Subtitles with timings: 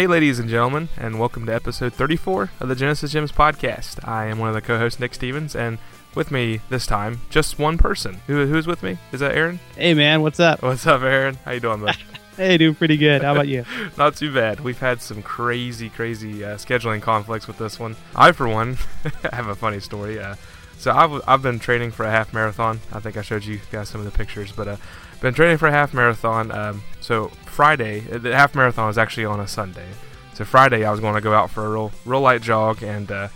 [0.00, 4.02] Day, ladies and gentlemen, and welcome to episode 34 of the Genesis Gems podcast.
[4.08, 5.76] I am one of the co-hosts, Nick Stevens, and
[6.14, 8.14] with me this time, just one person.
[8.26, 8.96] Who, who's with me?
[9.12, 9.60] Is that Aaron?
[9.76, 10.62] Hey man, what's up?
[10.62, 11.34] What's up, Aaron?
[11.44, 11.98] How you doing, bud?
[12.38, 13.20] hey, doing pretty good.
[13.20, 13.66] How about you?
[13.98, 14.60] Not too bad.
[14.60, 17.94] We've had some crazy, crazy uh, scheduling conflicts with this one.
[18.16, 18.78] I, for one,
[19.34, 20.18] have a funny story.
[20.18, 20.36] Uh,
[20.78, 22.80] so I've, I've been training for a half marathon.
[22.90, 24.76] I think I showed you guys some of the pictures, but uh,
[25.20, 26.50] been training for a half marathon.
[26.50, 29.88] Um, so Friday, uh, the half marathon was actually on a Sunday.
[30.34, 33.10] So Friday, I was going to go out for a real, real light jog, and
[33.10, 33.28] uh,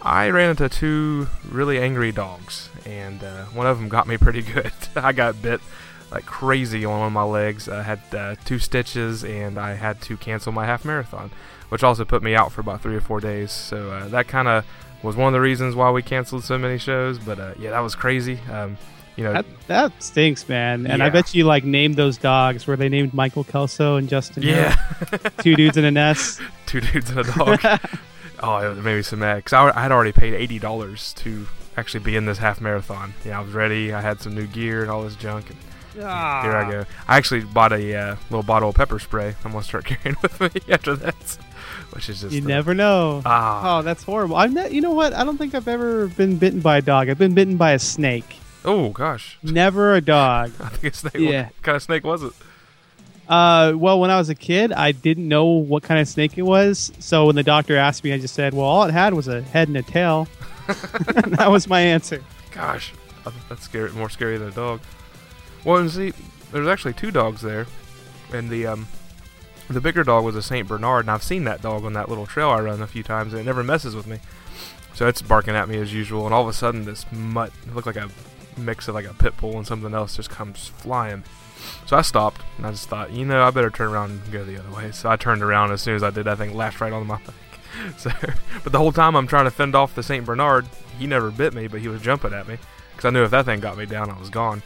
[0.00, 4.42] I ran into two really angry dogs, and uh, one of them got me pretty
[4.54, 4.72] good.
[4.96, 5.60] I got bit
[6.10, 7.68] like crazy on one of my legs.
[7.68, 11.30] I had uh, two stitches, and I had to cancel my half marathon,
[11.68, 13.52] which also put me out for about three or four days.
[13.52, 14.64] So uh, that kind of
[15.02, 17.18] was one of the reasons why we canceled so many shows.
[17.18, 18.40] But uh, yeah, that was crazy.
[18.50, 18.78] Um,
[19.18, 20.86] you know, that, that stinks, man.
[20.86, 22.66] And I bet you like named those dogs.
[22.66, 24.44] Were they named Michael Kelso and Justin?
[24.44, 24.76] Yeah,
[25.42, 26.40] two dudes in a nest.
[26.66, 27.60] two dudes and a dog.
[28.40, 31.46] oh, it made me so mad because I, I had already paid eighty dollars to
[31.76, 33.12] actually be in this half marathon.
[33.24, 33.92] Yeah, I was ready.
[33.92, 35.50] I had some new gear and all this junk.
[35.50, 35.58] And
[35.94, 36.84] Here I go.
[37.08, 39.34] I actually bought a uh, little bottle of pepper spray.
[39.44, 41.38] I'm gonna start carrying with me after that,
[41.92, 43.22] which is just You never know.
[43.26, 44.36] ah Oh, that's horrible.
[44.36, 44.70] I'm not.
[44.70, 45.12] You know what?
[45.12, 47.08] I don't think I've ever been bitten by a dog.
[47.08, 48.38] I've been bitten by a snake.
[48.64, 49.38] Oh gosh.
[49.42, 50.52] Never a dog.
[50.60, 51.14] I think a snake.
[51.14, 51.44] Yeah.
[51.44, 52.32] What kind of snake was it?
[53.28, 56.42] Uh, well, when I was a kid, I didn't know what kind of snake it
[56.42, 56.92] was.
[56.98, 59.42] So when the doctor asked me, I just said, "Well, all it had was a
[59.42, 60.28] head and a tail."
[60.66, 62.22] that was my answer.
[62.52, 62.92] Gosh,
[63.48, 63.90] that's scary.
[63.92, 64.80] More scary than a dog.
[65.64, 66.12] Well, and see,
[66.52, 67.66] there's actually two dogs there,
[68.32, 68.86] and the um,
[69.68, 72.26] the bigger dog was a Saint Bernard, and I've seen that dog on that little
[72.26, 74.20] trail I run a few times, and it never messes with me.
[74.94, 77.86] So it's barking at me as usual, and all of a sudden, this mutt, looked
[77.86, 78.08] like a
[78.58, 81.24] mix of like a pit bull and something else, just comes flying.
[81.86, 84.44] So I stopped, and I just thought, you know, I better turn around and go
[84.44, 84.92] the other way.
[84.92, 86.24] So I turned around as soon as I did.
[86.24, 87.22] That thing lashed right on my leg.
[87.96, 88.10] So,
[88.64, 90.66] but the whole time I'm trying to fend off the Saint Bernard,
[90.98, 92.58] he never bit me, but he was jumping at me
[92.90, 94.62] because I knew if that thing got me down, I was gone.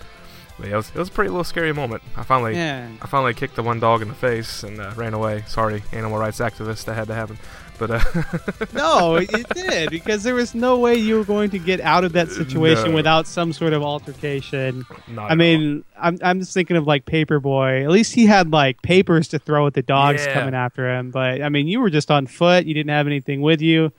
[0.58, 2.02] But yeah, it was, it was a pretty little scary moment.
[2.16, 2.88] I finally, Yeah.
[3.02, 5.44] I finally kicked the one dog in the face and uh, ran away.
[5.46, 7.38] Sorry, animal rights activists, that had to happen.
[7.82, 11.80] But uh, No, it did because there was no way you were going to get
[11.80, 12.94] out of that situation No.
[12.94, 14.84] without some sort of altercation.
[15.08, 15.36] not I all.
[15.36, 17.82] mean, I'm I'm just thinking of like Paperboy.
[17.82, 20.34] At least he had like papers to throw at the dogs Yeah.
[20.34, 21.10] coming after him.
[21.10, 22.66] But I mean, you were just on foot.
[22.66, 23.92] You didn't have anything with you.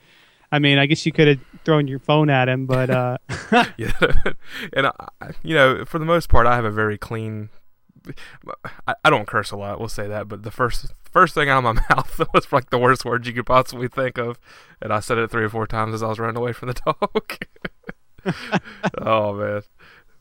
[0.49, 3.17] I mean, I guess you could have thrown your phone at him, but uh,
[3.77, 3.91] yeah,
[4.71, 7.49] and I, you know, for the most part, I have a very clean.
[8.87, 9.79] I don't curse a lot.
[9.79, 12.77] We'll say that, but the first first thing out of my mouth was like the
[12.77, 14.37] worst words you could possibly think of,
[14.81, 16.73] and I said it three or four times as I was running away from the
[16.85, 17.37] dog.
[19.01, 19.61] oh man,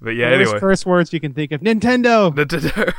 [0.00, 0.28] but yeah.
[0.30, 2.32] the Anyway, first words you can think of: Nintendo.
[2.32, 2.92] Nintendo.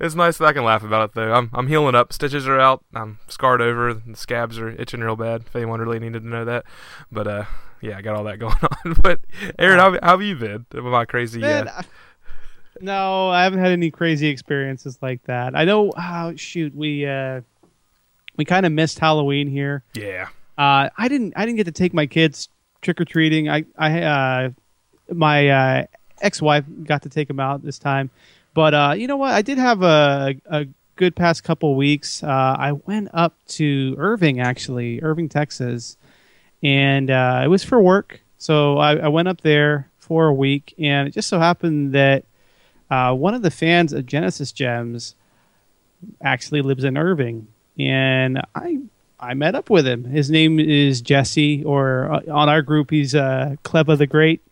[0.00, 1.32] it's nice that I can laugh about it though.
[1.32, 2.12] I'm I'm healing up.
[2.12, 2.84] Stitches are out.
[2.94, 3.94] I'm scarred over.
[3.94, 5.42] The scabs are itching real bad.
[5.46, 6.64] If anyone really needed to know that,
[7.10, 7.44] but uh,
[7.80, 8.54] yeah, I got all that going
[8.84, 8.94] on.
[9.02, 9.20] but
[9.58, 10.66] Aaron, how, how have you been?
[10.72, 11.40] With my crazy.
[11.40, 11.84] Man, uh, I-
[12.80, 15.56] no, I haven't had any crazy experiences like that.
[15.56, 15.92] I know.
[15.96, 17.40] Oh, shoot, we uh,
[18.36, 19.82] we kind of missed Halloween here.
[19.94, 20.28] yeah.
[20.58, 21.34] Uh, I didn't.
[21.36, 22.48] I didn't get to take my kids
[22.80, 23.48] trick or treating.
[23.50, 24.50] I, I, uh,
[25.12, 25.84] my uh,
[26.22, 28.08] ex-wife got to take them out this time.
[28.54, 29.32] But uh, you know what?
[29.32, 30.66] I did have a a
[30.96, 32.22] good past couple weeks.
[32.22, 35.98] Uh, I went up to Irving, actually, Irving, Texas,
[36.62, 38.20] and uh, it was for work.
[38.38, 42.24] So I, I went up there for a week, and it just so happened that
[42.90, 45.14] uh, one of the fans of Genesis Gems
[46.22, 47.48] actually lives in Irving,
[47.78, 48.78] and I
[49.18, 50.04] I met up with him.
[50.04, 54.42] His name is Jesse, or uh, on our group, he's uh, Cleva the Great,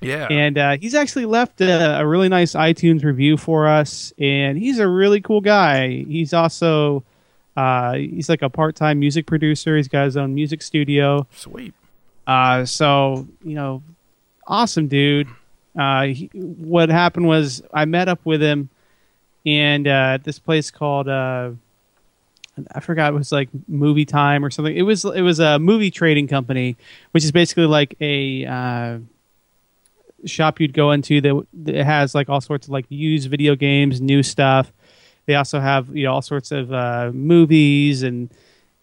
[0.00, 0.28] Yeah.
[0.30, 4.12] and uh, he's actually left a, a really nice iTunes review for us.
[4.18, 6.04] And he's a really cool guy.
[6.04, 7.02] He's also
[7.56, 9.76] uh, he's like a part-time music producer.
[9.76, 11.26] He's got his own music studio.
[11.34, 11.74] Sweet.
[12.26, 13.82] Uh, so you know,
[14.46, 15.26] awesome dude.
[15.76, 18.68] Uh, he, what happened was I met up with him,
[19.44, 21.50] and uh, at this place called uh,
[22.72, 24.76] I forgot it was like Movie Time or something.
[24.76, 26.76] It was it was a movie trading company,
[27.10, 28.98] which is basically like a uh,
[30.24, 34.00] shop you'd go into that, that has like all sorts of like used video games,
[34.00, 34.72] new stuff.
[35.26, 38.30] They also have you know all sorts of uh, movies and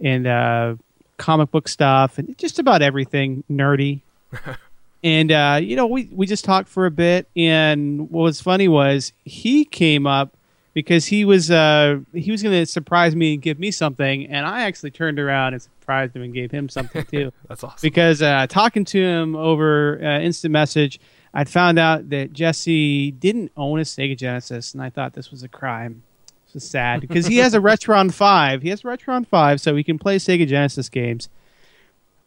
[0.01, 0.75] and uh,
[1.17, 4.01] comic book stuff and just about everything nerdy.
[5.03, 8.67] and uh, you know, we we just talked for a bit, and what was funny
[8.67, 10.35] was he came up
[10.73, 14.45] because he was uh, he was going to surprise me and give me something, and
[14.45, 17.31] I actually turned around and surprised him and gave him something too.
[17.47, 17.79] That's awesome.
[17.81, 20.99] because uh, talking to him over uh, instant message,
[21.33, 25.43] I'd found out that Jesse didn't own a Sega Genesis, and I thought this was
[25.43, 26.03] a crime.
[26.53, 28.61] It's sad because he has a Retron Five.
[28.61, 31.29] He has a Retron Five, so he can play Sega Genesis games,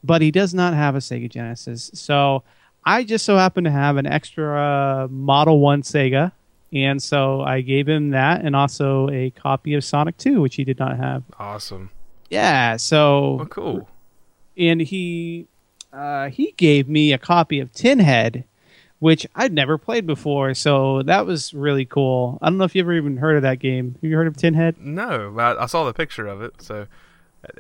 [0.03, 1.91] but he does not have a Sega Genesis.
[1.95, 2.43] So
[2.87, 6.33] I just so happened to have an extra uh, Model One Sega,
[6.73, 10.65] and so I gave him that and also a copy of Sonic Two, which he
[10.65, 11.23] did not have.
[11.39, 11.91] Awesome.
[12.31, 13.89] Yeah, so Oh, cool.
[14.57, 15.47] and he
[15.93, 18.45] uh, he gave me a copy of Tin Head,
[18.99, 20.53] which I'd never played before.
[20.55, 22.39] So that was really cool.
[22.43, 23.95] I don't know if you ever even heard of that game.
[24.03, 24.77] Have you heard of Tin Head?
[24.81, 26.87] No, but I, I saw the picture of it, so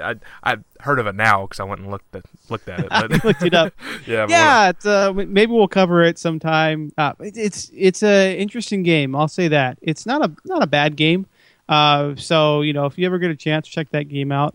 [0.02, 2.88] I I heard of it now because I went and looked at looked at it.
[2.88, 3.72] But Looked it up.
[4.06, 6.92] yeah, yeah, it's, uh, maybe we'll cover it sometime.
[6.98, 9.14] Uh, it- it's it's a interesting game.
[9.16, 11.26] I'll say that it's not a not a bad game.
[11.68, 14.54] Uh, so you know, if you ever get a chance, check that game out.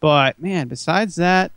[0.00, 1.52] But man, besides that,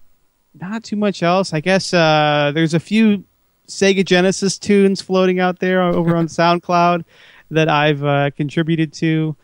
[0.59, 1.53] not too much else.
[1.53, 3.23] I guess uh, there's a few
[3.67, 7.05] Sega Genesis tunes floating out there over on SoundCloud
[7.51, 9.35] that I've uh, contributed to.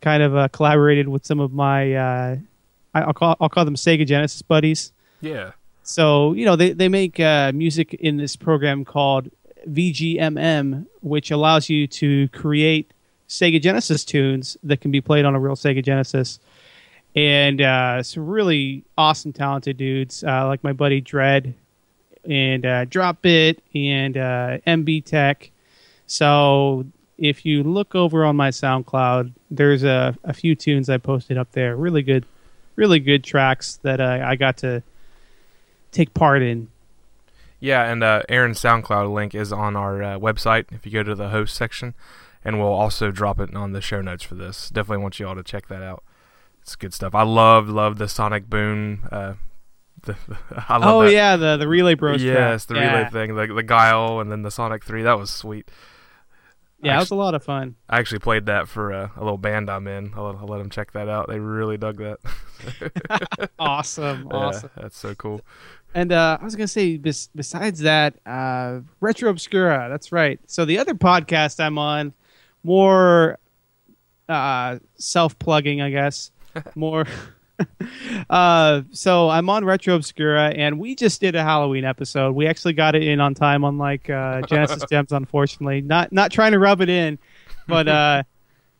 [0.00, 2.36] Kind of uh, collaborated with some of my uh,
[3.02, 4.92] I'll call I'll call them Sega Genesis buddies.
[5.20, 5.52] yeah,
[5.82, 9.30] So you know they they make uh, music in this program called
[9.68, 12.92] VGMM, which allows you to create
[13.28, 16.38] Sega Genesis tunes that can be played on a real Sega Genesis.
[17.16, 21.54] And uh, some really awesome, talented dudes uh, like my buddy Dread
[22.24, 25.50] and uh, Dropbit and uh, MB Tech.
[26.06, 26.86] So
[27.16, 31.52] if you look over on my SoundCloud, there's a, a few tunes I posted up
[31.52, 31.76] there.
[31.76, 32.24] Really good,
[32.78, 34.82] really good tracks that uh, I got to
[35.92, 36.68] take part in.
[37.60, 40.66] yeah, and uh, Aaron's SoundCloud link is on our uh, website.
[40.72, 41.94] If you go to the host section,
[42.44, 44.70] and we'll also drop it on the show notes for this.
[44.70, 46.04] Definitely want you all to check that out.
[46.62, 47.14] It's good stuff.
[47.14, 49.08] I love love the Sonic Boom.
[49.10, 49.34] Uh,
[50.02, 50.16] the,
[50.68, 51.12] I love Oh that.
[51.12, 52.22] yeah, the the Relay Bros.
[52.22, 52.76] yes, track.
[52.76, 52.96] the yeah.
[52.98, 55.02] relay thing, the the Guile, and then the Sonic Three.
[55.02, 55.68] That was sweet.
[56.80, 57.74] Yeah, it was a lot of fun.
[57.88, 60.12] I actually played that for uh, a little band I'm in.
[60.14, 61.28] I'll, I'll let them check that out.
[61.28, 62.18] They really dug that.
[63.58, 64.70] Awesome, Yeah, awesome.
[64.76, 65.40] that's so cool.
[65.94, 69.88] And uh, I was gonna say, bes- besides that, uh, Retro Obscura.
[69.90, 70.38] That's right.
[70.46, 72.12] So the other podcast I'm on,
[72.62, 73.38] more
[74.28, 76.30] uh, self-plugging, I guess.
[76.74, 77.04] More.
[78.30, 82.32] uh, so I'm on Retro Obscura, and we just did a Halloween episode.
[82.32, 85.12] We actually got it in on time, unlike uh, Genesis Gems.
[85.12, 87.18] Unfortunately, not not trying to rub it in,
[87.66, 87.88] but.
[87.88, 88.22] Uh,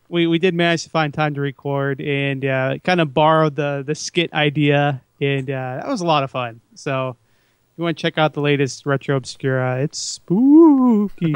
[0.09, 3.85] we, we did manage to find time to record and uh, kind of borrowed the,
[3.87, 6.61] the skit idea, and uh, that was a lot of fun.
[6.75, 11.35] So, if you want to check out the latest Retro Obscura, it's spooky.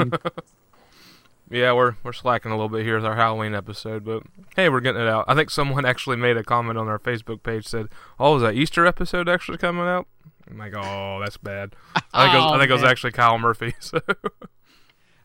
[1.52, 4.22] Yeah, we're we're slacking a little bit here with our Halloween episode, but
[4.56, 5.26] hey, we're getting it out.
[5.28, 7.88] I think someone actually made a comment on our Facebook page said,
[8.18, 10.06] "Oh, is that Easter episode actually coming out?"
[10.50, 11.74] I'm like, "Oh, that's bad."
[12.14, 13.74] I think it was, I Oh, think it was actually Kyle Murphy.
[13.80, 14.00] So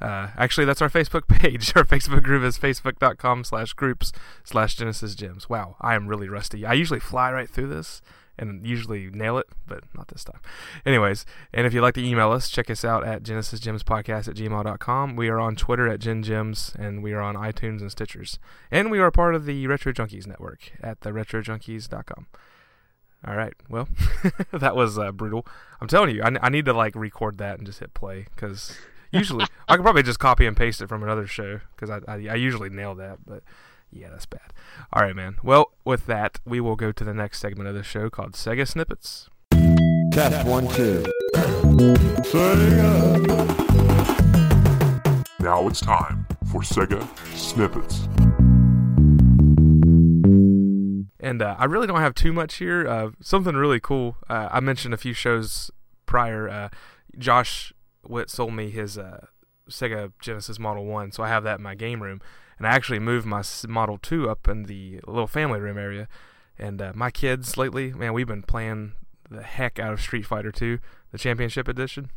[0.00, 1.72] Uh, actually, that's our Facebook page.
[1.76, 4.12] Our Facebook group is facebook.com slash groups
[4.42, 5.48] slash Genesis Gems.
[5.48, 6.64] Wow, I am really rusty.
[6.66, 8.02] I usually fly right through this
[8.38, 10.40] and usually nail it, but not this time.
[10.84, 15.16] Anyways, and if you'd like to email us, check us out at genesisgemspodcast at gmail.com.
[15.16, 18.38] We are on Twitter at GenGems, and we are on iTunes and Stitchers.
[18.70, 22.26] And we are part of the Retro Junkies network at the retrojunkies.com.
[23.26, 23.88] All right, well,
[24.52, 25.46] that was uh, brutal.
[25.80, 28.76] I'm telling you, I, I need to like record that and just hit play because
[29.10, 32.28] usually I could probably just copy and paste it from another show because I, I
[32.28, 33.42] I usually nail that, but
[33.94, 34.52] yeah, that's bad.
[34.92, 35.36] All right, man.
[35.42, 38.66] Well, with that, we will go to the next segment of the show called Sega
[38.66, 39.30] Snippets.
[40.12, 41.04] Test one, two.
[42.24, 43.54] Sega.
[45.38, 48.08] Now it's time for Sega Snippets.
[51.20, 52.86] And uh, I really don't have too much here.
[52.86, 54.16] Uh, something really cool.
[54.28, 55.70] Uh, I mentioned a few shows
[56.04, 56.48] prior.
[56.48, 56.68] Uh,
[57.16, 57.72] Josh
[58.06, 59.26] Witt sold me his uh,
[59.70, 62.20] Sega Genesis Model 1, so I have that in my game room.
[62.58, 66.08] And I actually moved my Model 2 up in the little family room area.
[66.58, 68.92] And uh, my kids lately, man, we've been playing
[69.30, 70.78] the heck out of Street Fighter 2,
[71.11, 72.11] the Championship Edition.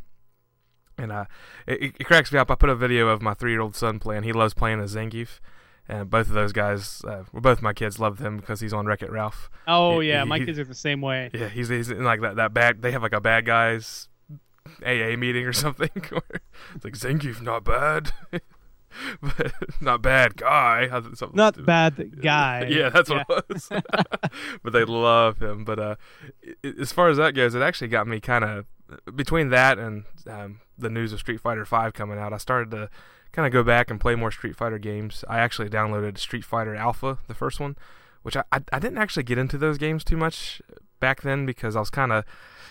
[0.96, 1.24] And uh,
[1.66, 2.50] it, it cracks me up.
[2.50, 4.22] I put a video of my three year old son playing.
[4.24, 5.40] He loves playing as Zangief.
[5.90, 8.84] And both of those guys, uh, well, both my kids loved him because he's on
[8.86, 9.48] Wreck It Ralph.
[9.66, 11.30] Oh He- yeah, he- my he- kids are the same way.
[11.32, 12.82] Yeah, he's he's in like that that bad.
[12.82, 14.08] They have like a bad guys
[14.84, 15.88] AA meeting or something.
[16.10, 16.22] where
[16.74, 18.12] it's like Zangief not bad.
[19.20, 20.88] but not bad guy.
[21.34, 22.66] Not bad guy.
[22.68, 23.68] Yeah, that's what it was.
[24.62, 25.64] but they love him.
[25.64, 25.96] But uh,
[26.80, 28.66] as far as that goes, it actually got me kind of
[29.14, 32.32] between that and um, the news of Street Fighter Five coming out.
[32.32, 32.90] I started to
[33.32, 35.24] kind of go back and play more Street Fighter games.
[35.28, 37.76] I actually downloaded Street Fighter Alpha, the first one,
[38.22, 40.62] which I I, I didn't actually get into those games too much
[41.00, 42.24] back then because I was kind of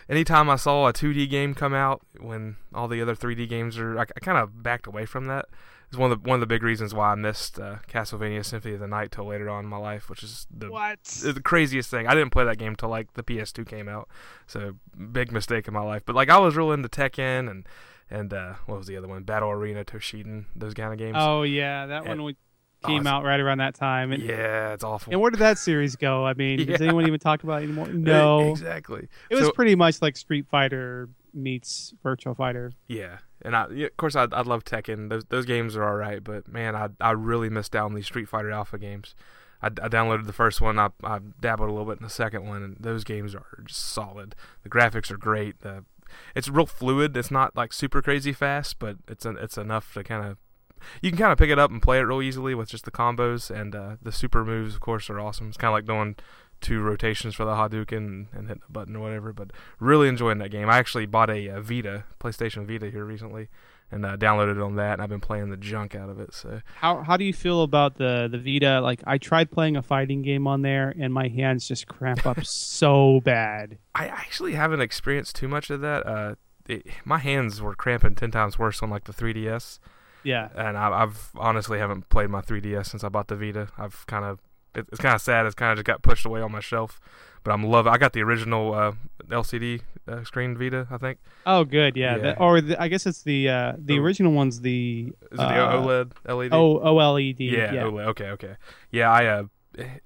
[0.09, 3.97] anytime I saw a 2D game come out when all the other 3D games are,
[3.99, 5.45] I, I kind of backed away from that.
[5.89, 8.73] It's one of the one of the big reasons why I missed uh, Castlevania Symphony
[8.73, 11.01] of the Night till later on in my life, which is the What?
[11.03, 12.07] the craziest thing.
[12.07, 14.09] I didn't play that game till like the PS2 came out,
[14.45, 14.73] so
[15.13, 16.03] big mistake in my life.
[16.05, 17.65] But like I was real into Tekken and
[18.09, 19.23] and uh, what was the other one?
[19.23, 21.15] Battle Arena, Toshinden, those kind of games.
[21.17, 22.15] Oh yeah, that Yeah.
[22.15, 22.35] one
[22.83, 24.11] Oh, came out right around that time.
[24.11, 25.11] And, yeah, it's awful.
[25.11, 26.25] and where did that series go?
[26.25, 27.87] I mean, does anyone even talk about it anymore?
[27.87, 28.51] No.
[28.51, 29.07] exactly.
[29.31, 32.71] It was So- pretty much like Street Fighter meets Virtual Fighter.
[32.87, 35.09] Yeah, and I yeah, of course I I love Tekken.
[35.09, 38.05] Those those games are all right, but man, I I really missed out on these
[38.05, 39.15] Street Fighter Alpha games.
[39.61, 40.77] I, I downloaded the first one.
[40.77, 43.79] I I dabbled a little bit in the second one, and those games are just
[43.79, 44.35] solid.
[44.63, 45.61] The graphics are great.
[45.61, 45.85] The
[46.35, 47.15] it's real fluid.
[47.15, 50.37] It's not like super crazy fast, but it's it's enough to kind of
[51.01, 52.91] you can kind of pick it up and play it real easily with just the
[52.91, 54.75] combos and uh, the super moves.
[54.75, 55.47] Of course, are awesome.
[55.47, 56.17] It's kind of like doing
[56.61, 59.33] two rotations for the Hadouken and, hitting a button or whatever.
[59.33, 60.69] But really enjoying that game.
[60.69, 63.47] I actually bought a, uh Vita, PlayStation Vita here recently,
[63.91, 66.33] and uh, downloaded it on that, and I've been playing the junk out of it.
[66.33, 68.81] So How how do you feel about the the Vita?
[68.81, 72.43] Like I tried playing a fighting game on there, and my hands just cramp up
[72.45, 73.77] so bad.
[73.95, 76.05] I actually haven't experienced too much of that.
[76.05, 76.35] Uh,
[76.67, 79.79] it, my hands were cramping ten times worse on like the 3DS,
[80.23, 80.49] Yeah.
[80.53, 83.69] and I, I've honestly haven't played my 3DS since I bought the Vita.
[83.77, 84.39] I've kind of
[84.77, 85.45] it, it's kind of sad.
[85.45, 86.99] It's kind of just got pushed away on my shelf,
[87.43, 87.91] but I'm loving.
[87.91, 88.91] I got the original uh,
[89.29, 91.19] LCD uh, screen Vita, I think.
[91.45, 91.97] Oh, good.
[91.97, 92.15] Yeah.
[92.15, 92.21] Yeah.
[92.21, 94.03] The- or the, I guess it's the uh, the Oh.
[94.03, 96.53] original one's the Is it the uh, OLED LED?
[96.53, 97.35] O OLED.
[97.39, 97.83] yeah, Yeah.
[97.83, 98.07] OLED.
[98.07, 98.55] Okay, okay.
[98.91, 99.43] Yeah, I uh,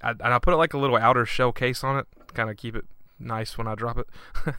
[0.02, 2.56] I, and I put it like a little outer shell case on it, kind of
[2.56, 2.84] keep it
[3.18, 4.08] nice when I drop it.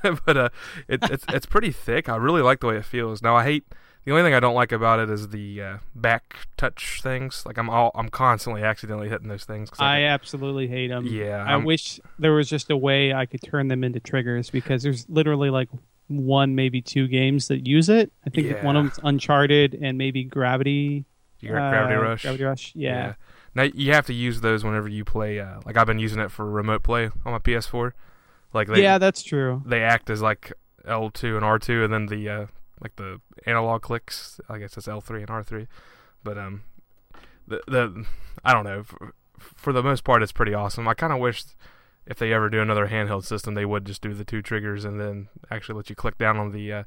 [0.25, 0.50] but uh,
[0.88, 2.08] it, it's it's pretty thick.
[2.10, 3.22] I really like the way it feels.
[3.22, 3.65] Now I hate
[4.05, 7.43] the only thing I don't like about it is the uh, back touch things.
[7.45, 9.69] Like I'm all I'm constantly accidentally hitting those things.
[9.69, 11.05] 'cause I I, absolutely hate them.
[11.05, 14.50] yeah, I I'm- wish there was just a way I could turn them into triggers
[14.50, 15.69] because there's literally like
[16.07, 18.12] one, maybe two games that use it.
[18.25, 21.05] I think one of them's Uncharted and maybe Gravity.
[21.39, 22.22] you got Gravity uh, Rush.
[22.24, 22.72] Gravity Rush.
[22.75, 23.13] Yeah.
[23.55, 25.39] Now you have to use those whenever you play.
[25.39, 27.93] Uh, like I've been using it for remote play on my PS4.
[28.51, 29.62] Like they, Yeah, that's true.
[29.65, 30.51] they act as like
[30.88, 32.45] L2 and R2, and then the uh,
[32.83, 34.39] like the analog clicks.
[34.49, 35.67] I guess it's L3 and R3.
[36.23, 36.63] But um,
[37.47, 38.05] the the
[38.43, 38.83] I don't know.
[38.83, 40.87] For, for the most part, it's pretty awesome.
[40.87, 41.43] I kind of wish
[42.05, 44.99] if they ever do another handheld system, they would just do the two triggers and
[44.99, 46.83] then actually let you click down on the uh,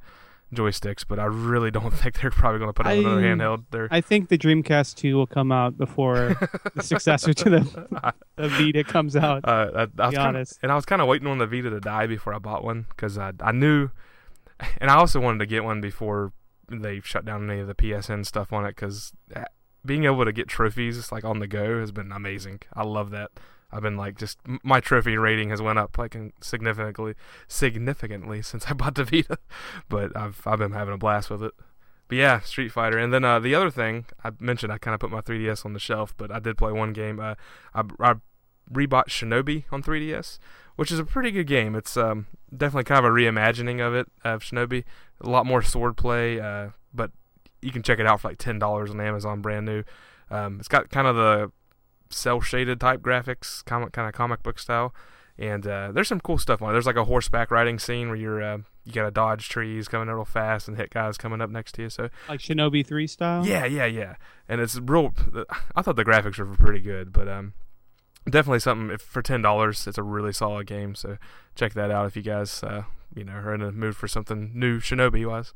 [0.55, 1.05] joysticks.
[1.07, 3.65] But I really don't think they're probably going to put out another handheld.
[3.71, 6.37] They're I think the Dreamcast 2 will come out before
[6.75, 9.47] the successor to the, the Vita comes out.
[9.47, 10.59] Uh, I, I be kinda, honest.
[10.63, 12.87] and I was kind of waiting on the Vita to die before I bought one
[12.91, 13.91] because I I knew,
[14.79, 16.33] and I also wanted to get one before
[16.69, 19.13] they shut down any of the PSN stuff on it because
[19.85, 22.61] being able to get trophies like on the go has been amazing.
[22.75, 23.31] I love that.
[23.71, 27.15] I've been like just my trophy rating has went up like significantly
[27.49, 29.39] significantly since I bought the Vita,
[29.89, 31.53] but I've I've been having a blast with it.
[32.09, 35.01] But yeah, Street Fighter, and then uh, the other thing I mentioned, I kind of
[35.01, 37.19] put my 3DS on the shelf, but I did play one game.
[37.19, 37.35] Uh,
[37.75, 38.15] I, I
[38.73, 40.39] rebought Shinobi on 3DS,
[40.77, 41.75] which is a pretty good game.
[41.75, 44.85] It's um, definitely kind of a reimagining of it of Shinobi.
[45.21, 47.11] A lot more swordplay, uh, but
[47.63, 49.83] you can check it out for like ten dollars on Amazon, brand new.
[50.31, 51.51] Um, it's got kind of the
[52.11, 54.95] cell shaded type graphics, comic kind of comic book style,
[55.39, 56.73] and uh, there's some cool stuff on it.
[56.73, 60.25] There's like a horseback riding scene where you're uh, you gotta dodge trees coming real
[60.25, 61.91] fast and hit guys coming up next to you.
[61.91, 63.45] So Like Shinobi 3 style?
[63.47, 64.15] yeah, yeah, yeah.
[64.49, 65.13] And it's real.
[65.75, 67.55] I thought the graphics were pretty good, but um,
[68.29, 69.87] definitely something if, for ten dollars.
[69.87, 70.95] It's a really solid game.
[70.95, 71.19] So
[71.55, 74.53] check that out if you guys, uh, you know, are in a mood for something
[74.55, 75.55] new Shinobi wise.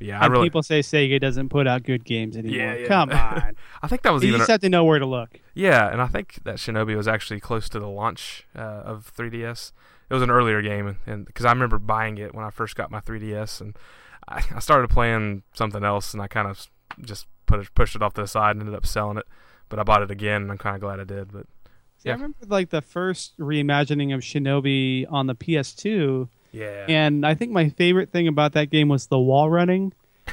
[0.00, 0.46] Yeah, I really.
[0.46, 2.56] people say Sega doesn't put out good games anymore.
[2.56, 2.86] Yeah, yeah.
[2.86, 3.56] Come on.
[3.82, 4.38] I think that was you even.
[4.38, 5.40] just have to know where to look.
[5.54, 9.72] yeah, and I think that Shinobi was actually close to the launch uh, of 3DS.
[10.08, 12.90] It was an earlier game, and because I remember buying it when I first got
[12.90, 13.76] my 3DS, and
[14.28, 16.68] I, I started playing something else, and I kind of
[17.00, 19.26] just put it, pushed it off to the side and ended up selling it.
[19.68, 21.32] But I bought it again, and I'm kind of glad I did.
[21.32, 21.46] But
[22.08, 22.14] Yeah.
[22.14, 27.52] I remember like the first reimagining of Shinobi on the PS2, yeah, and I think
[27.52, 29.92] my favorite thing about that game was the wall running,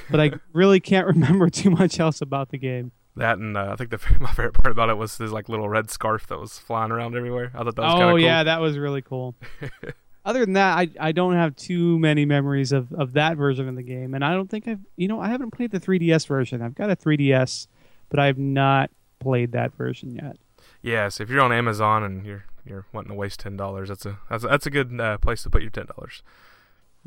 [0.09, 2.91] but I really can't remember too much else about the game.
[3.17, 5.69] That and uh, I think the my favorite part about it was this like little
[5.69, 7.51] red scarf that was flying around everywhere.
[7.53, 8.19] I thought that was kind oh of cool.
[8.19, 9.35] yeah, that was really cool.
[10.25, 13.75] Other than that, I I don't have too many memories of, of that version of
[13.75, 16.61] the game, and I don't think I've you know I haven't played the 3DS version.
[16.61, 17.67] I've got a 3DS,
[18.09, 20.37] but but I've not played that version yet.
[20.85, 24.05] Yeah, so if you're on Amazon and you're you're wanting to waste ten dollars, that's
[24.05, 26.21] a that's a, that's a good uh, place to put your ten dollars.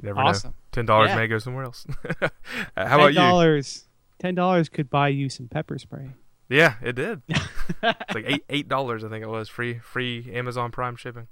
[0.00, 0.50] You never Awesome.
[0.50, 0.54] know.
[0.72, 1.16] Ten dollars Yeah.
[1.16, 1.86] may go somewhere else.
[2.20, 2.28] Uh,
[2.76, 3.14] How about you?
[3.14, 3.84] dollars?
[4.18, 6.10] Ten dollars could buy you some pepper spray.
[6.48, 7.20] Yeah, it did.
[7.28, 11.28] it's like eight eight dollars, I think it was free free Amazon Prime shipping.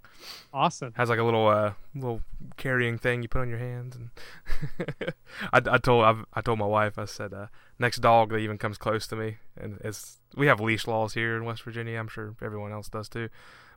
[0.53, 0.93] Awesome.
[0.97, 2.21] Has like a little uh little
[2.57, 4.11] carrying thing you put on your hands, and
[5.53, 7.47] I, I told I've, I told my wife I said uh,
[7.78, 11.37] next dog that even comes close to me, and it's we have leash laws here
[11.37, 11.99] in West Virginia.
[11.99, 13.28] I'm sure everyone else does too.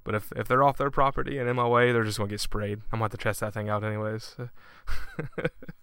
[0.03, 2.39] But if if they're off their property and in my way, they're just gonna get
[2.39, 2.79] sprayed.
[2.91, 4.35] I'm gonna have to test that thing out anyways.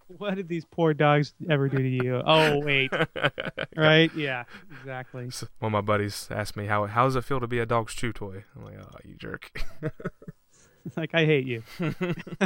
[0.08, 2.23] What did these poor dogs ever do to you?
[2.25, 2.90] Oh wait,
[3.76, 4.11] right?
[4.14, 5.30] Yeah, exactly.
[5.30, 7.66] So one of my buddies asked me how how does it feel to be a
[7.66, 8.44] dog's chew toy.
[8.54, 9.50] I'm like, oh, you jerk.
[10.97, 11.62] like I hate you.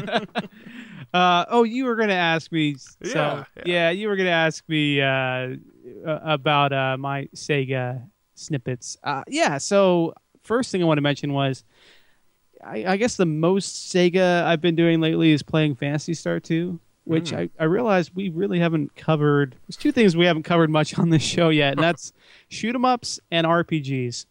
[1.15, 2.77] uh, oh, you were gonna ask me.
[2.77, 3.91] So Yeah, yeah, yeah.
[3.91, 5.57] you were gonna ask me uh,
[6.05, 8.03] about uh, my Sega
[8.35, 8.97] snippets.
[9.03, 9.59] Uh, yeah.
[9.59, 11.65] So first thing I want to mention was,
[12.65, 16.79] I, I guess the most Sega I've been doing lately is playing Phantasy Star 2,
[17.05, 17.37] which Hmm.
[17.37, 19.57] I, I realized we really haven't covered.
[19.67, 22.13] There's two things we haven't covered much on this show yet, and that's
[22.49, 24.27] shoot 'em ups and RPGs.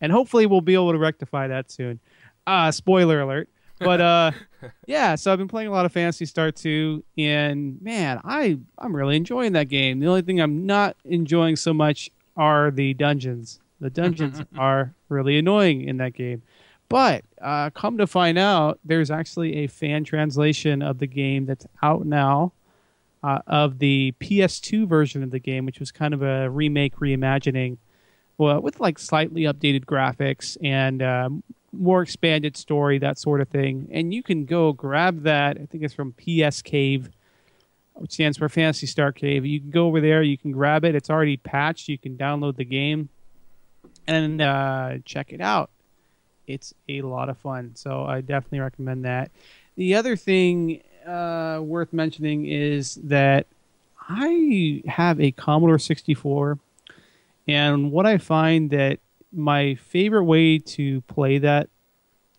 [0.00, 2.00] And hopefully we'll be able to rectify that soon.
[2.46, 3.48] Uh, spoiler alert.
[3.78, 4.30] But uh,
[4.86, 8.94] yeah, so I've been playing a lot of Phantasy Star 2, and man, I I'm
[8.94, 10.00] really enjoying that game.
[10.00, 13.60] The only thing I'm not enjoying so much are the dungeons.
[13.80, 16.42] The dungeons are really annoying in that game.
[16.88, 21.66] But uh, come to find out, there's actually a fan translation of the game that's
[21.82, 22.52] out now
[23.22, 27.78] uh, of the PS2 version of the game, which was kind of a remake, reimagining,
[28.38, 31.42] well, with like slightly updated graphics and um,
[31.78, 33.88] more expanded story, that sort of thing.
[33.92, 35.58] And you can go grab that.
[35.60, 37.10] I think it's from PS Cave,
[37.94, 39.46] which stands for Phantasy Star Cave.
[39.46, 40.22] You can go over there.
[40.22, 40.94] You can grab it.
[40.94, 41.88] It's already patched.
[41.88, 43.08] You can download the game
[44.06, 45.70] and uh, check it out.
[46.46, 47.72] It's a lot of fun.
[47.74, 49.30] So I definitely recommend that.
[49.76, 53.46] The other thing uh, worth mentioning is that
[54.08, 56.58] I have a Commodore 64,
[57.48, 59.00] and what I find that
[59.36, 61.68] my favorite way to play that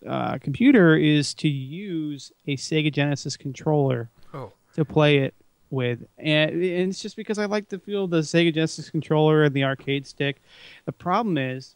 [0.07, 4.51] uh, computer is to use a Sega Genesis controller Oh.
[4.75, 5.33] to play it
[5.69, 9.53] with, and, and it's just because I like to feel the Sega Genesis controller and
[9.53, 10.41] the arcade stick.
[10.85, 11.75] The problem is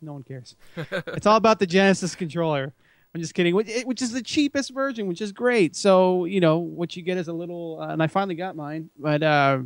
[0.00, 0.56] no one cares.
[0.76, 2.72] it's all about the Genesis controller.
[3.14, 3.54] I'm just kidding.
[3.54, 5.76] Which, which is the cheapest version, which is great.
[5.76, 8.90] So you know what you get is a little, uh, and I finally got mine.
[8.98, 9.60] But uh,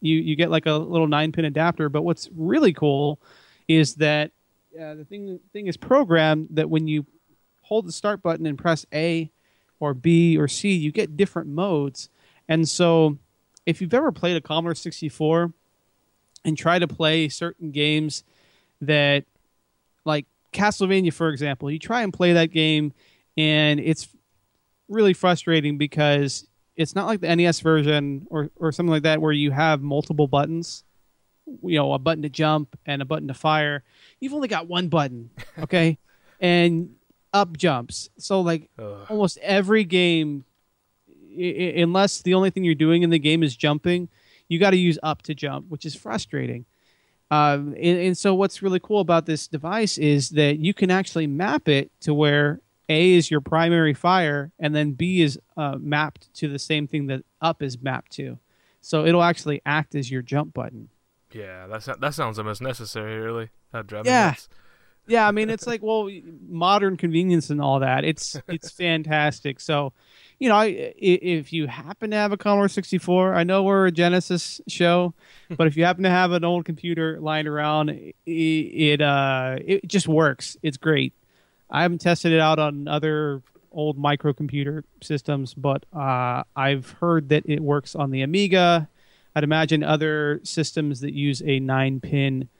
[0.00, 1.88] you you get like a little nine pin adapter.
[1.88, 3.20] But what's really cool
[3.68, 4.32] is that
[4.80, 7.06] uh, the thing thing is programmed that when you
[7.60, 9.30] hold the start button and press A
[9.82, 12.08] or B or C, you get different modes.
[12.48, 13.18] And so,
[13.66, 15.52] if you've ever played a Commodore 64
[16.44, 18.22] and try to play certain games
[18.80, 19.24] that,
[20.04, 22.92] like Castlevania, for example, you try and play that game,
[23.36, 24.06] and it's
[24.88, 29.32] really frustrating because it's not like the NES version or, or something like that where
[29.32, 30.84] you have multiple buttons.
[31.60, 33.82] You know, a button to jump and a button to fire.
[34.20, 35.98] You've only got one button, okay?
[36.40, 36.94] and
[37.32, 38.10] up jumps.
[38.18, 39.06] So like Ugh.
[39.08, 40.44] almost every game,
[41.38, 44.08] I- unless the only thing you're doing in the game is jumping,
[44.48, 46.66] you got to use up to jump, which is frustrating.
[47.30, 51.26] Um, and, and so, what's really cool about this device is that you can actually
[51.26, 56.32] map it to where A is your primary fire, and then B is uh, mapped
[56.34, 58.38] to the same thing that up is mapped to.
[58.82, 60.90] So it'll actually act as your jump button.
[61.32, 63.18] Yeah, that that sounds almost necessary.
[63.18, 64.34] Really, that drive Yeah.
[65.06, 66.08] Yeah, I mean it's like well,
[66.48, 68.04] modern convenience and all that.
[68.04, 69.60] It's it's fantastic.
[69.60, 69.92] So,
[70.38, 73.92] you know, i- if you happen to have a Commodore 64, I know we're a
[73.92, 75.12] Genesis show,
[75.56, 79.86] but if you happen to have an old computer lying around, it, it uh it
[79.88, 80.56] just works.
[80.62, 81.12] It's great.
[81.70, 87.44] I haven't tested it out on other old microcomputer systems, but uh, I've heard that
[87.46, 88.86] it works on the Amiga,
[89.34, 92.50] I'd imagine other systems that use a nine pin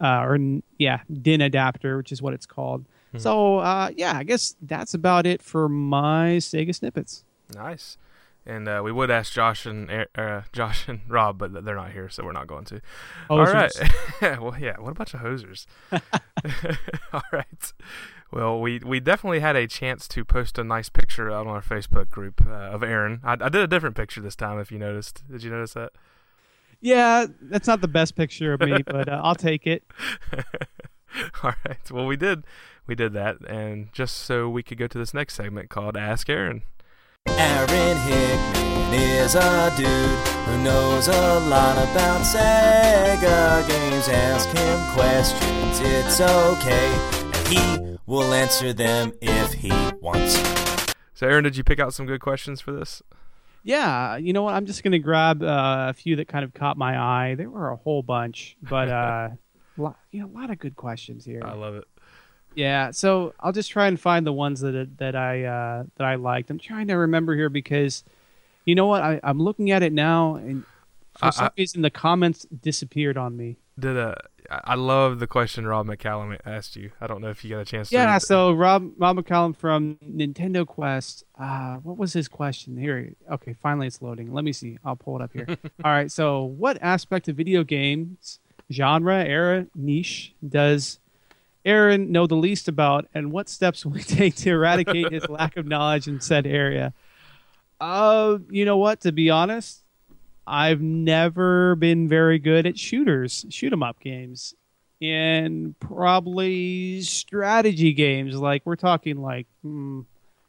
[0.00, 0.38] uh, or
[0.78, 2.84] yeah DIN adapter, which is what it's called.
[3.16, 7.24] So uh, yeah, I guess that's about it for my Sega snippets.
[7.54, 7.96] Nice.
[8.46, 12.08] And uh, we would ask Josh and uh, Josh and Rob, but they're not here,
[12.10, 12.80] so we're not going to.
[13.30, 13.72] All right.
[14.20, 14.76] Well, yeah.
[14.78, 15.66] What a bunch of hosers.
[17.12, 17.72] All right.
[18.32, 21.62] Well, we we definitely had a chance to post a nice picture out on our
[21.62, 23.20] Facebook group uh, of Aaron.
[23.22, 24.58] I, I did a different picture this time.
[24.58, 25.92] If you noticed, did you notice that?
[26.84, 29.84] Yeah, that's not the best picture of me, but uh, I'll take it.
[31.42, 31.90] All right.
[31.90, 32.44] Well, we did
[32.86, 36.28] we did that, and just so we could go to this next segment called Ask
[36.28, 36.62] Aaron.
[37.26, 44.06] Aaron Hickman is a dude who knows a lot about Sega games.
[44.08, 46.92] Ask him questions, it's okay.
[47.32, 50.36] And he will answer them if he wants.
[51.14, 53.02] So, Aaron, did you pick out some good questions for this?
[53.64, 54.54] Yeah, you know what?
[54.54, 57.34] I'm just gonna grab uh, a few that kind of caught my eye.
[57.34, 59.30] There were a whole bunch, but uh,
[59.78, 61.40] lot, you know, a lot of good questions here.
[61.42, 61.84] I love it.
[62.54, 66.16] Yeah, so I'll just try and find the ones that that I uh, that I
[66.16, 66.50] liked.
[66.50, 68.04] I'm trying to remember here because,
[68.66, 69.02] you know what?
[69.02, 70.62] I, I'm looking at it now, and
[71.18, 73.56] for I- some I- reason the comments disappeared on me.
[73.78, 74.14] Did uh,
[74.50, 76.92] I love the question Rob McCallum asked you.
[77.00, 77.88] I don't know if you got a chance.
[77.88, 81.24] to Yeah, so Rob Rob McCallum from Nintendo Quest.
[81.38, 82.76] Uh, what was his question?
[82.76, 84.32] Here, okay, finally it's loading.
[84.32, 84.78] Let me see.
[84.84, 85.46] I'll pull it up here.
[85.84, 86.10] All right.
[86.10, 88.38] So, what aspect of video games
[88.70, 90.98] genre, era, niche does
[91.64, 95.56] Aaron know the least about, and what steps will he take to eradicate his lack
[95.56, 96.92] of knowledge in said area?
[97.80, 99.00] Uh, you know what?
[99.00, 99.83] To be honest,
[100.46, 104.54] I've never been very good at shooters, shoot 'em up games
[105.00, 108.36] and probably strategy games.
[108.36, 110.02] Like we're talking like hmm,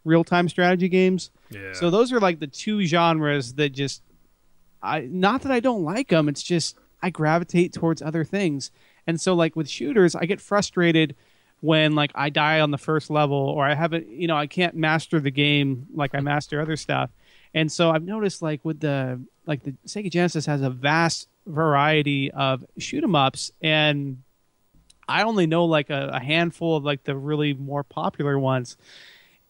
[0.04, 1.32] real time strategy games.
[1.50, 1.74] yeah.
[1.74, 4.02] So those are like the two genres that just
[4.82, 6.30] I not that I don't like them.
[6.30, 8.72] It's just I gravitate towards other things.
[9.08, 11.16] And so like with shooters, I get frustrated
[11.62, 14.76] when like I die on the first level or I haven't you know I can't
[14.76, 17.10] master the game like I master other stuff.
[17.54, 22.32] And so I've noticed like with the like the Sega Genesis has a vast variety
[22.32, 24.18] of shoot 'em ups and
[25.08, 28.78] I only know like a, a handful of like the really more popular ones.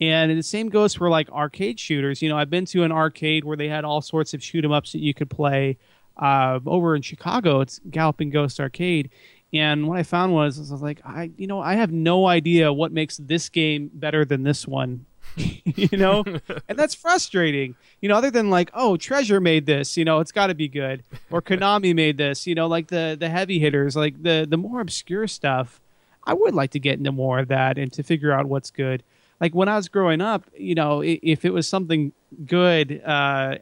[0.01, 2.21] And the same goes for like arcade shooters.
[2.21, 4.71] You know, I've been to an arcade where they had all sorts of shoot 'em
[4.73, 5.77] ups that you could play.
[6.17, 9.09] Uh, over in Chicago, it's Galloping Ghost Arcade.
[9.53, 12.71] And what I found was, I was like, I, you know, I have no idea
[12.73, 15.05] what makes this game better than this one.
[15.65, 16.23] you know,
[16.67, 17.75] and that's frustrating.
[18.01, 19.97] You know, other than like, oh, Treasure made this.
[19.97, 21.03] You know, it's got to be good.
[21.29, 22.47] Or Konami made this.
[22.47, 25.81] You know, like the the heavy hitters, like the the more obscure stuff.
[26.27, 29.03] I would like to get into more of that and to figure out what's good.
[29.39, 32.13] Like when I was growing up, you know, if it was something
[32.45, 33.57] good, uh,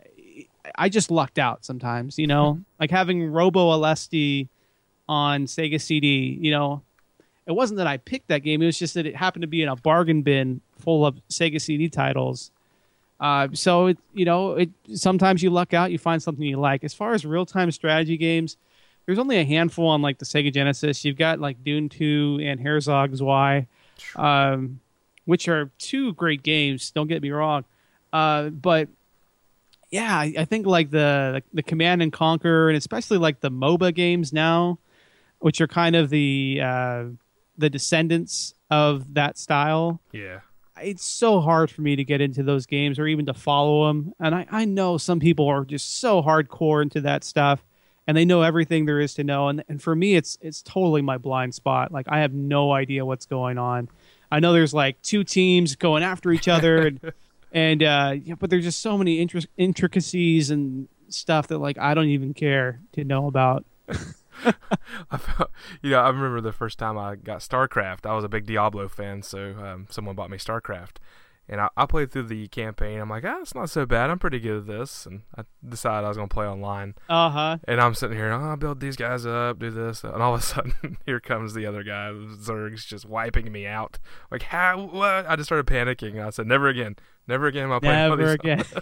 [0.76, 2.18] I just lucked out sometimes.
[2.18, 4.48] You know, like having Robo Aleste
[5.10, 6.38] on Sega CD.
[6.40, 6.82] You know,
[7.46, 9.62] it wasn't that I picked that game; it was just that it happened to be
[9.64, 12.52] in a bargain bin full of Sega CD titles.
[13.20, 16.84] Uh, so it, you know, it sometimes you luck out, you find something you like.
[16.84, 18.58] As far as real time strategy games,
[19.06, 21.06] there's only a handful on like the Sega Genesis.
[21.06, 23.68] You've got like Dune 2 and Herzog's Zwei,
[24.16, 24.82] um,
[25.26, 26.92] which are two great games.
[26.92, 27.64] Don't get me wrong,
[28.12, 28.90] uh, but
[29.90, 33.94] yeah, I, I think like the the Command and Conquer, and especially like the MOBA
[33.94, 34.80] games now,
[35.40, 37.04] which are kind of the uh,
[37.58, 40.40] the descendants of that style yeah.
[40.82, 44.14] It's so hard for me to get into those games or even to follow them.
[44.20, 47.64] And I, I know some people are just so hardcore into that stuff
[48.08, 49.50] and they know everything there is to know.
[49.50, 51.92] And, and for me, it's, it's totally my blind spot.
[51.92, 53.90] Like I have no idea what's going on.
[54.32, 57.14] I know there's like two teams going after each other and,
[57.52, 61.94] and, uh, yeah, but there's just so many intric- intricacies and stuff that like, I
[61.94, 63.66] don't even care to know about.
[65.12, 65.52] I felt,
[65.82, 68.06] you know, I remember the first time I got StarCraft.
[68.06, 70.98] I was a big Diablo fan, so um, someone bought me StarCraft,
[71.48, 73.00] and I, I played through the campaign.
[73.00, 74.10] I'm like, ah, it's not so bad.
[74.10, 76.96] I'm pretty good at this, and I decided I was gonna play online.
[77.10, 77.58] Uh huh.
[77.68, 80.42] And I'm sitting here, oh, I'll build these guys up, do this, and all of
[80.42, 82.12] a sudden, here comes the other guy.
[82.12, 84.00] Zerg's just wiping me out.
[84.32, 84.86] Like, how?
[84.86, 85.26] What?
[85.28, 86.24] I just started panicking.
[86.24, 86.96] I said, never again,
[87.28, 87.64] never again.
[87.66, 88.64] Am I playing Never again.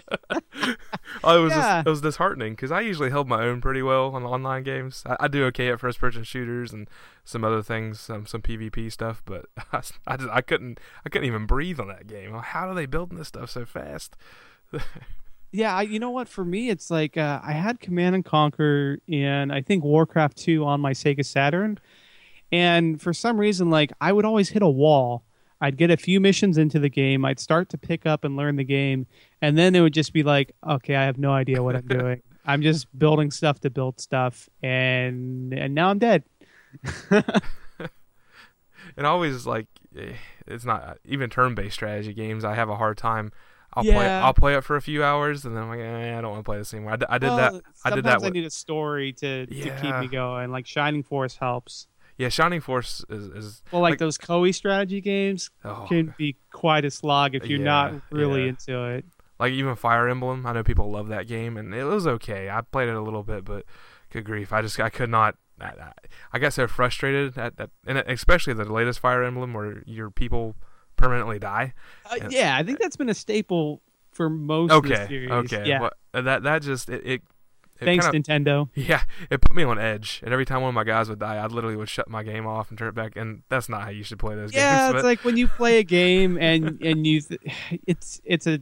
[1.24, 1.60] Oh, it was Yeah.
[1.78, 5.02] just, it was disheartening because I usually held my own pretty well on online games.
[5.06, 6.88] I, I do okay at first person shooters and
[7.24, 11.46] some other things, some some PvP stuff, but I just I couldn't I couldn't even
[11.46, 12.32] breathe on that game.
[12.34, 14.16] How are they building this stuff so fast?
[15.54, 16.30] Yeah, I, you know what?
[16.30, 20.64] For me, it's like uh, I had Command and Conquer and I think Warcraft 2
[20.64, 21.78] on my Sega Saturn.
[22.50, 25.24] And for some reason, like I would always hit a wall.
[25.62, 27.24] I'd get a few missions into the game.
[27.24, 29.06] I'd start to pick up and learn the game.
[29.40, 32.20] And then it would just be like, okay, I have no idea what I'm doing.
[32.44, 36.24] I'm just building stuff to build stuff, and and now I'm dead.
[37.10, 40.14] and always like eh,
[40.48, 42.44] it's not even turn-based strategy games.
[42.44, 43.30] I have a hard time.
[43.74, 43.92] I'll play.
[43.92, 44.24] Yeah.
[44.24, 46.40] I'll play it for a few hours, and then I'm like, eh, I don't want
[46.40, 46.94] to play this anymore.
[46.94, 47.62] I, d- I did Well, that.
[47.84, 48.20] I did that.
[48.20, 50.50] sometimes I need a story to, to keep me going.
[50.50, 51.86] Like Shining Force helps.
[52.18, 53.26] Yeah, Shining Force is.
[53.28, 57.46] is Well, like, Like- those Koei strategy games oh, can be quite a slog if
[57.46, 58.48] you're not really yeah.
[58.50, 59.04] into it.
[59.40, 60.46] like even Fire Emblem.
[60.46, 62.48] I know people love that game, and it was okay.
[62.50, 63.64] I played it a little bit, but
[64.10, 65.36] good grief, I just I could not.
[65.60, 65.92] I, I-
[66.34, 70.54] I got so frustrated at that, and especially the latest Fire Emblem where your people
[70.96, 71.74] permanently die.
[72.10, 72.28] Uh, Yeah.
[72.30, 75.30] yeah, I think that's been a staple for most of the Okay, series.
[75.30, 75.80] okay, Yeah.
[75.80, 75.90] Well,
[76.22, 77.22] that that just it it
[77.84, 78.68] Thanks, kinda- Nintendo.
[78.74, 81.36] Yeah, it put me on edge, and every time one of my guys would die,
[81.36, 83.16] I literally would shut my game off and turn it back.
[83.16, 84.78] And that's not how you should play those Yeah, games.
[84.80, 87.40] Yeah, it's but- like when you play a game and and you, th-
[87.86, 88.60] it's it's a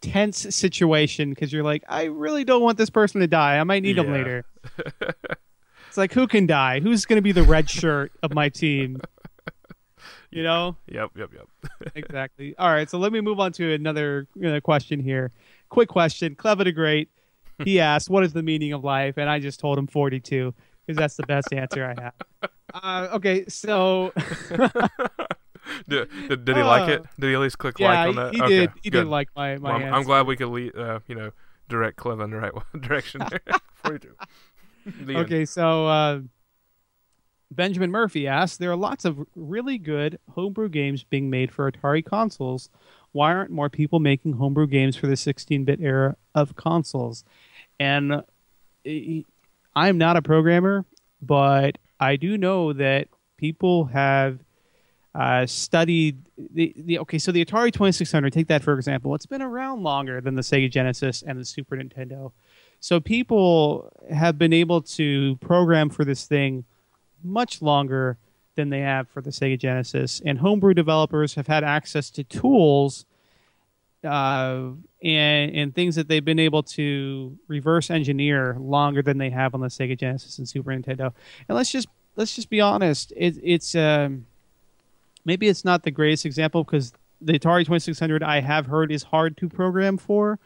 [0.00, 3.58] tense situation because you're like, I really don't want this person to die.
[3.58, 4.44] I might need them later.
[5.88, 6.80] it's like who can die?
[6.80, 9.00] Who's going to be the red shirt of my team?
[10.30, 11.92] You know Yep, yep, yep.
[11.94, 12.54] exactly.
[12.58, 15.30] All right, so let me move on to another uh, question here.
[15.68, 17.10] Quick question, clever to great.
[17.64, 20.54] He asked, "What is the meaning of life?" And I just told him 42
[20.86, 22.14] because that's the best answer I have.
[22.74, 24.14] Uh, okay, so
[25.88, 27.00] did, did, did he like it?
[27.02, 28.34] Uh, Did he at least click yeah, like on he, that?
[28.34, 28.70] he okay, did.
[28.82, 29.00] He good.
[29.00, 29.94] did like my my Well, I'm, answer.
[29.94, 31.32] I'm glad we could lead, uh, you know,
[31.68, 33.42] direct Clive in the right direction there.
[33.84, 34.14] Forty-two.
[35.04, 35.24] The end.
[35.26, 36.20] Okay, so uh,
[37.50, 42.04] Benjamin Murphy asks, there are lots of really good homebrew games being made for Atari
[42.04, 42.70] consoles.
[43.12, 47.24] Why aren't more people making homebrew games for the 16-bit era of consoles?
[47.78, 48.22] And uh,
[49.74, 50.84] I'm not a programmer,
[51.20, 54.38] but I do know that people have
[55.14, 57.18] uh, studied the, the okay.
[57.18, 59.14] So the Atari 2600, take that for example.
[59.14, 62.32] It's been around longer than the Sega Genesis and the Super Nintendo.
[62.80, 66.64] So people have been able to program for this thing
[67.22, 68.16] much longer
[68.54, 73.06] than they have for the Sega Genesis, and homebrew developers have had access to tools
[74.04, 74.70] uh,
[75.02, 79.60] and and things that they've been able to reverse engineer longer than they have on
[79.60, 81.12] the Sega Genesis and Super Nintendo.
[81.48, 84.26] And let's just let's just be honest, it, it's um,
[85.24, 89.36] maybe it's not the greatest example because the Atari 2600 I have heard is hard
[89.38, 90.38] to program for,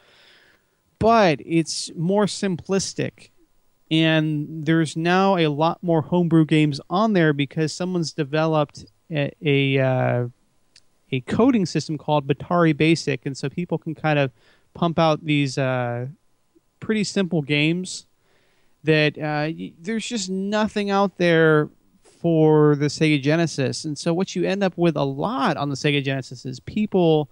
[0.99, 3.31] but it's more simplistic.
[3.91, 9.79] And there's now a lot more homebrew games on there because someone's developed a, a
[9.79, 10.29] uh,
[11.13, 14.33] a coding system called Batari Basic, and so people can kind of
[14.75, 16.07] pump out these uh,
[16.81, 18.07] pretty simple games
[18.83, 21.69] that uh, y- there's just nothing out there
[22.03, 23.85] for the Sega Genesis.
[23.85, 27.31] And so what you end up with a lot on the Sega Genesis is people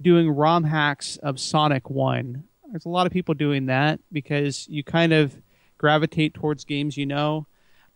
[0.00, 2.44] doing ROM hacks of Sonic 1.
[2.70, 5.36] There's a lot of people doing that because you kind of
[5.78, 7.46] gravitate towards games you know.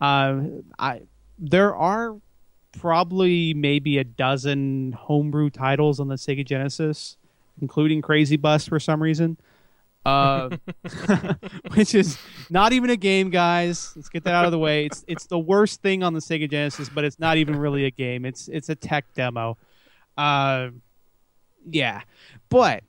[0.00, 0.40] Uh,
[0.78, 1.02] I
[1.38, 2.16] there are
[2.72, 7.16] probably maybe a dozen homebrew titles on the Sega Genesis,
[7.60, 9.36] including Crazy Bus for some reason.
[10.06, 10.56] Uh,
[11.74, 13.92] which is not even a game, guys.
[13.94, 14.86] Let's get that out of the way.
[14.86, 17.90] It's it's the worst thing on the Sega Genesis, but it's not even really a
[17.90, 18.24] game.
[18.24, 19.58] It's it's a tech demo.
[20.16, 20.70] Uh,
[21.68, 22.02] yeah,
[22.48, 22.82] but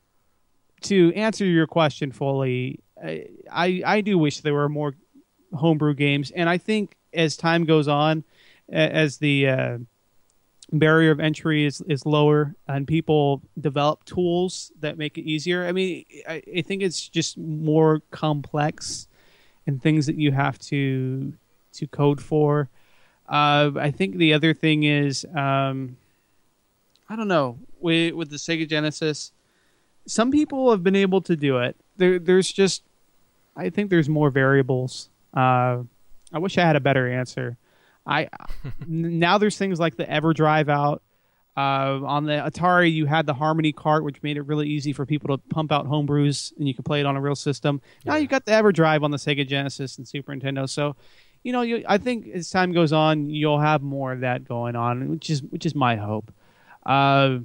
[0.81, 4.93] to answer your question fully, I, I do wish there were more
[5.53, 8.23] homebrew games, and I think as time goes on,
[8.71, 9.77] as the uh,
[10.71, 15.65] barrier of entry is, is lower and people develop tools that make it easier.
[15.65, 19.07] I mean, I, I think it's just more complex
[19.67, 21.33] and things that you have to
[21.73, 22.69] to code for.
[23.27, 25.97] Uh, I think the other thing is, um,
[27.09, 29.31] I don't know, with with the Sega Genesis,
[30.05, 31.75] some people have been able to do it.
[31.97, 32.83] There, there's just,
[33.55, 35.09] I think there's more variables.
[35.33, 35.83] Uh,
[36.33, 37.57] I wish I had a better answer.
[38.05, 38.29] I
[38.87, 41.01] now there's things like the EverDrive out.
[41.57, 45.05] Uh, on the Atari, you had the Harmony cart, which made it really easy for
[45.05, 47.81] people to pump out homebrews, and you could play it on a real system.
[48.05, 50.67] Now you've got the EverDrive on the Sega Genesis and Super Nintendo.
[50.67, 50.95] So,
[51.43, 54.77] you know, you, I think as time goes on, you'll have more of that going
[54.77, 56.31] on, which is which is my hope.
[56.85, 57.39] Uh,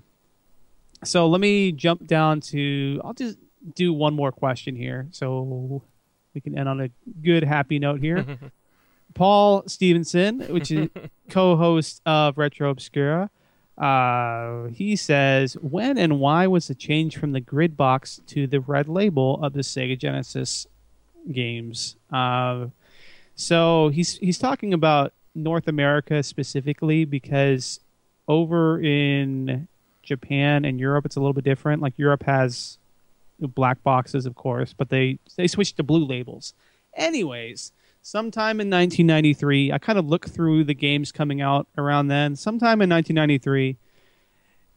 [1.03, 3.01] so let me jump down to.
[3.05, 3.39] I'll just
[3.75, 5.83] do one more question here, so
[6.37, 6.91] we can end on a
[7.25, 8.25] good, happy note here.
[9.15, 10.91] Paul Stevenson, which is
[11.31, 13.31] co-host of Retro Obscura,
[13.79, 18.61] uh, he says, "When and why was the change from the grid box to the
[18.61, 20.67] red label of the Sega Genesis
[21.33, 22.67] games?" Uh,
[23.35, 27.81] so he's he's talking about North America specifically because
[28.29, 29.69] over in
[30.03, 31.81] Japan and Europe, it's a little bit different.
[31.81, 32.77] Like Europe has
[33.41, 36.55] black boxes, of course, but they they switched to blue labels.
[36.95, 37.73] Anyways,
[38.03, 42.37] sometime in 1993, I kind of looked through the games coming out around then.
[42.37, 43.77] Sometime in 1993,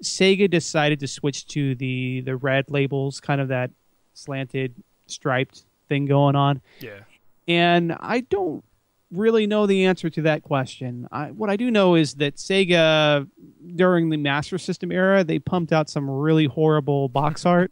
[0.03, 3.71] Sega decided to switch to the the red labels, kind of that
[4.13, 4.75] slanted
[5.07, 6.61] striped thing going on.
[6.79, 6.99] Yeah.
[7.47, 8.63] And I don't
[9.11, 11.07] really know the answer to that question.
[11.11, 13.27] I, what I do know is that Sega,
[13.75, 17.71] during the Master System era, they pumped out some really horrible box art.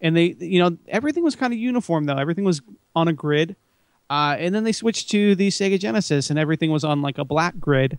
[0.00, 2.16] And they, you know, everything was kind of uniform though.
[2.16, 2.62] Everything was
[2.94, 3.56] on a grid.
[4.10, 7.24] Uh, and then they switched to the Sega Genesis, and everything was on like a
[7.24, 7.98] black grid.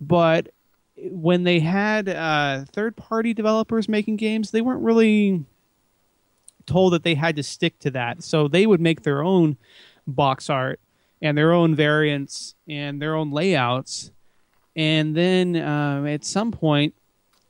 [0.00, 0.48] But
[0.96, 5.44] when they had uh, third-party developers making games, they weren't really
[6.64, 8.22] told that they had to stick to that.
[8.22, 9.56] So they would make their own
[10.06, 10.80] box art
[11.20, 14.10] and their own variants and their own layouts.
[14.74, 16.94] And then um, at some point,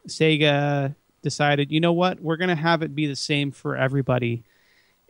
[0.08, 4.42] Sega decided, you know what, we're going to have it be the same for everybody.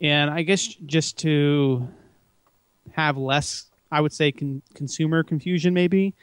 [0.01, 1.89] And I guess just to
[2.93, 6.15] have less, I would say, con- consumer confusion, maybe,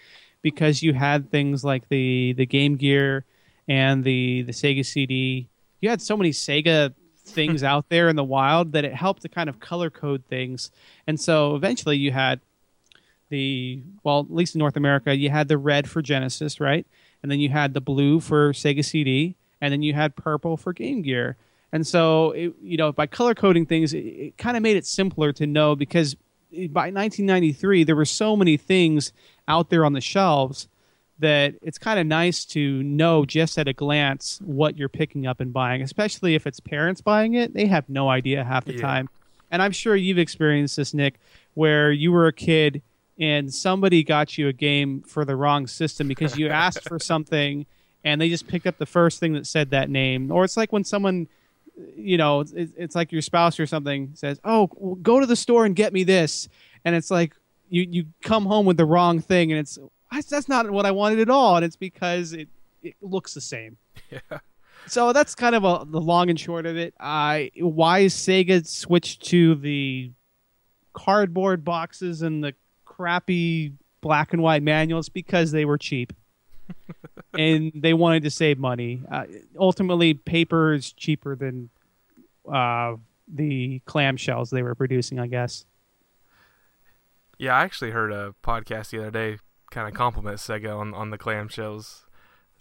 [0.42, 3.26] because you had things like the the Game Gear
[3.68, 5.48] and the the Sega CD.
[5.82, 6.94] You had so many Sega
[7.26, 10.72] things out there in the wild that it helped to kind of color code things.
[11.06, 12.40] And so eventually you had
[13.30, 16.86] the well, at least in North America, you had the red for Genesis, right?
[17.22, 20.74] And then you had the blue for Sega CD, and then you had purple for
[20.74, 21.38] Game Gear.
[21.72, 24.86] And so, it, you know, by color coding things, it, it kind of made it
[24.86, 26.16] simpler to know because
[26.52, 29.14] by 1993 there were so many things
[29.48, 30.68] out there on the shelves
[31.20, 35.40] that it's kind of nice to know just at a glance what you're picking up
[35.42, 37.54] and buying, especially if it's parents buying it.
[37.54, 38.82] They have no idea half the Yeah.
[38.82, 39.10] time.
[39.52, 41.20] And I'm sure you've experienced this, Nick,
[41.56, 42.82] where you were a kid
[43.20, 47.66] and somebody got you a game for the wrong system because you asked for something
[48.04, 50.32] and they just picked up the first thing that said that name.
[50.32, 51.28] Or it's like when someone,
[51.96, 55.36] you know, it's, it's like your spouse or something says, "Oh, well, go to the
[55.36, 56.48] store and get me this,"
[56.86, 57.36] and it's like
[57.70, 59.78] you you come home with the wrong thing, and it's
[60.12, 62.48] "That's- not what I wanted at all, and it's because it
[62.84, 63.78] it looks the same.
[64.12, 64.40] Yeah.
[64.88, 66.96] So that's kind of a, the long and short of it.
[67.00, 70.12] I why is Sega switched to the
[70.94, 72.54] cardboard boxes and the
[72.86, 76.14] crappy black and white manuals because they were cheap.
[77.34, 79.02] And they wanted to save money.
[79.12, 79.26] Uh,
[79.58, 81.70] ultimately, paper is cheaper than
[82.52, 82.96] uh,
[83.28, 85.66] the clamshells they were producing, I guess.
[87.38, 89.38] Yeah, I actually heard a podcast the other day
[89.72, 92.02] kind of compliment Sega on on the clamshells.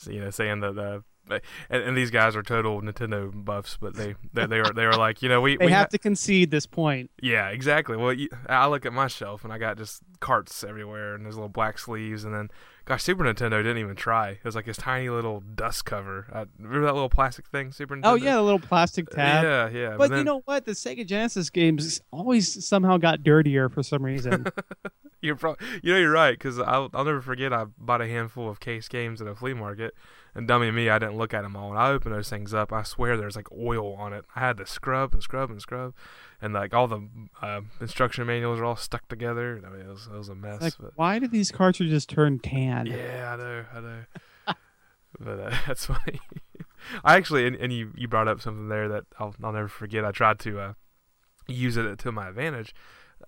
[0.06, 4.14] You know, saying that the and, and these guys are total Nintendo buffs, but they
[4.32, 6.50] they they are they are like you know we They we have ha- to concede
[6.50, 7.10] this point.
[7.22, 7.96] yeah exactly.
[7.96, 11.36] Well, you, I look at my shelf and I got just carts everywhere and there's
[11.36, 12.50] little black sleeves and then
[12.84, 14.30] gosh Super Nintendo didn't even try.
[14.30, 16.26] It was like this tiny little dust cover.
[16.32, 18.02] I, remember that little plastic thing Super oh, Nintendo?
[18.04, 19.44] Oh yeah, the little plastic uh, tab.
[19.44, 19.96] Yeah, yeah.
[19.96, 20.64] But then, you know what?
[20.64, 24.46] The Sega Genesis games always somehow got dirtier for some reason.
[25.20, 28.48] You're pro- you know you're right because I'll I'll never forget I bought a handful
[28.48, 29.94] of case games at a flea market
[30.34, 31.70] and dummy me I didn't look at them all.
[31.70, 34.24] And I opened those things up I swear there's like oil on it.
[34.34, 35.94] I had to scrub and scrub and scrub.
[36.40, 37.08] And like all the
[37.42, 39.60] uh, instruction manuals are all stuck together.
[39.66, 42.38] I mean it was, it was a mess like, but why did these cartridges turn
[42.38, 42.86] tan?
[42.86, 44.04] yeah I know I know.
[45.18, 46.20] But uh, that's funny.
[47.04, 50.04] I actually and, and you you brought up something there that I'll I'll never forget.
[50.04, 50.72] I tried to uh,
[51.46, 52.74] use it to my advantage.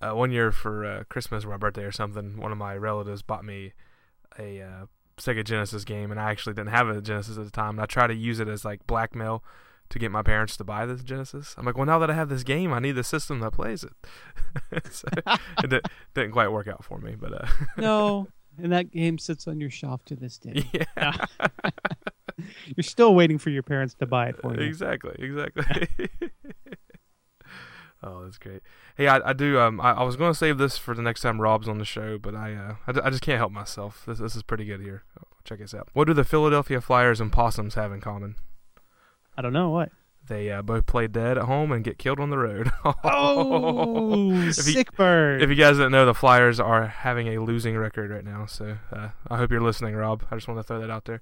[0.01, 3.23] Uh, one year for uh, Christmas or my birthday or something, one of my relatives
[3.23, 3.73] bought me
[4.39, 4.87] a uh,
[5.21, 7.71] Sega Genesis game, and I actually didn't have a Genesis at the time.
[7.71, 9.45] And I tried to use it as like blackmail
[9.91, 11.55] to get my parents to buy this Genesis.
[11.59, 13.85] I'm like, well, now that I have this game, I need the system that plays
[13.85, 13.93] it.
[14.93, 15.09] so
[15.65, 15.81] it di-
[16.15, 17.47] didn't quite work out for me, but uh,
[17.77, 20.65] No, and that game sits on your shelf to this day.
[20.73, 21.13] yeah,
[22.77, 24.61] You're still waiting for your parents to buy it for you.
[24.63, 26.09] exactly, exactly.
[28.03, 28.63] Oh, that's great.
[28.97, 29.59] Hey, I, I do.
[29.59, 31.85] Um, I, I was going to save this for the next time Rob's on the
[31.85, 34.05] show, but I, uh, I, I just can't help myself.
[34.07, 35.05] This, this is pretty good here.
[35.19, 35.89] Oh, check this out.
[35.93, 38.37] What do the Philadelphia Flyers and Possums have in common?
[39.37, 39.91] I don't know what.
[40.31, 42.71] They uh, both play dead at home and get killed on the road.
[43.03, 45.43] Oh, If you- sick bird.
[45.43, 48.47] If you guys didn't know, the Flyers are having a losing record right now.
[48.47, 50.25] So uh, I hope you're listening, Rob.
[50.31, 51.21] I just want to throw that out there.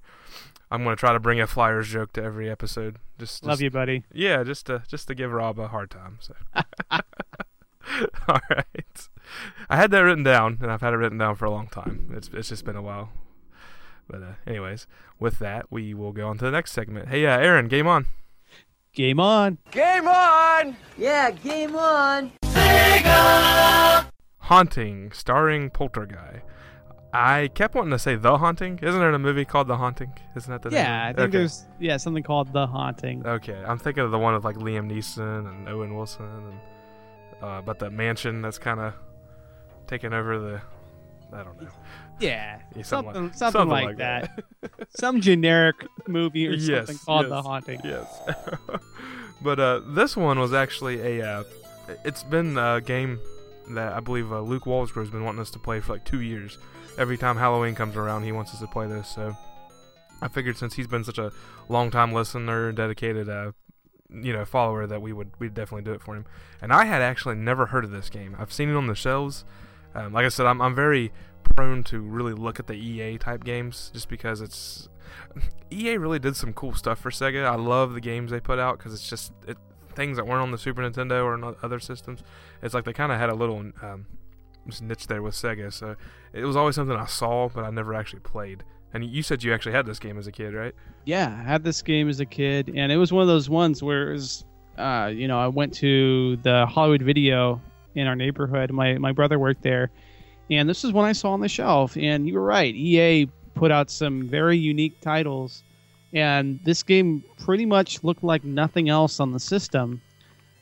[0.69, 2.97] I'm going to try to bring a Flyers joke to every episode.
[3.17, 4.03] Just, Love just- you, buddy.
[4.13, 6.19] Yeah, just to just to give Rob a hard time.
[6.21, 6.35] So.
[8.27, 9.09] All right.
[9.69, 12.11] I had that written down, and I've had it written down for a long time.
[12.15, 13.09] It's it's just been a while.
[14.07, 14.85] But uh, anyways,
[15.19, 17.09] with that, we will go on to the next segment.
[17.09, 18.05] Hey, uh, Aaron, game on.
[18.99, 19.57] Game on.
[19.71, 20.75] Game on.
[20.97, 22.33] Yeah, game on.
[24.39, 26.41] Haunting, starring Polterguy.
[27.13, 28.77] I kept wanting to say The Haunting.
[28.81, 30.11] Isn't there a movie called The Haunting?
[30.35, 30.91] Isn't that the Yeah, name?
[31.01, 31.19] I think?
[31.29, 31.37] Okay.
[31.37, 33.25] there's yeah something called The Haunting.
[33.25, 36.59] Okay, I'm thinking of the one with like Liam Neeson and Owen Wilson, and
[37.41, 38.93] uh, but the mansion that's kind of
[39.87, 40.61] taking over the.
[41.31, 41.69] I don't know.
[42.19, 44.43] Yeah, Yeah, something like- something, like, that.
[44.89, 45.75] Some generic
[46.07, 47.81] movie or Yes, something called yes, The Haunting.
[47.83, 48.19] Yes.
[49.41, 51.25] but uh, this one was actually a.
[51.27, 51.43] Uh,
[52.05, 53.19] it's been a game
[53.71, 56.57] that I believe uh, Luke Walsgrove's been wanting us to play for like two years.
[56.97, 59.07] Every time Halloween comes around, he wants us to play this.
[59.07, 59.35] So
[60.21, 61.31] I figured since he's been such a
[61.69, 63.51] long time listener, dedicated, uh,
[64.11, 66.25] you know, follower, that we would we'd definitely do it for him.
[66.61, 68.35] And I had actually never heard of this game.
[68.37, 69.45] I've seen it on the shelves.
[69.95, 71.11] Um, like I said, I'm I'm very
[71.55, 74.89] prone to really look at the EA type games just because it's
[75.71, 77.45] EA really did some cool stuff for Sega.
[77.45, 79.57] I love the games they put out because it's just it,
[79.95, 82.23] things that weren't on the Super Nintendo or on other systems.
[82.61, 84.05] It's like they kind of had a little um,
[84.81, 85.73] niche there with Sega.
[85.73, 85.95] So
[86.33, 88.63] it was always something I saw, but I never actually played.
[88.93, 90.73] And you said you actually had this game as a kid, right?
[91.05, 93.83] Yeah, I had this game as a kid, and it was one of those ones
[93.83, 94.45] where it was,
[94.77, 97.61] uh, you know, I went to the Hollywood Video
[97.93, 98.71] in our neighborhood.
[98.71, 99.91] My my brother worked there,
[100.49, 101.95] and this is one I saw on the shelf.
[101.97, 105.63] And you were right, EA put out some very unique titles,
[106.13, 110.01] and this game pretty much looked like nothing else on the system,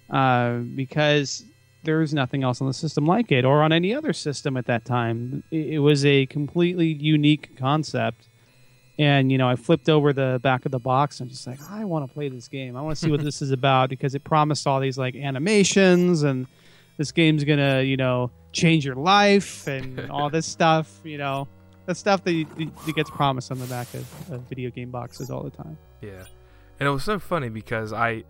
[0.09, 1.45] uh, because
[1.83, 4.65] there was nothing else on the system like it, or on any other system at
[4.65, 5.43] that time.
[5.51, 8.27] It, it was a completely unique concept
[8.99, 11.83] and you know i flipped over the back of the box and just like i
[11.83, 14.23] want to play this game i want to see what this is about because it
[14.23, 16.47] promised all these like animations and
[16.97, 21.47] this game's gonna you know change your life and all this stuff you know
[21.85, 22.45] the stuff that, you,
[22.85, 26.25] that gets promised on the back of, of video game boxes all the time Yeah.
[26.79, 28.23] And it was so funny because I,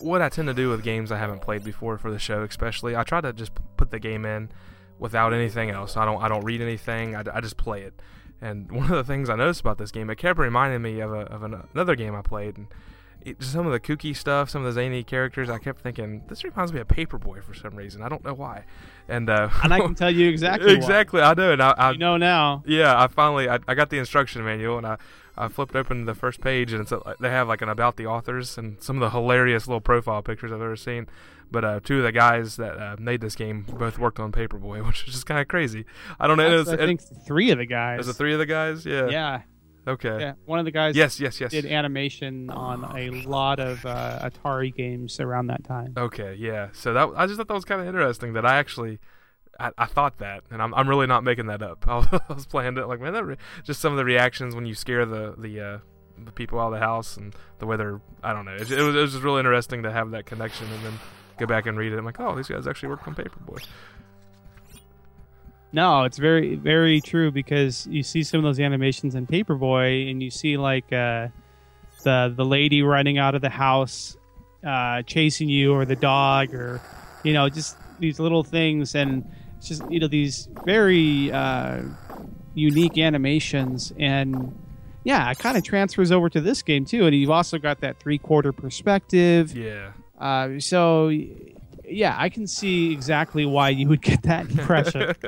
[0.00, 2.96] what I tend to do with games I haven't played before for the show, especially,
[2.96, 4.50] I try to just put the game in
[4.98, 5.96] without anything else.
[5.96, 7.14] I don't, I don't read anything.
[7.14, 7.94] I, I just play it.
[8.40, 11.12] And one of the things I noticed about this game, it kept reminding me of,
[11.12, 12.66] a, of an, another game I played, and
[13.40, 15.48] some of the kooky stuff, some of the zany characters.
[15.48, 18.02] I kept thinking this reminds me of Paperboy for some reason.
[18.02, 18.64] I don't know why.
[19.08, 20.76] And uh, and i can tell you exactly why.
[20.76, 21.52] exactly, I know.
[21.52, 24.78] And I, I you know now yeah, I finally I, I got the instruction manual
[24.78, 24.98] and I,
[25.36, 28.06] I flipped open the first page and it's a, they have like an about the
[28.06, 31.06] authors and some of the hilarious little profile pictures I've ever seen.
[31.50, 34.84] But uh, two of the guys that uh, made this game both worked on Paperboy,
[34.86, 35.84] which is just kind of crazy.
[36.18, 36.50] I don't know.
[36.50, 38.84] Was, i think three of the guys was it three of the guys?
[38.84, 39.08] Yeah.
[39.08, 39.42] yeah
[39.86, 40.18] Okay.
[40.20, 41.20] yeah one of the guys Yes.
[41.20, 41.40] Yes.
[41.40, 41.50] Yes.
[41.50, 46.68] did animation on a lot of uh, atari games around that time Okay, yeah.
[46.72, 48.98] So that I just thought that was kind of interesting that I actually
[49.58, 51.86] I, I thought that, and I'm, I'm really not making that up.
[51.86, 54.54] I was, I was playing it like man, that re- just some of the reactions
[54.54, 55.78] when you scare the the uh,
[56.24, 58.54] the people out of the house and the way they're I don't know.
[58.54, 60.92] It, it was it was just really interesting to have that connection and then
[61.38, 61.98] go back and read it.
[61.98, 63.64] I'm like, oh, these guys actually worked on Paperboy.
[65.74, 70.22] No, it's very very true because you see some of those animations in Paperboy, and
[70.22, 71.26] you see like uh,
[72.04, 74.16] the the lady running out of the house,
[74.64, 76.80] uh, chasing you, or the dog, or
[77.24, 81.82] you know just these little things, and it's just you know these very uh,
[82.54, 84.56] unique animations, and
[85.02, 87.98] yeah, it kind of transfers over to this game too, and you've also got that
[87.98, 89.56] three quarter perspective.
[89.56, 89.90] Yeah.
[90.20, 91.08] Uh, so
[91.84, 95.16] yeah, I can see exactly why you would get that impression.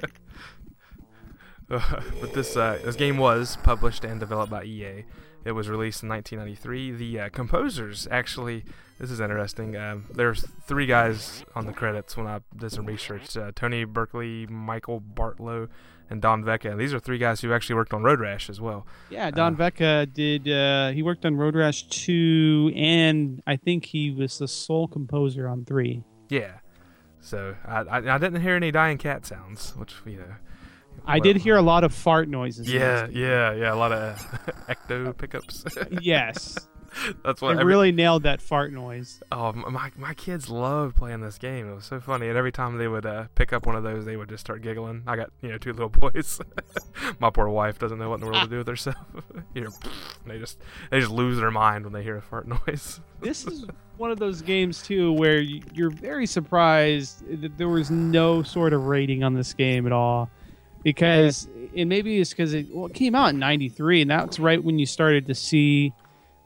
[2.20, 5.04] but this uh, this game was published and developed by EA.
[5.44, 6.92] It was released in 1993.
[6.92, 8.64] The uh, composers actually,
[8.98, 9.76] this is interesting.
[9.76, 14.46] Um, there's three guys on the credits when I did some research: uh, Tony Berkeley,
[14.46, 15.68] Michael Bartlow,
[16.10, 16.70] and Don Veca.
[16.70, 18.86] And these are three guys who actually worked on Road Rash as well.
[19.10, 20.48] Yeah, Don Uh, Veca did.
[20.48, 25.48] Uh, he worked on Road Rash two, and I think he was the sole composer
[25.48, 26.04] on three.
[26.28, 26.58] Yeah.
[27.20, 30.34] So I, I, I didn't hear any dying cat sounds, which you know.
[31.06, 32.72] I did hear a lot of fart noises.
[32.72, 33.72] Yeah, yeah, yeah.
[33.72, 34.16] A lot of
[34.68, 35.64] ecto pickups.
[36.02, 36.68] yes,
[37.24, 39.20] That's I what every- really nailed that fart noise.
[39.30, 41.70] Oh, my my kids loved playing this game.
[41.70, 44.04] It was so funny, and every time they would uh, pick up one of those,
[44.04, 45.02] they would just start giggling.
[45.06, 46.40] I got you know two little boys.
[47.20, 48.96] my poor wife doesn't know what in the world to do with herself.
[49.54, 49.70] you know,
[50.26, 50.58] they just
[50.90, 53.00] they just lose their mind when they hear a fart noise.
[53.20, 53.64] This is
[53.96, 58.86] one of those games too where you're very surprised that there was no sort of
[58.86, 60.30] rating on this game at all,
[60.86, 64.62] because and maybe it's because it well it came out in '93, and that's right
[64.62, 65.92] when you started to see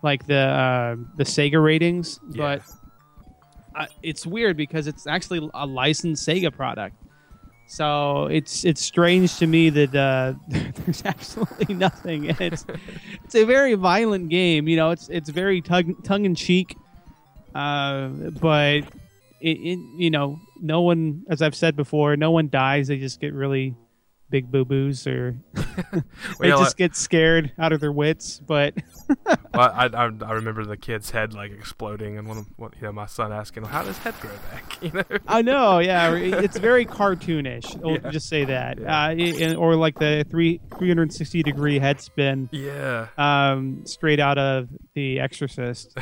[0.03, 2.57] like the uh, the Sega ratings, Yeah.
[2.57, 2.63] but.
[3.77, 6.97] uh, it's weird because it's actually a licensed Sega product.
[7.69, 12.29] So it's it's strange to me that uh, there's absolutely nothing.
[12.31, 12.65] And it's
[13.25, 14.67] it's a very violent game.
[14.69, 16.75] You know, it's it's very tongue tongue in cheek,
[17.55, 18.09] uh,
[18.41, 18.79] but
[19.41, 22.89] it, it you know no one, as I've said before, no one dies.
[22.89, 23.75] They just get really
[24.31, 25.35] big boo boos or
[26.41, 28.41] they yeah, just get scared out of their wits.
[28.41, 28.75] But
[29.53, 32.83] Well, I, I, I remember the kid's head like exploding, and one of what you
[32.83, 35.03] know my son asking, "How does head grow back?" You know.
[35.29, 37.79] I know, yeah, it's very cartoonish.
[37.85, 38.11] I'll Yeah.
[38.11, 39.51] just say that, Yeah.
[39.51, 43.09] uh, or like the three 360 degree head spin, Yeah.
[43.19, 45.99] um, straight out of The Exorcist.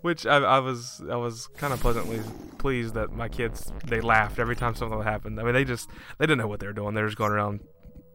[0.00, 2.20] Which I, I was I was kind of pleasantly
[2.58, 5.38] pleased that my kids they laughed every time something happened.
[5.38, 6.94] I mean they just they didn't know what they were doing.
[6.94, 7.60] They were just going around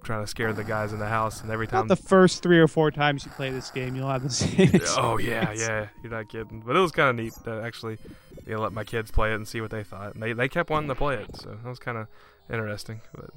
[0.03, 2.67] trying to scare the guys in the house, and every time the first three or
[2.67, 4.71] four times you play this game, you'll have the same.
[4.97, 6.63] Oh yeah, yeah, you're not kidding.
[6.65, 7.97] But it was kind of neat to actually,
[8.45, 10.13] you know, let my kids play it and see what they thought.
[10.13, 12.07] And they they kept wanting to play it, so that was kind of
[12.49, 13.01] interesting.
[13.13, 13.31] But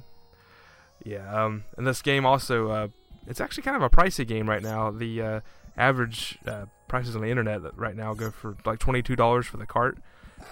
[1.03, 2.87] yeah, um, and this game also, uh,
[3.27, 4.91] it's actually kind of a pricey game right now.
[4.91, 5.39] The uh,
[5.77, 9.47] average uh, prices on the internet that right now go for like twenty two dollars
[9.47, 9.97] for the cart.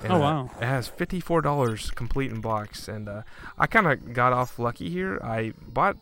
[0.03, 0.51] And, Oh, uh, wow.
[0.61, 3.21] it has fifty four dollars complete in box, and uh,
[3.57, 5.19] I kind of got off lucky here.
[5.23, 5.97] I bought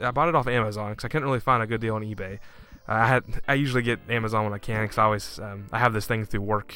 [0.00, 2.38] I bought it off Amazon because I couldn't really find a good deal on eBay.
[2.88, 5.92] I had I usually get Amazon when I can because I always um, I have
[5.92, 6.74] this thing through work.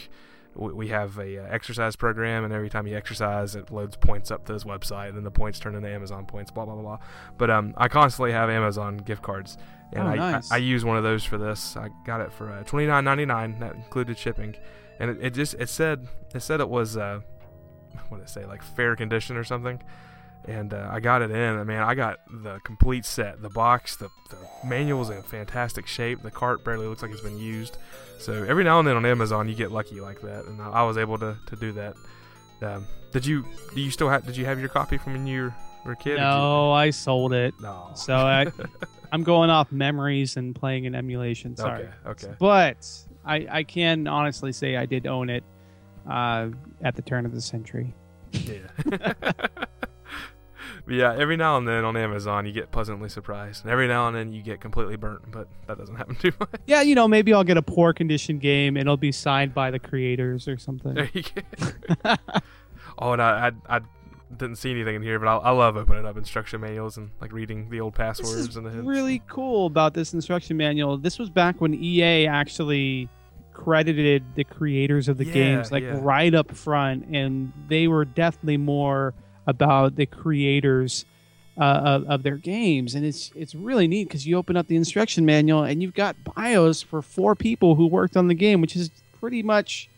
[0.55, 4.31] We, we have a uh, exercise program, and every time you exercise, it loads points
[4.31, 6.51] up to this website, and then the points turn into Amazon points.
[6.51, 6.99] Blah blah blah blah.
[7.39, 9.57] But um, I constantly have Amazon gift cards,
[9.93, 10.51] and Oh, I, nice.
[10.51, 11.77] I I use one of those for this.
[11.77, 13.59] I got it for uh, twenty nine ninety nine.
[13.61, 14.55] That included shipping,
[14.99, 17.21] and it, it just it said it said it was uh,
[18.09, 19.81] what did it say like fair condition or something
[20.47, 21.37] and uh, I got it in.
[21.37, 23.43] And man, I got the complete set.
[23.43, 24.37] The box, the, the
[24.67, 26.23] manual's in fantastic shape.
[26.23, 27.77] The cart barely looks like it's been used.
[28.19, 30.83] So every now and then on Amazon, you get lucky like that, and I, I
[30.85, 31.95] was able to, to do that.
[32.63, 35.53] Um, did you do you still have did you have your copy from when you
[35.85, 36.11] were a kid?
[36.17, 37.55] Did No, I sold it.
[37.61, 37.91] no.
[37.95, 38.47] So I,
[39.13, 41.57] I'm going off memories and playing an emulation.
[41.57, 41.89] Sorry.
[42.07, 42.27] Okay.
[42.27, 42.35] Okay.
[42.39, 42.89] But
[43.25, 45.45] I, I can honestly say I did own it
[46.09, 46.49] uh,
[46.83, 47.95] at the turn of the century.
[48.33, 49.13] Yeah.
[50.91, 54.09] But yeah, every now and then on Amazon you get pleasantly surprised, and every now
[54.09, 56.51] and then you get completely burnt, but that doesn't happen too much.
[56.67, 59.71] Yeah, you know, maybe I'll get a poor condition game and it'll be signed by
[59.71, 60.95] the creators or something.
[60.95, 62.17] There you go.
[62.99, 63.81] oh, and I, I, I
[64.37, 67.33] didn't see anything in here, but I, I love opening up instruction manuals and like
[67.33, 68.87] reading the old This passwords is and the hints.
[68.87, 70.97] really cool about this instruction manual.
[70.99, 73.09] This was back when EA actually
[73.53, 75.99] credited the creators of the Yeah, games like yeah.
[76.01, 79.15] right up front, and they were definitely more
[79.47, 81.05] about the creators
[81.59, 82.95] uh, of, of their games.
[82.95, 86.17] And it's it's really neat because you open up the instruction manual and you've got
[86.25, 89.91] bios for four people who worked on the game, which is pretty much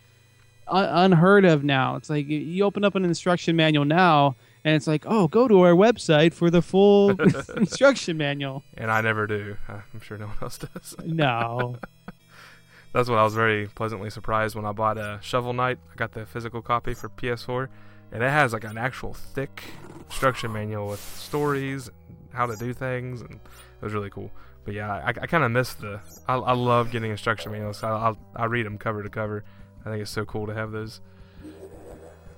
[0.73, 1.97] un- unheard of now.
[1.97, 4.35] It's like you- open up an instruction manual now.
[4.64, 7.11] And it's like, oh, go to our website for the full
[7.57, 8.62] instruction manual.
[8.77, 9.57] And I never do.
[9.68, 10.95] I'm sure no one else does.
[11.05, 11.79] No.
[12.93, 15.79] That's what I was very pleasantly surprised when I bought a Shovel Knight.
[15.93, 17.68] I got the physical copy for PS4,
[18.12, 19.64] and it has like an actual thick
[20.07, 23.41] instruction manual with stories, and how to do things, and it
[23.85, 24.31] was really cool.
[24.64, 26.01] But yeah, I, I kind of miss the.
[26.29, 27.83] I, I love getting instruction manuals.
[27.83, 29.43] I, I I read them cover to cover.
[29.85, 31.01] I think it's so cool to have those.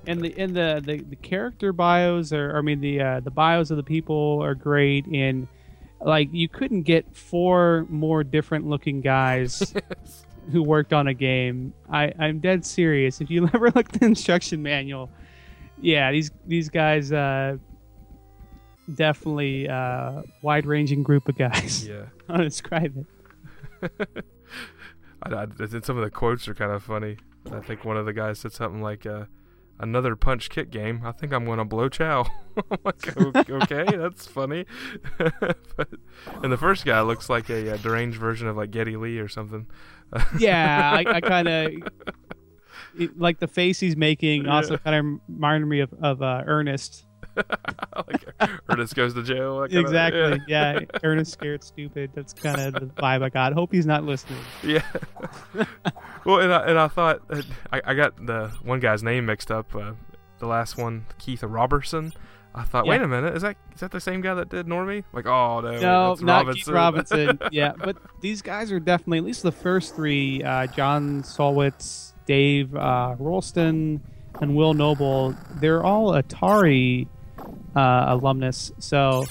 [0.07, 3.71] and the and the, the, the character bios are I mean the uh, the bios
[3.71, 5.49] of the people are great and
[6.01, 9.75] like you couldn't get four more different looking guys
[10.53, 11.73] who worked on a game.
[11.91, 13.21] I, I'm dead serious.
[13.21, 15.11] If you ever look at the instruction manual,
[15.81, 17.57] yeah, these these guys uh,
[18.95, 21.87] definitely uh, wide ranging group of guys.
[21.87, 22.07] Yeah.
[22.29, 23.07] I'll describe it.
[25.23, 25.47] I, I,
[25.81, 27.17] some of the quotes are kind of funny.
[27.53, 29.25] I think one of the guys said something like, uh,
[29.79, 31.03] "Another punch kick game.
[31.05, 32.27] I think I'm gonna blow chow."
[32.71, 34.65] I'm like, okay, that's funny.
[35.19, 35.89] but,
[36.43, 39.29] and the first guy looks like a, uh deranged version of like Geddy Lee or
[39.29, 39.67] something.
[40.39, 41.73] Yeah, I, I kind of
[43.17, 44.47] like the face he's making.
[44.47, 47.05] Also, kind of reminded me of of uh, Ernest.
[47.97, 48.25] like
[48.69, 49.61] Ernest goes to jail.
[49.61, 50.41] that kinda- exactly.
[50.49, 50.81] Yeah.
[51.03, 52.11] Ernest scared stupid.
[52.15, 53.53] That's kind of the vibe I got.
[53.53, 54.41] Hope he's not listening.
[54.63, 54.83] Yeah.
[56.25, 59.51] well, and I, and I thought uh, I, I got the one guy's name mixed
[59.51, 59.75] up.
[59.75, 59.93] Uh,
[60.39, 62.13] the last one, Keith Robertson.
[62.57, 65.03] I thought, wait a minute, is that is that the same guy that did Normie?
[65.13, 66.55] Like, oh no, No, that's not Robinson.
[66.65, 67.39] Keith Robinson.
[67.51, 72.75] yeah, but these guys are definitely at least the first three: uh, John Salwitz, Dave
[72.77, 74.01] uh, Ralston,
[74.41, 75.35] and Will Noble.
[75.57, 77.09] They're all Atari
[77.77, 79.25] uh, alumnus, so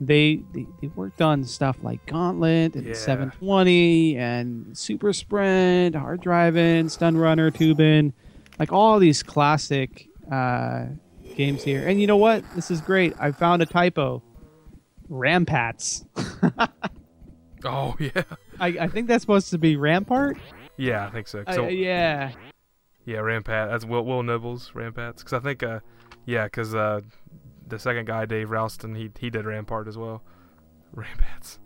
[0.00, 2.94] they, they they worked on stuff like Gauntlet and Yeah.
[2.94, 8.12] 720 and Super Sprint, Hard Driving, Stun Runner, Toobin',
[8.58, 10.86] like all these classic uh,
[11.36, 11.86] games here.
[11.86, 12.42] And you know what?
[12.54, 13.14] This is great.
[13.20, 14.22] I found a typo.
[15.08, 16.04] Rampats.
[17.64, 18.22] oh yeah,
[18.58, 20.36] I, I think that's supposed to be Rampart.
[20.76, 21.44] yeah, I think so.
[21.46, 22.32] Uh, yeah.
[23.04, 23.70] yeah, Rampat.
[23.70, 25.18] That's Will Will Nobles Rampats.
[25.18, 25.80] Because I think, uh,
[26.26, 27.00] yeah, because uh,
[27.72, 30.22] the second guy, Dave Ralston, he he did Rampart as well.
[30.94, 31.58] Rampats.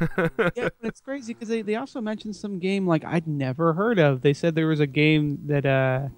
[0.56, 3.98] yeah, but it's crazy because they, they also mentioned some game like I'd never heard
[3.98, 4.20] of.
[4.22, 6.08] They said there was a game that uh,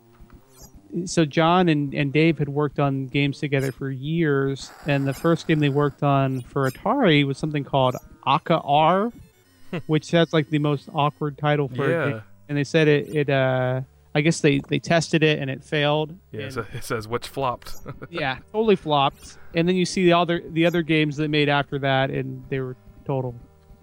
[1.05, 5.47] so John and, and Dave had worked on games together for years, and the first
[5.47, 9.13] game they worked on for Atari was something called Akka Arrh,
[9.87, 12.11] which has like the most awkward title for a Yeah.
[12.13, 12.23] game.
[12.49, 13.83] And they said it it uh
[14.15, 16.15] I guess they, they tested it and it failed.
[16.31, 17.75] Yeah, and- it says which flopped.
[18.11, 19.39] yeah, totally flopped.
[19.55, 22.61] And then you see the other the other games they made after that, and they
[22.61, 23.35] were total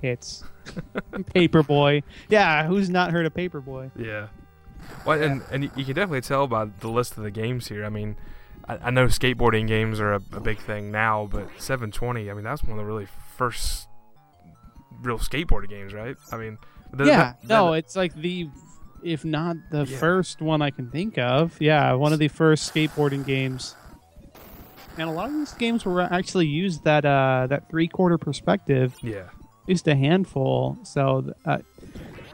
[0.02, 0.44] hits.
[1.12, 3.92] Paperboy, yeah, who's not heard of Paperboy?
[3.98, 4.28] yeah.
[5.06, 7.86] Well, and and you- can definitely tell by the list of the games here.
[7.86, 8.16] I mean,
[8.68, 12.30] I, I know skateboarding games are a, a big thing now, but 720.
[12.30, 13.08] I mean, that's one of the really
[13.38, 13.88] first
[15.02, 16.16] real skateboarding games, right?
[16.32, 16.58] I mean,
[16.98, 18.50] yeah, th- no, it's like the,
[19.04, 19.98] if not the Yeah.
[19.98, 21.60] first one I can think of.
[21.60, 23.76] Yeah, one of the first skateboarding games.
[24.98, 28.96] And a lot of these games were actually used that uh, that three quarter perspective.
[29.02, 29.24] yeah.
[29.70, 30.78] just a handful.
[30.84, 31.60] So uh,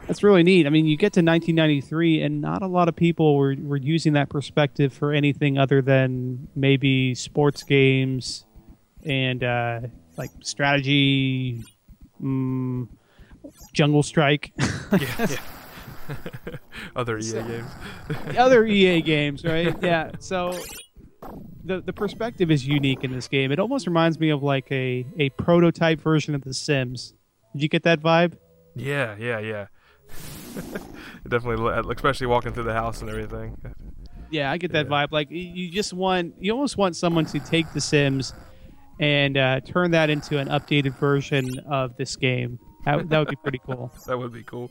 [0.06, 0.66] that's really neat.
[0.66, 4.14] I mean, you get to 1993, and not a lot of people were, were using
[4.14, 8.44] that perspective for anything other than maybe sports games
[9.04, 9.80] and uh,
[10.16, 11.62] like strategy,
[12.20, 12.88] mm,
[13.72, 15.36] Jungle Strike, yeah, yeah.
[16.96, 17.70] Other EA games.
[18.38, 19.74] other EA games, right?
[19.82, 20.10] Yeah.
[20.20, 20.58] So
[21.64, 23.52] the the perspective is unique in this game.
[23.52, 27.14] It almost reminds me of like a, a prototype version of The Sims.
[27.52, 28.34] Did you get that vibe?
[28.74, 29.66] Yeah, yeah, yeah.
[31.28, 33.56] Definitely, li- especially walking through the house and everything.
[34.30, 34.90] Yeah, I get that Yeah.
[35.06, 35.12] vibe.
[35.12, 38.34] Like you just want, you almost want someone to take The Sims
[39.00, 42.58] and uh, turn that into an updated version of this game.
[42.84, 43.92] That, that would be pretty cool.
[44.06, 44.70] That would be cool.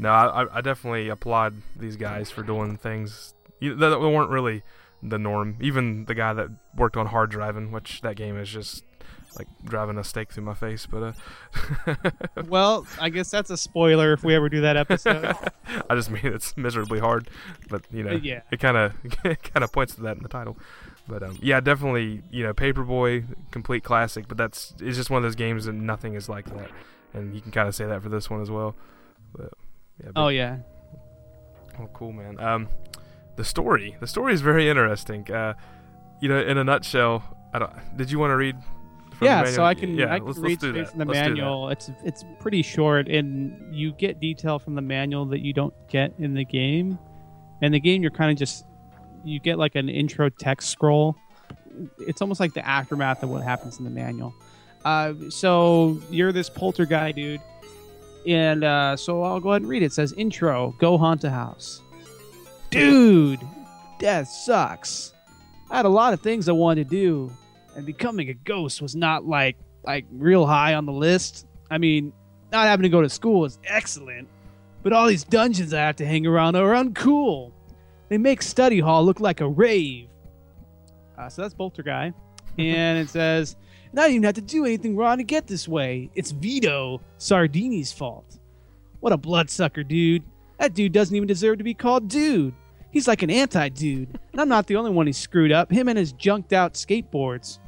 [0.00, 4.62] No, I, I- definitely applaud these guys for doing things that that weren't really
[5.02, 5.56] the norm.
[5.60, 8.84] Even the guy that worked on Hard Driving, which that game is just
[9.38, 10.86] like driving a stake through my face.
[10.86, 11.14] But
[11.86, 11.94] uh,
[12.48, 15.34] Well, I guess that's a spoiler if we ever do that episode.
[15.90, 17.28] I just mean it's miserably hard.
[17.68, 18.40] But you know, Yeah.
[18.50, 18.92] it kind of
[19.22, 20.56] kind of points to that in the title.
[21.08, 24.28] But um, yeah, definitely, you know, Paperboy, complete classic.
[24.28, 26.70] But that's it's just one of those games that nothing is like that,
[27.14, 28.74] and you can kind of say that for this one as well.
[29.36, 29.52] But
[30.02, 30.58] yeah, oh yeah,
[31.78, 32.38] Oh, cool, man.
[32.40, 32.68] Um,
[33.36, 33.96] the story.
[34.00, 35.30] The story is very interesting.
[35.30, 35.54] Uh,
[36.20, 37.22] you know, in a nutshell,
[37.54, 37.72] I don't.
[37.96, 38.56] Did you want to read?
[39.20, 39.44] from the yeah.
[39.44, 40.88] So I can Yeah, I can let's, read that.
[40.88, 41.68] from the Let's manual.
[41.70, 46.12] It's it's pretty short, and you get detail from the manual that you don't get
[46.18, 46.98] in the game.
[47.62, 48.64] In the game, you're kind of just
[49.24, 51.16] you get like an intro text scroll.
[51.98, 54.34] It's almost like the aftermath of what happens in the manual.
[54.84, 57.40] Uh, so you're this Polterguy, dude,
[58.26, 59.86] and uh, so I'll go ahead and read it.
[59.86, 61.80] It says intro: Go haunt a house,
[62.70, 63.40] dude.
[63.98, 65.12] Death sucks.
[65.70, 67.32] I had a lot of things I wanted to do,
[67.76, 71.46] and becoming a ghost was not like like real high on the list.
[71.70, 72.12] I mean,
[72.52, 74.28] not having to go to school is excellent,
[74.82, 77.52] but all these dungeons I have to hang around are uncool.
[78.08, 80.08] They make study hall look like a rave.
[81.16, 82.12] Uh, so that's Polterguy,
[82.58, 83.56] and it says,
[83.90, 86.10] "And I didn't even have to do anything wrong to get this way.
[86.14, 88.38] It's Vito Sardini's fault.
[89.00, 90.22] What a bloodsucker, dude.
[90.58, 92.54] That dude doesn't even deserve to be called dude.
[92.92, 95.70] He's like an anti-dude, and I'm not the only one he screwed up.
[95.70, 97.58] Him and his junked out skateboards."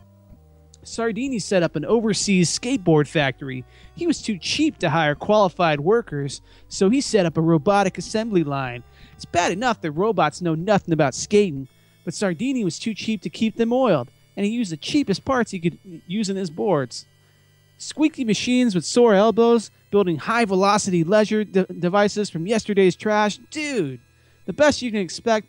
[0.84, 3.64] Sardini set up an overseas skateboard factory.
[3.94, 8.42] He was too cheap to hire qualified workers, so he set up a robotic assembly
[8.42, 8.82] line.
[9.14, 11.68] It's bad enough that robots know nothing about skating,
[12.04, 15.50] but Sardini was too cheap to keep them oiled, and he used the cheapest parts
[15.50, 17.06] he could use in his boards.
[17.78, 23.38] Squeaky machines with sore elbows, building high velocity leisure de- devices from yesterday's trash.
[23.50, 24.00] Dude,
[24.46, 25.48] the best you can expect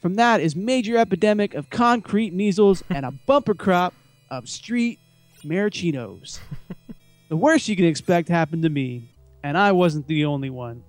[0.00, 3.94] from that is major epidemic of concrete measles and a bumper crop
[4.30, 4.98] of street
[5.44, 6.40] marachinos.
[7.28, 9.08] the worst you can expect happened to me,
[9.42, 10.82] and I wasn't the only one.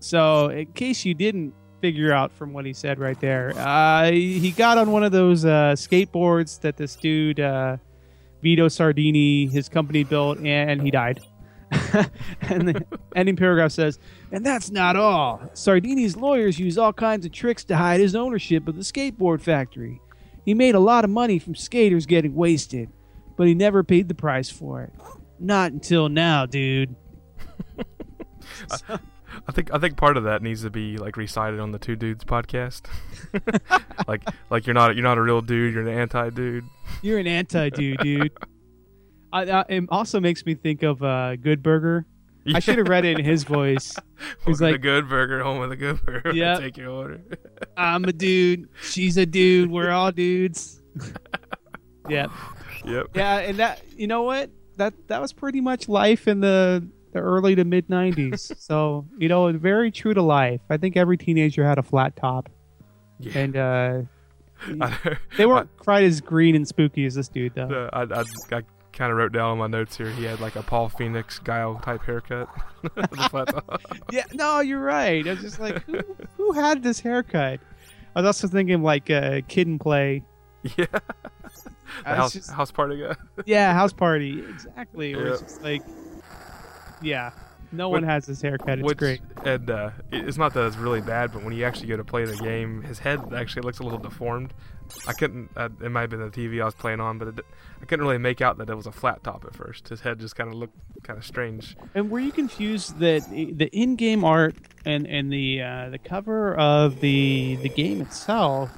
[0.00, 1.54] So, in case you didn't
[1.84, 5.44] figure out from what he said right there, uh, he got on one of those
[5.44, 7.76] uh, skateboards that this dude, uh,
[8.40, 11.20] Vito Sardini, his company built, and he died.
[12.40, 13.98] and the ending paragraph says,
[14.32, 15.42] and that's not all.
[15.52, 20.00] Sardini's lawyers use all kinds of tricks to hide his ownership of the skateboard factory.
[20.46, 22.88] He made a lot of money from skaters getting wasted,
[23.36, 24.92] but he never paid the price for it.
[25.38, 26.96] Not until now, dude.
[29.46, 31.96] I think I think part of that needs to be like recited on the Two
[31.96, 32.82] Dudes podcast.
[34.08, 35.74] like like you're not you're not a real dude.
[35.74, 36.64] You're an anti dude.
[37.02, 38.32] You're an anti dude, dude.
[39.32, 42.06] I, I, it also makes me think of uh, Good Burger.
[42.54, 43.96] I should have read it in his voice.
[44.46, 46.32] He's like, Good Burger, home of the Good Burger.
[46.32, 46.60] Yep.
[46.60, 47.20] Take your order.
[47.76, 48.68] I'm a dude.
[48.82, 49.70] She's a dude.
[49.70, 50.80] We're all dudes.
[52.08, 52.30] yep.
[52.84, 53.08] Yep.
[53.14, 57.20] Yeah, and that you know what that that was pretty much life in the the
[57.20, 58.54] early to mid '90s.
[58.60, 60.60] so you know, very true to life.
[60.68, 62.50] I think every teenager had a flat top,
[63.20, 63.38] Yeah.
[63.38, 64.00] and uh,
[65.38, 67.88] they weren't quite as green and spooky as this dude though.
[67.92, 68.62] I, I, I
[68.92, 70.10] kind of wrote down on my notes here.
[70.10, 72.48] He had like a Paul Phoenix guile type haircut.
[73.30, 73.80] Flat top.
[74.12, 75.26] Yeah, no, you're right.
[75.26, 76.00] I was just like, who,
[76.36, 77.60] who had this haircut?
[78.16, 80.22] I was also thinking like uh, Kid and Play.
[80.76, 80.86] yeah.
[82.06, 83.14] I house, just- house party guy.
[83.46, 85.14] Yeah, House Party, exactly.
[85.14, 85.82] Where it's just like,
[87.04, 87.30] yeah,
[87.72, 88.78] no What- one has this haircut.
[88.78, 89.20] It's Which, great.
[89.44, 92.24] And uh, it's not that it's really bad, but when you actually go to play
[92.24, 94.52] the game, his head actually looks a little deformed.
[95.08, 95.50] I couldn't.
[95.56, 97.40] Uh, it might have been the TV I was playing on, but it,
[97.80, 99.88] I couldn't really make out that it was a flat top at first.
[99.88, 101.74] His head just kind of looked kind of strange.
[101.94, 107.00] And were you confused that the in-game art and and the uh, the cover of
[107.00, 108.70] the the game itself,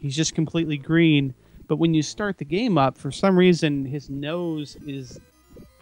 [0.00, 1.32] he's just completely green.
[1.68, 5.20] But when you start the game up, for some reason, his nose is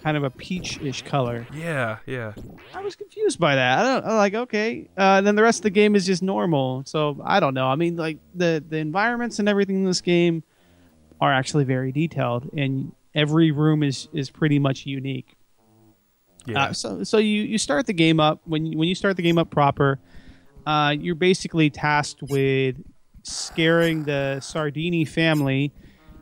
[0.05, 1.47] kind of a peach-ish color.
[1.55, 2.35] Yeah, yeah.
[2.75, 3.79] I was confused by that.
[3.79, 4.87] I don't I'm like okay.
[4.97, 6.83] Uh, then the rest of the game is just normal.
[6.85, 7.67] So I don't know.
[7.67, 10.43] I mean, like the the environments and everything in this game
[11.23, 15.37] are actually very detailed, and every room is is pretty much unique.
[16.45, 16.65] Yeah.
[16.65, 19.23] Uh, so so you, you start the game up when you, when you start the
[19.23, 19.99] game up proper,
[20.67, 22.77] uh, you're basically tasked with
[23.23, 25.73] scaring the Sardini family,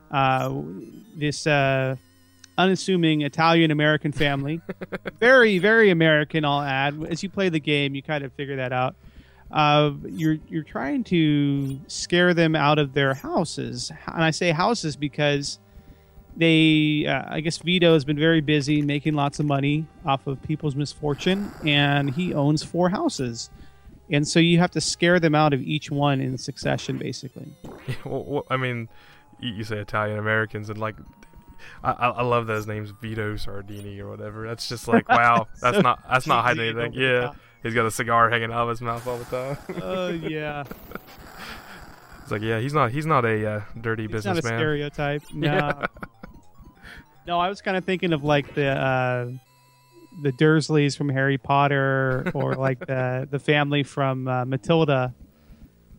[0.09, 0.53] uh,
[1.17, 1.97] this uh,
[2.57, 4.61] unassuming Italian American family,
[5.19, 6.45] very very American.
[6.45, 7.03] I'll add.
[7.09, 8.95] As you play the game, you kind of figure that out.
[9.51, 14.95] Uh, you're you're trying to scare them out of their houses, and I say houses
[14.95, 15.59] because
[16.35, 20.41] they uh, i guess vito has been very busy making lots of money off of
[20.41, 23.51] people's misfortune and he owns four houses
[24.09, 27.53] and so you have to scare them out of each one in succession basically
[28.05, 28.89] well, I mean,
[29.39, 30.95] you say Italian Americans, and like,
[31.83, 34.47] I, I love those names, Vito Sardini or whatever.
[34.47, 36.93] That's just like, wow, that's So not that's not hiding anything.
[36.93, 39.57] Yeah, he's got a cigar hanging out of his mouth all the time.
[39.81, 40.63] oh yeah
[42.21, 44.59] it's like, yeah, he's not he's not a uh, dirty it's not a businessman.
[44.59, 45.85] stereotype no Yeah.
[47.27, 49.27] no i was kind of thinking of like the uh
[50.21, 55.13] the dursleys from harry potter or like the the family from uh, matilda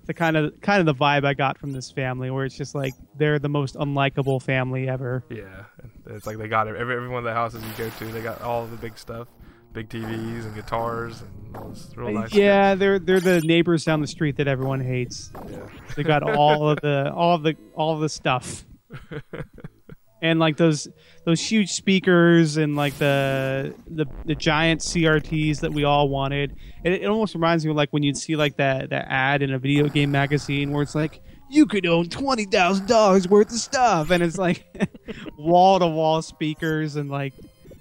[0.07, 2.75] the kind of kind of the vibe i got from this family where it's just
[2.75, 5.65] like they're the most unlikable family ever Yeah,
[6.07, 8.41] it's like they got every, every one of the houses you go to, they got
[8.43, 9.29] all the big stuff,
[9.73, 12.29] big TVs and guitars and all this real uh, nice.
[12.29, 12.39] Stuff.
[12.39, 15.31] Yeah, they're they're the neighbors down the street that everyone hates.
[15.51, 15.59] Yeah.
[15.97, 18.65] They got all of the all of the all of the stuff.
[20.25, 20.89] And like those
[21.27, 26.57] those huge speakers and like the the, the giant CRTs that we all wanted.
[26.83, 29.53] It, it almost reminds me of like when you'd see like that that ad in
[29.53, 31.21] a video game magazine where it's like
[31.51, 34.65] you could own twenty thousand dollars worth of stuff, and it's like
[35.37, 37.35] wall to wall speakers and like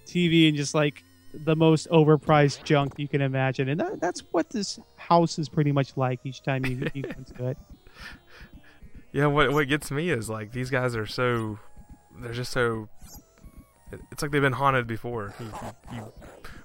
[0.06, 1.02] TV and just like
[1.34, 3.70] the most overpriced junk you can imagine.
[3.70, 7.12] And that, that's what this house is pretty much like each time you, you go
[7.18, 7.58] into it.
[9.14, 11.60] Yeah, what what gets me is like these guys are so
[12.20, 12.90] they're just so
[14.12, 15.34] it's like they've been haunted before.
[15.40, 15.46] You,
[15.92, 16.14] you, you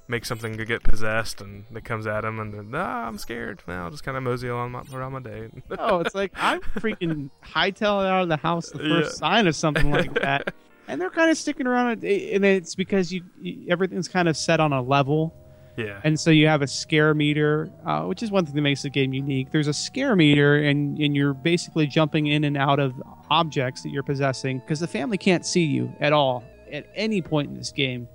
[0.07, 3.63] make something to get possessed and it comes at them and then nah, I'm scared.
[3.69, 5.49] Now I'll just kind of mosey on my, around my day.
[5.79, 9.29] Oh, it's like I'm freaking hightailing out of the house the first Yeah.
[9.29, 10.55] sign of something like that.
[10.87, 14.59] And they're kind of sticking around, and it's because you, you everything's kind of set
[14.59, 15.35] on a level.
[15.79, 16.01] Yeah.
[16.05, 18.91] and so you have a scare meter, uh, which is one thing that makes the
[18.91, 19.51] game unique.
[19.51, 22.95] There's a scare meter, and, and you're basically jumping in and out of
[23.31, 27.49] objects that you're possessing because the family can't see you at all at any point
[27.51, 28.09] in this game.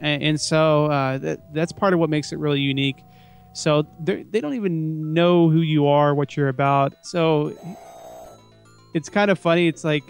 [0.00, 3.04] And, and so uh, that, that's part of what makes it really unique.
[3.52, 6.94] So they don't even know who you are, what you're about.
[7.02, 7.56] So
[8.94, 9.66] it's kind of funny.
[9.66, 10.04] It's like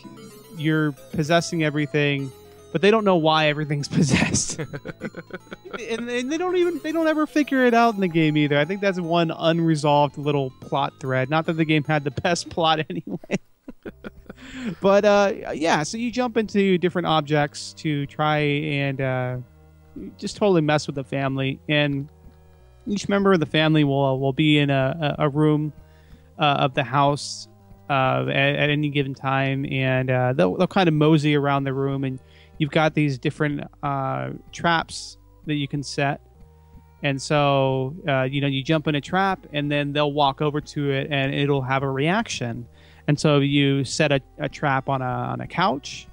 [0.58, 2.30] you're possessing everything,
[2.72, 4.58] but they don't know why everything's possessed
[5.88, 8.58] and, and they don't even they don't ever figure it out in the game either.
[8.58, 11.30] I think that's one unresolved little plot thread.
[11.30, 13.38] Not that the game had the best plot anyway.
[14.80, 19.36] but uh, yeah, so you jump into different objects to try and uh,
[20.16, 22.08] just totally mess with the family, and
[22.86, 25.72] each member of the family will will be in a, a, a room
[26.38, 27.48] uh, of the house
[27.90, 31.72] uh, at, at any given time, and uh, they'll, they'll kind of mosey around the
[31.72, 32.18] room, and
[32.58, 36.20] you've got these different uh, traps that you can set.
[37.02, 40.60] And so, uh, you know, you jump in a trap, and then they'll walk over
[40.60, 42.66] to it, and it'll have a reaction.
[43.06, 46.08] And so you set a, a trap on a on a couch,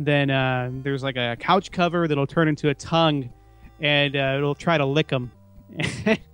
[0.00, 3.30] then uh, there's like a couch cover that'll turn into a tongue,
[3.80, 5.30] and uh, it'll try to lick them.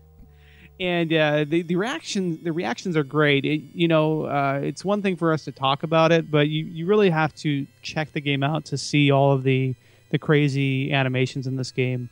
[0.81, 3.45] and uh, the the reaction the reactions are great.
[3.45, 6.65] It, you know, uh, it's one thing for us to talk about it, but you,
[6.65, 9.75] you really have to check the game out to see all of the
[10.11, 12.09] the crazy animations in this game.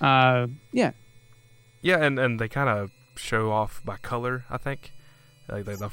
[0.00, 0.92] Uh, yeah,
[1.80, 4.44] Yeah, and, and they kind of show off by color.
[4.50, 4.92] I think,
[5.48, 5.88] like the, the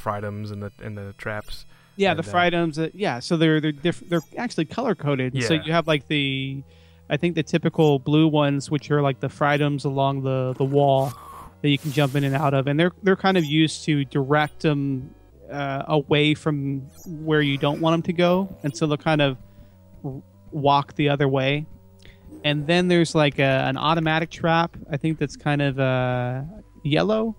[0.52, 1.66] and the and the traps.
[1.96, 2.78] yeah, And, the uh.
[2.78, 5.34] Uh, yeah, so they're they're diff- they're actually color coded.
[5.34, 5.48] Yeah.
[5.48, 6.62] So you have like the,
[7.10, 11.14] I think the typical blue ones, which are like the fritems along the the wall
[11.64, 14.06] that you can jump in and out of, and they're they're kind of used to
[14.06, 15.16] direct them
[15.50, 19.38] uh, away from where you don't want them to go, and so they'll kind of
[20.52, 21.66] walk the other way.
[22.44, 24.76] And then there's like a, an automatic trap.
[24.92, 26.42] I think that's kind of uh,
[26.84, 27.34] yellow,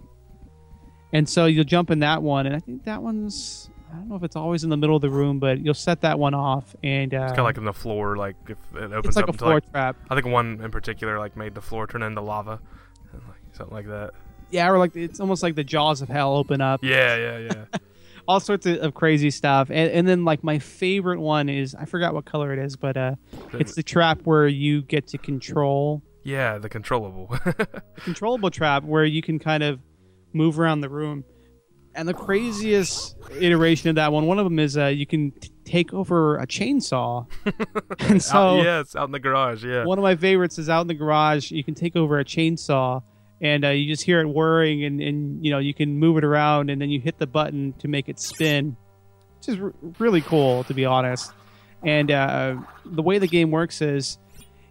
[1.12, 3.68] and so you'll jump in that one, and I think that one's.
[3.92, 6.00] I don't know if it's always in the middle of the room, but you'll set
[6.00, 8.90] that one off, and uh, It's kind of like in the floor, like if it
[8.90, 9.96] opens it's like up a floor like trap.
[10.10, 12.60] I think one in particular like made the floor turn into lava, like,
[13.54, 14.12] something like that.
[14.50, 16.80] Yeah, or like it's almost like the jaws of hell open up.
[16.82, 17.64] Yeah, yeah, yeah.
[18.28, 19.68] all sorts of, of crazy stuff.
[19.70, 22.96] And, and then like my favorite one is I forgot what color it is, but
[22.96, 23.14] uh,
[23.52, 27.26] it's the trap where you get to control yeah, the controllable.
[27.44, 29.78] the controllable trap where you can kind of
[30.32, 31.24] move around the room.
[31.94, 35.50] And the craziest iteration of that one, one of them is uh, you can t-
[35.64, 37.26] take over a chainsaw.
[38.00, 39.64] and so out, yeah, it's out in the garage.
[39.64, 41.52] Yeah, one of my favorites is out in the garage.
[41.52, 43.02] You can take over a chainsaw,
[43.44, 46.24] and uh, you just hear it whirring, and, and you know you can move it
[46.24, 48.74] around, and then you hit the button to make it spin,
[49.38, 51.30] which is r- really cool to be honest.
[51.82, 54.18] And uh, the way the game works is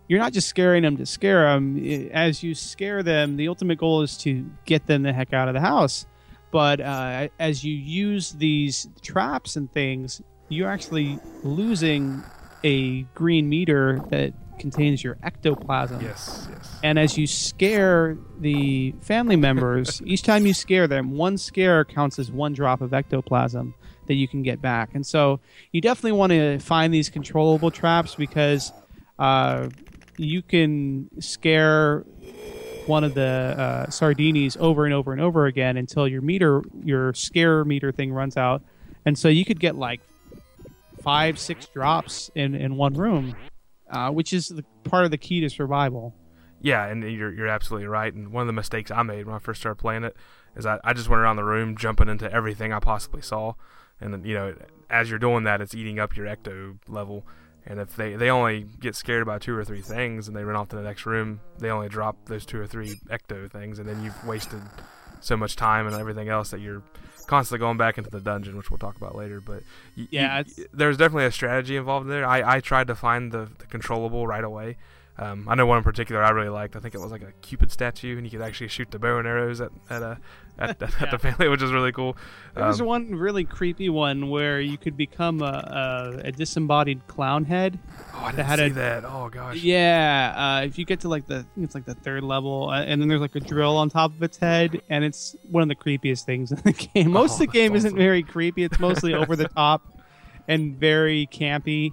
[0.08, 2.10] you're not just scaring them to scare them.
[2.12, 5.54] As you scare them, the ultimate goal is to get them the heck out of
[5.54, 6.08] the house.
[6.50, 12.24] But uh, as you use these traps and things, you're actually losing
[12.64, 16.02] a green meter that contains your ectoplasm.
[16.02, 16.80] yes, yes.
[16.84, 22.20] And as you scare the family members, each time you scare them, one scare counts
[22.20, 23.74] as one drop of ectoplasm
[24.08, 24.94] that you can get back.
[24.94, 25.40] And so
[25.72, 28.74] you definitely want to find these controllable traps because
[29.20, 29.70] uh,
[30.18, 32.06] you can scare
[32.86, 37.14] one of the uh, sardinis over and over and over again until your meter, your
[37.14, 38.62] scare meter thing runs out.
[39.06, 40.02] And so you could get like
[41.02, 43.36] five, six drops in, in one room,
[43.94, 46.14] uh, which is the, part of the key to survival.
[46.62, 48.14] Yeah, and you're you're absolutely right.
[48.14, 50.16] And one of the mistakes I made when I first started playing it
[50.56, 53.54] is I, I just went around the room jumping into everything I possibly saw,
[54.02, 54.56] and then you know
[54.90, 57.26] as you're doing that, it's eating up your ecto level.
[57.66, 60.56] And if they they only get scared by two or three things and they run
[60.56, 63.88] off to the next room, they only drop those two or three ecto things, and
[63.88, 64.62] then you've wasted
[65.20, 66.84] so much time and everything else that you're
[67.28, 69.42] constantly going back into the dungeon, which we'll talk about later.
[69.42, 69.64] But
[69.98, 72.26] y- Yeah, y- there's definitely a strategy involved there.
[72.26, 74.78] I, I tried to find the, the controllable right away.
[75.16, 76.76] Um, I know one in particular I really liked.
[76.76, 79.20] I think it was like a Cupid statue, and you could actually shoot the bow
[79.20, 80.16] and arrows at at, uh,
[80.58, 81.12] at, at, Yeah.
[81.12, 82.18] the family, which is really cool.
[82.56, 85.46] There was Um, one really creepy one where you could become a,
[86.26, 87.78] a, a disembodied clown head.
[88.16, 89.06] oh, I didn't had see a- that.
[89.06, 89.58] Oh gosh.
[89.58, 92.70] Yeah, uh, if you get to like the, I think it's like the third level,
[92.72, 95.62] uh, and then there's like a drill on top of its head, and it's one
[95.62, 97.12] of the creepiest things in the game.
[97.12, 99.84] Most of the Oh, game that's isn't very creepy; it's mostly over the top
[100.48, 101.92] and very campy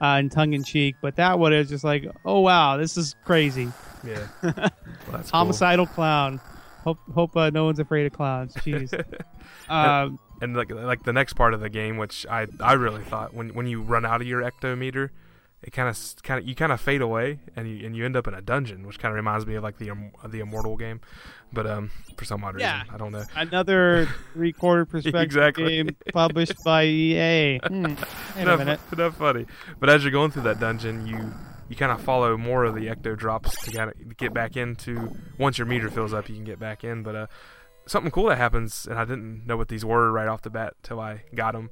[0.00, 0.96] uh, and tongue in cheek.
[1.00, 3.70] But that one is just like, oh wow, this is crazy.
[4.04, 4.26] Yeah.
[5.06, 5.38] Well, that's cool.
[5.38, 6.40] Homicidal clown.
[6.84, 8.54] Hope hope uh, no one's afraid of clowns.
[8.54, 8.92] Jeez.
[9.68, 13.34] um, and like like the next part of the game, which I I really thought
[13.34, 15.10] when when you run out of your ectometer,
[15.62, 18.16] it kind of kind of you kind of fade away and you and you end
[18.16, 20.76] up in a dungeon, which kind of reminds me of like the Im- the Immortal
[20.76, 21.00] game,
[21.52, 22.80] but um for some odd Yeah.
[22.82, 23.24] reason I don't know.
[23.36, 25.68] another three-quarter perspective Exactly.
[25.84, 27.58] game published by EA.
[27.66, 27.84] Hmm.
[27.84, 27.98] Wait
[28.36, 28.80] a Enough, minute.
[28.92, 29.46] enough funny.
[29.78, 31.32] But as you're going through that dungeon, you
[31.68, 35.14] you kind of follow more of the ecto drops to kind of get back into.
[35.38, 37.02] Once your meter fills up, you can get back in.
[37.04, 37.26] But uh,
[37.86, 40.74] something cool that happens, and I didn't know what these were right off the bat
[40.82, 41.70] till I got them.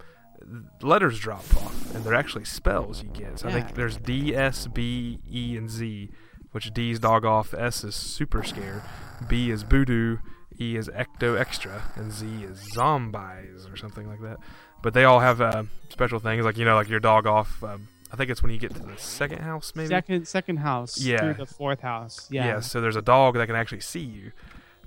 [0.82, 3.40] Letters drop off, and they're actually spells you get.
[3.40, 6.10] So I think there's D, S, B, E, and Z,
[6.52, 8.82] which D is dog off, S is super scare,
[9.28, 10.18] B is voodoo,
[10.60, 14.38] E is ecto extra, and Z is zombies or something like that.
[14.82, 17.62] But they all have uh, special things, like you know, like your dog off.
[17.64, 19.88] Um, I think it's when you get to the second house, maybe.
[19.88, 21.18] Second second house Yeah.
[21.18, 22.28] through the fourth house.
[22.30, 22.46] Yeah.
[22.46, 22.60] Yeah.
[22.60, 24.32] So there's a dog that can actually see you,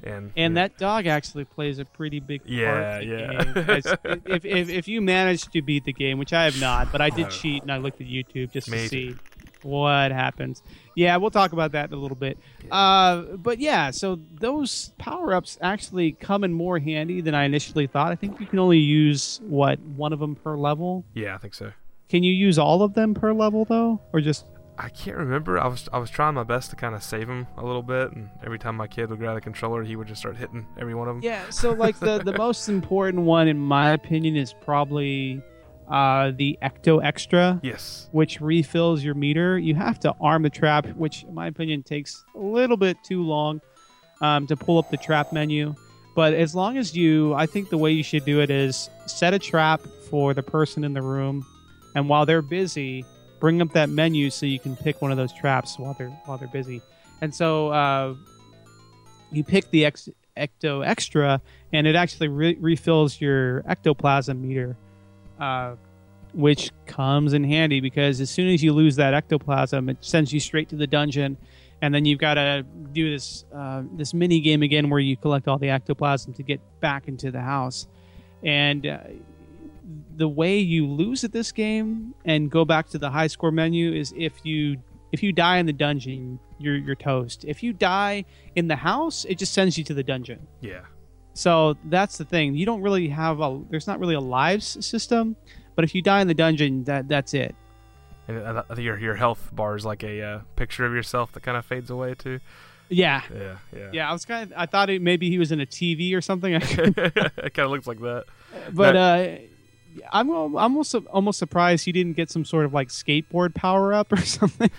[0.04, 0.62] and And yeah.
[0.64, 2.52] that dog actually plays a pretty big part.
[2.52, 4.14] Yeah, in the yeah.
[4.16, 4.22] game.
[4.26, 7.10] If, if, if you manage to beat the game, which I have not, but I
[7.10, 7.30] did Oh.
[7.30, 9.16] cheat and I looked at YouTube just to see
[9.64, 10.64] what happens.
[10.95, 12.38] Yeah, we'll talk about that in a little bit.
[12.72, 17.86] Uh, but yeah, so those power ups actually come in more handy than I initially
[17.88, 18.12] thought.
[18.12, 21.06] I think you can only use what one of them per level.
[21.14, 21.72] yeah, I think so.
[22.10, 24.45] Can you use all of them per level though, or just
[24.84, 25.59] I can't remember.
[25.59, 28.11] I was I was trying my best to kind of save him a little bit,
[28.13, 30.95] and every time my kid would grab the controller, he would just start hitting every
[30.95, 31.23] one of them.
[31.23, 35.41] Yeah, so like the the most important one in my opinion is probably
[35.88, 38.09] uh, the Ecto Extra, Yes.
[38.11, 39.59] which refills your meter.
[39.59, 43.21] You have to arm the trap, which in my opinion takes a little bit too
[43.23, 43.61] long
[44.21, 45.75] um, to pull up the trap menu.
[46.15, 49.34] But as long as you, I think the way you should do it is set
[49.34, 49.79] a trap
[50.09, 51.45] for the person in the room,
[51.95, 53.05] and while they're busy,
[53.42, 56.38] bring up that menu so you can pick one of those traps while they're while
[56.38, 56.82] they're busy.
[57.20, 58.16] And so uh,
[59.32, 61.42] you pick the Ex- Ecto Extra,
[61.74, 64.78] and it actually re- refills your ectoplasm meter,
[65.39, 65.76] uh,
[66.34, 70.39] which comes in handy because as soon as you lose that ectoplasm, it sends you
[70.39, 71.36] straight to the dungeon,
[71.82, 72.64] and then you've got to
[72.94, 76.62] do this uh, this mini game again where you collect all the ectoplasm to get
[76.80, 77.88] back into the house,
[78.44, 78.86] and.
[79.84, 83.51] Uh, the way you lose at this game and go back to the high score
[83.51, 84.77] menu is if you
[85.11, 87.45] if you die in the dungeon, you're you're toast.
[87.45, 88.25] If you die
[88.55, 90.47] in the house, it just sends you to the dungeon.
[90.61, 90.82] Yeah.
[91.34, 92.55] So that's the thing.
[92.55, 95.36] You don't really have a there's not really a lives system,
[95.75, 97.55] but if you die in the dungeon, that that's it.
[98.27, 101.57] And think your your health bar is like a uh, picture of yourself that kind
[101.57, 102.39] of fades away too.
[102.89, 103.21] Yeah.
[103.34, 103.89] Yeah, yeah.
[103.93, 106.21] Yeah, I was kind of I thought it, maybe he was in a TV or
[106.21, 106.53] something.
[106.61, 108.25] it kind of looks like that.
[108.73, 109.27] but uh
[110.12, 114.18] I'm almost almost surprised he didn't get some sort of like skateboard power up or
[114.26, 114.70] something.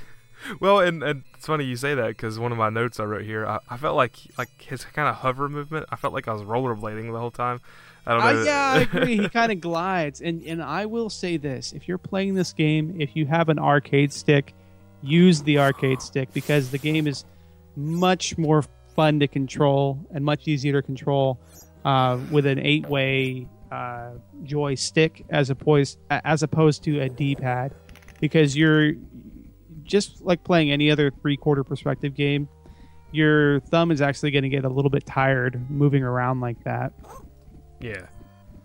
[0.60, 3.22] Well, and, and it's funny you say that because one of my notes I wrote
[3.22, 5.86] here, I, I felt like like his kind of hover movement.
[5.90, 7.60] I felt like I was rollerblading the whole time.
[8.06, 8.40] I don't know.
[8.40, 9.18] Uh, yeah, I agree.
[9.18, 12.96] He kind of glides, and and I will say this: if you're playing this game,
[13.00, 14.54] if you have an arcade stick,
[15.02, 17.24] use the arcade stick because the game is
[17.76, 21.38] much more fun to control and much easier to control
[21.84, 24.10] uh, with an eight-way uh,
[24.44, 27.72] joystick as opposed as opposed to a D-pad,
[28.20, 28.92] because you're
[29.82, 32.48] just like playing any other three-quarter perspective game.
[33.12, 36.92] Your thumb is actually going to get a little bit tired moving around like that.
[37.80, 38.06] yeah.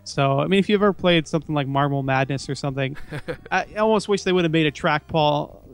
[0.04, 2.96] So, I mean, if you've ever played something like Marble Madness or something,
[3.50, 5.68] I almost wish they would have made a trackball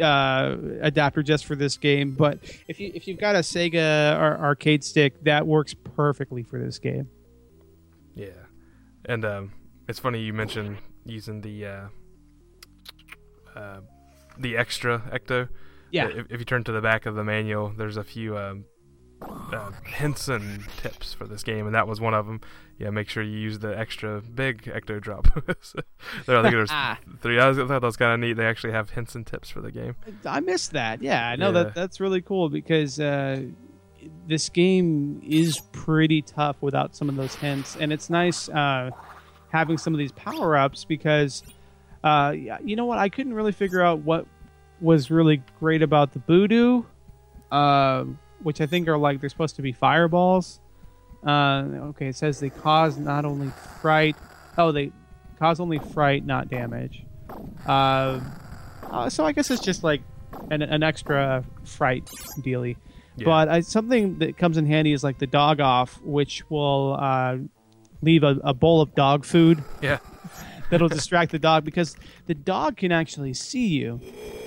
[0.00, 2.12] uh, adapter just for this game.
[2.12, 6.58] But if you if you've got a Sega ar- arcade stick, that works perfectly for
[6.58, 7.08] this game.
[9.06, 9.52] And um,
[9.88, 11.86] it's funny you mentioned using the uh,
[13.56, 13.80] uh,
[14.38, 15.48] the extra ecto.
[15.90, 16.08] Yeah.
[16.08, 18.64] If, if you turn to the back of the manual, there's a few um,
[19.22, 22.40] uh, hints and tips for this game, and that was one of them.
[22.78, 25.28] Yeah, make sure you use the extra big ecto drop.
[25.62, 25.78] So,
[26.26, 26.70] there, I think there's
[27.22, 27.38] three.
[27.38, 28.32] I, was, I thought that was kind of neat.
[28.34, 29.94] They actually have hints and tips for the game.
[30.26, 31.00] I missed that.
[31.00, 31.64] Yeah, I know Yeah.
[31.64, 33.42] that that's really cool because uh,
[34.26, 38.90] this game is pretty tough without some of those hints, and it's nice uh,
[39.50, 41.42] having some of these power ups because
[42.04, 42.98] uh, you know what?
[42.98, 44.26] I couldn't really figure out what
[44.80, 46.82] was really great about the voodoo,
[47.50, 48.04] uh,
[48.42, 50.60] which I think are like they're supposed to be fireballs.
[51.26, 53.50] Uh, okay, it says they cause not only
[53.80, 54.16] fright.
[54.58, 54.92] Oh, they
[55.38, 57.04] cause only fright, not damage.
[57.66, 58.20] Uh,
[58.90, 60.02] uh, so I guess it's just like
[60.50, 62.10] an, an extra fright
[62.42, 62.76] dealy.
[63.16, 63.24] Yeah.
[63.26, 67.36] But I, something that comes in handy is like the dog off, which will uh,
[68.02, 69.98] leave a, a bowl of dog food Yeah,
[70.70, 71.96] that'll distract the dog because
[72.26, 74.00] the dog can actually see you.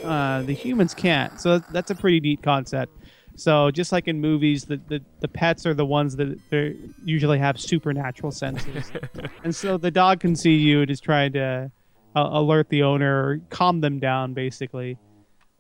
[0.04, 1.40] Uh, the humans can't.
[1.40, 2.92] So that- that's a pretty neat concept.
[3.38, 7.38] So just like in movies, the, the, the pets are the ones that they usually
[7.38, 8.92] have supernatural senses,
[9.44, 11.72] and so the dog can see you and is trying to
[12.16, 14.98] uh, alert the owner, or calm them down, basically.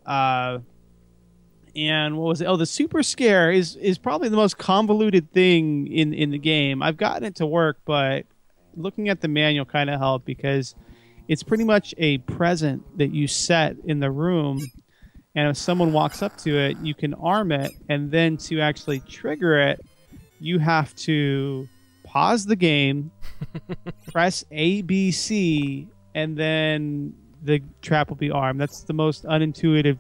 [0.07, 0.57] Uh,
[1.77, 2.45] and what was it?
[2.45, 6.81] Oh, the super scare is is probably the most convoluted thing in in the game.
[6.81, 8.25] I've gotten it to work, but
[8.75, 10.75] looking at the manual kind of helped because
[11.27, 14.59] it's pretty much a present that you set in the room
[15.35, 18.99] and if someone walks up to it you can arm it and then to actually
[19.01, 19.83] trigger it
[20.39, 21.67] you have to
[22.03, 23.11] pause the game
[24.11, 27.13] press abc and then
[27.43, 29.97] the trap will be armed that's the most unintuitive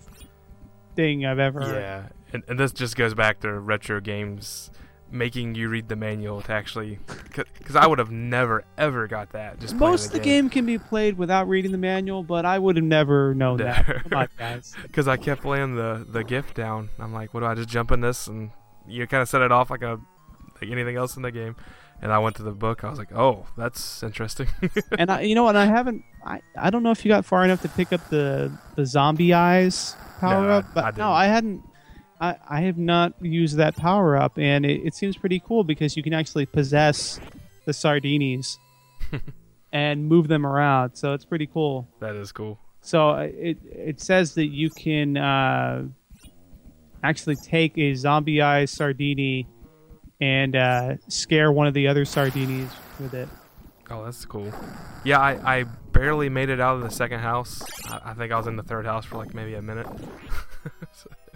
[0.97, 4.69] thing i've ever yeah, and, and this just goes back to retro games
[5.09, 6.99] making you read the manual to actually
[7.33, 9.57] because I would have never ever got that.
[9.59, 12.75] Just most of the game can be played without reading the manual but i would
[12.75, 16.89] have never known that come on guys because I kept laying the the gift down.
[16.99, 18.51] I'm like, what do I just jump in this and
[18.87, 19.99] you kind of set it off like a
[20.61, 21.55] like anything else in the game.
[21.99, 22.83] And I went to the book.
[22.83, 24.47] I was like, oh, that's interesting.
[24.99, 25.55] and I, you know what?
[25.55, 26.03] I haven't.
[26.23, 29.33] I, I don't know if you got far enough to pick up the the zombie
[29.33, 31.11] eyes power No, up, but I no.
[31.11, 31.61] I hadn't.
[32.19, 35.95] I, I have not used that power up, and it, it seems pretty cool because
[35.95, 37.19] you can actually possess
[37.65, 38.57] the sardinis
[39.71, 40.95] and move them around.
[40.95, 41.87] So it's pretty cool.
[41.99, 42.59] that is cool.
[42.81, 45.83] So uh, it it says that you can uh,
[47.03, 49.45] actually take a zombie-eyed Sardini
[50.19, 53.29] and uh, scare one of the other Sardinis with it.
[53.89, 54.51] Oh, that's cool.
[55.03, 55.65] Yeah, I, I
[55.97, 57.61] barely made it out of the second house.
[57.89, 59.87] I, I think I was in the third house for like maybe a minute.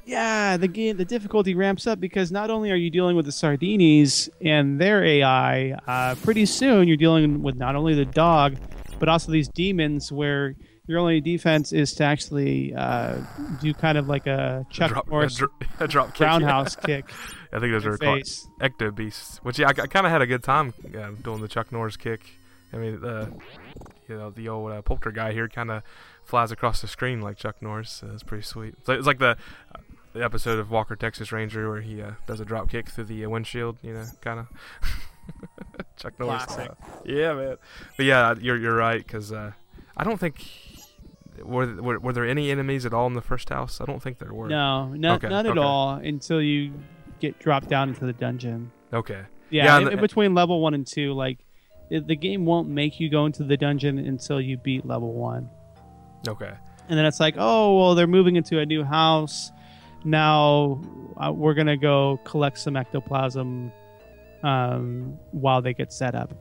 [0.03, 3.31] Yeah, the game the difficulty ramps up because not only are you dealing with the
[3.31, 8.57] Sardinis and their AI, uh, pretty soon you're dealing with not only the dog,
[8.99, 10.55] but also these demons where
[10.87, 13.17] your only defense is to actually uh,
[13.61, 16.21] do kind of like a Chuck drop, Norris a, a drop kick.
[16.21, 17.05] roundhouse kick.
[17.53, 18.23] I think those are called
[18.59, 19.37] ecto beasts.
[19.43, 22.25] Which yeah, I, kind of had a good time uh, doing the Chuck Norris kick.
[22.73, 23.29] I mean, uh,
[24.11, 25.83] you know, the old uh, Polterguy here kind of
[26.23, 27.91] flies across the screen like Chuck Norris.
[27.91, 28.75] So it's pretty sweet.
[28.79, 29.37] It's like, it's like the,
[29.73, 29.79] uh,
[30.13, 33.25] the episode of Walker Texas Ranger where he uh, does a drop kick through the
[33.25, 33.77] uh, windshield.
[33.81, 34.47] You know, kind of.
[35.97, 36.45] Chuck Norris.
[36.45, 36.65] Classic.
[36.65, 37.03] style.
[37.05, 37.57] Yeah, man.
[37.95, 39.51] But yeah, you're you're right because uh,
[39.95, 40.45] I don't think
[41.43, 43.79] were, were were there any enemies at all in the first house?
[43.81, 44.47] I don't think there were.
[44.47, 45.59] No, no Okay, none at okay.
[45.59, 46.73] all until you
[47.19, 48.71] get dropped down into the dungeon.
[48.91, 49.21] Okay.
[49.49, 51.39] Yeah, Yeah, in, and in between level one and two, like
[51.91, 55.49] it, the game won't make you go into the dungeon until you beat level one.
[56.27, 56.53] Okay.
[56.87, 59.51] and then it's like, oh well, they're moving into a new house.
[60.03, 60.81] Now
[61.17, 63.71] uh, we're gonna go collect some ectoplasm
[64.43, 66.33] um, while they get set up.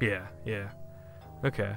[0.00, 0.70] Yeah, yeah.
[1.44, 1.74] Okay.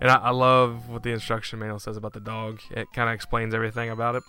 [0.00, 2.60] And I, I love what the instruction manual says about the dog.
[2.70, 4.22] It kind of explains everything about it.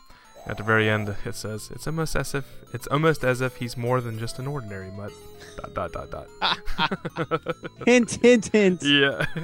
[0.48, 3.78] At the very end, it says it's almost as if it's almost as if he's
[3.78, 5.12] more than just an ordinary mutt.
[5.58, 6.58] Dot dot dot dot.
[7.86, 8.84] hint, hint, hint.
[8.84, 9.26] yeah.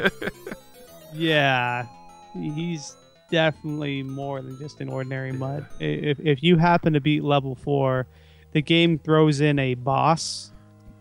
[1.13, 1.87] Yeah,
[2.33, 2.95] he's
[3.31, 5.65] definitely more than just an ordinary mud.
[5.79, 8.07] I- If if you happen to beat level four,
[8.51, 10.51] the game throws in a boss,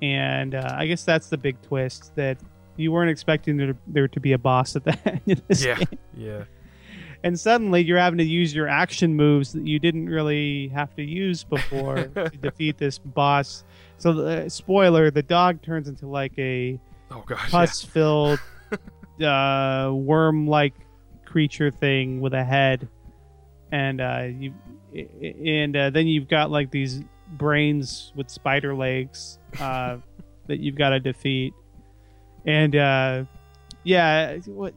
[0.03, 2.38] and uh, I guess that's the big twist that
[2.76, 5.64] you weren't expecting there to, there to be a boss at the end of this
[5.64, 5.74] yeah.
[5.76, 5.99] game.
[6.14, 6.44] Yeah.
[7.23, 11.03] And suddenly you're having to use your action moves that you didn't really have to
[11.03, 13.64] use before to defeat this boss.
[13.99, 16.79] So, the, spoiler: the dog turns into like a
[17.11, 17.51] Oh gosh.
[17.51, 18.41] pus-filled,
[19.23, 20.75] uh, worm-like
[21.25, 22.89] creature thing with a head,
[23.73, 24.53] and uh, you,
[25.45, 27.03] and uh, then you've got like these
[27.33, 29.99] brains with spider legs uh,
[30.47, 31.55] that you've got to defeat,
[32.45, 33.25] and uh,
[33.85, 34.75] yeah, what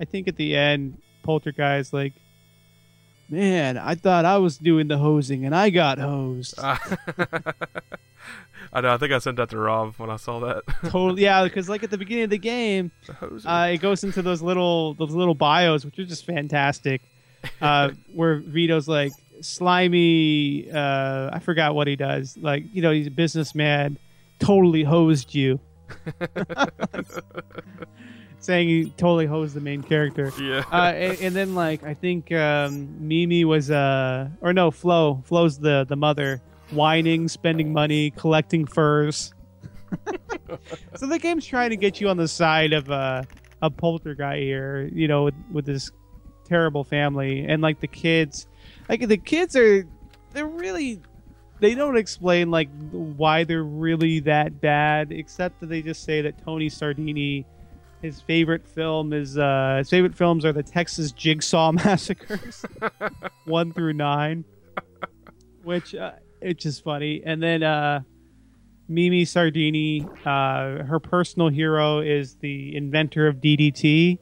[0.00, 2.12] I think at the end, Poltergeist like.
[3.30, 6.56] Man, I thought I was doing the hosing and I got hosed.
[6.58, 6.76] Yeah.
[8.74, 8.92] I know.
[8.92, 10.64] I think I sent that to Rob when I saw that.
[10.90, 14.20] totally, yeah, because like at the beginning of the game, The uh, it goes into
[14.20, 17.02] those little those little bios, which are just fantastic.
[17.60, 20.70] Uh, where Vito's like slimy.
[20.72, 22.36] Uh, I forgot what he does.
[22.36, 23.96] Like you know, he's a businessman.
[24.40, 25.60] Totally hosed you.
[28.40, 30.32] Saying he totally hosed the main character.
[30.40, 30.64] yeah.
[30.70, 35.58] Uh, and, and then like I think um, Mimi was uh or no Flo Flo's
[35.58, 39.32] the the mother whining, spending money, collecting furs.
[40.96, 43.22] so the game's trying to get you on the side of uh,
[43.62, 45.90] a poltergeist here, you know, with, with this
[46.44, 48.46] terrible family and like the kids,
[48.88, 49.86] like the kids are
[50.32, 51.00] they're really
[51.60, 56.44] they don't explain like why they're really that bad, except that they just say that
[56.44, 57.46] Tony Sardini
[58.04, 62.62] his favorite film is uh, his favorite films are the Texas Jigsaw Massacres,
[63.46, 64.44] one through nine,
[65.62, 66.12] which uh,
[66.42, 67.22] it's just funny.
[67.24, 68.00] And then uh,
[68.88, 74.18] Mimi Sardini, uh, her personal hero is the inventor of DDT,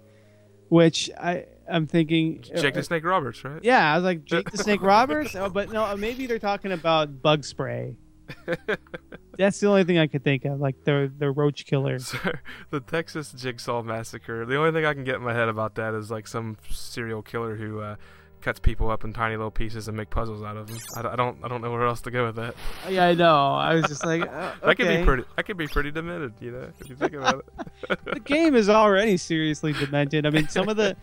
[0.69, 3.65] which I I'm thinking Jake the Snake Roberts, right?
[3.65, 7.21] yeah, I was like Jake the Snake Roberts, oh, but no, maybe they're talking about
[7.21, 7.97] bug spray.
[9.39, 11.99] That's the only thing I could think of, like the the roach killer.
[12.03, 12.19] So,
[12.71, 14.45] the Texas Jigsaw Massacre.
[14.45, 17.23] The only thing I can get in my head about that is like some serial
[17.23, 17.97] killer who uh,
[18.43, 20.79] cuts people up in tiny little pieces and make puzzles out of them.
[20.97, 22.55] I, I don't I don't know where else to go with that.
[22.89, 23.55] Yeah, I know.
[23.55, 25.25] I was just like, uh, That could be pretty.
[25.37, 27.45] That could be pretty demented, you know, if you think about
[27.89, 27.99] it.
[28.05, 30.27] the game is already seriously demented.
[30.27, 30.97] I mean, some of the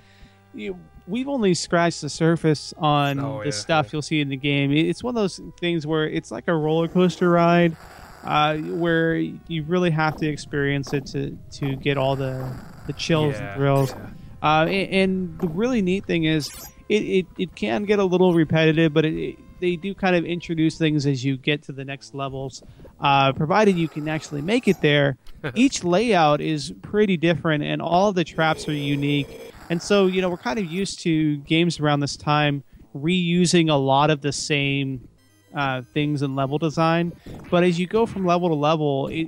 [0.54, 0.78] you,
[1.08, 3.90] we've only scratched the surface on Oh, the yeah, stuff yeah.
[3.94, 4.72] you'll see in the game.
[4.72, 7.76] It's one of those things where it's like a roller coaster ride,
[8.24, 12.52] uh, where you really have to experience it to to get all the
[12.88, 13.94] the chills Yeah, and thrills.
[14.42, 16.50] Uh, and, and the really neat thing is,
[16.88, 20.24] it, it, it can get a little repetitive, but it, it, they do kind of
[20.26, 22.64] introduce things as you get to the next levels,
[23.02, 25.18] uh, provided you can actually make it there.
[25.56, 29.28] Each layout is pretty different, and all the traps are unique.
[29.70, 32.64] And so, you know, we're kind of used to games around this time
[32.96, 35.08] reusing a lot of the same
[35.54, 37.14] uh, things in level design.
[37.50, 39.28] But as you go from level to level, it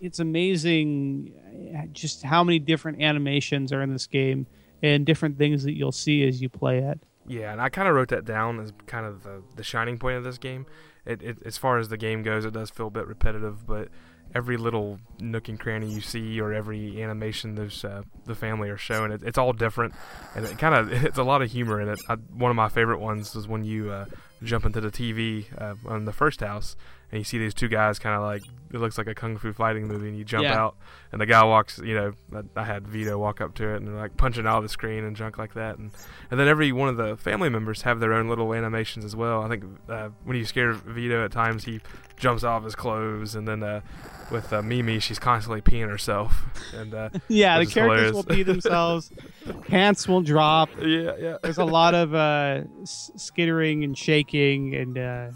[0.00, 1.32] it's amazing
[1.76, 4.46] uh, just how many different animations are in this game
[4.82, 6.98] and different things that you'll see as you play it.
[7.26, 10.16] Yeah, and I kind of wrote that down as kind of the, the shining point
[10.16, 10.66] of this game.
[11.06, 13.88] It, it, as far as the game goes, it does feel a bit repetitive, but
[14.34, 18.76] every little nook and cranny you see, or every animation there's uh, the family are
[18.76, 19.94] showing, it, it's all different,
[20.34, 21.98] and it kind of it's a lot of humor in it.
[22.08, 24.06] I, one of my favorite ones is when you uh,
[24.42, 26.76] jump into the TV uh, on the first house,
[27.12, 29.52] and you see these two guys kind of like it looks like a kung fu
[29.52, 30.58] fighting movie, and you jump Yeah.
[30.58, 30.76] out,
[31.12, 33.86] and the guy walks, you know, I, I had Vito walk up to it and
[33.86, 35.90] they're like punching out of the screen and junk like that, and
[36.30, 39.42] and then every one of the family members have their own little animations as well.
[39.42, 41.80] I think uh, when you scare Vito at times, he
[42.16, 43.82] jumps off his clothes, and then uh,
[44.30, 46.34] with uh, Mimi, she's constantly peeing herself,
[46.74, 48.12] and uh, Yeah, the characters hilarious.
[48.14, 49.12] will pee themselves,
[49.68, 50.70] pants will drop.
[50.80, 55.28] yeah, yeah, There's a lot of uh, skittering and shaking and uh,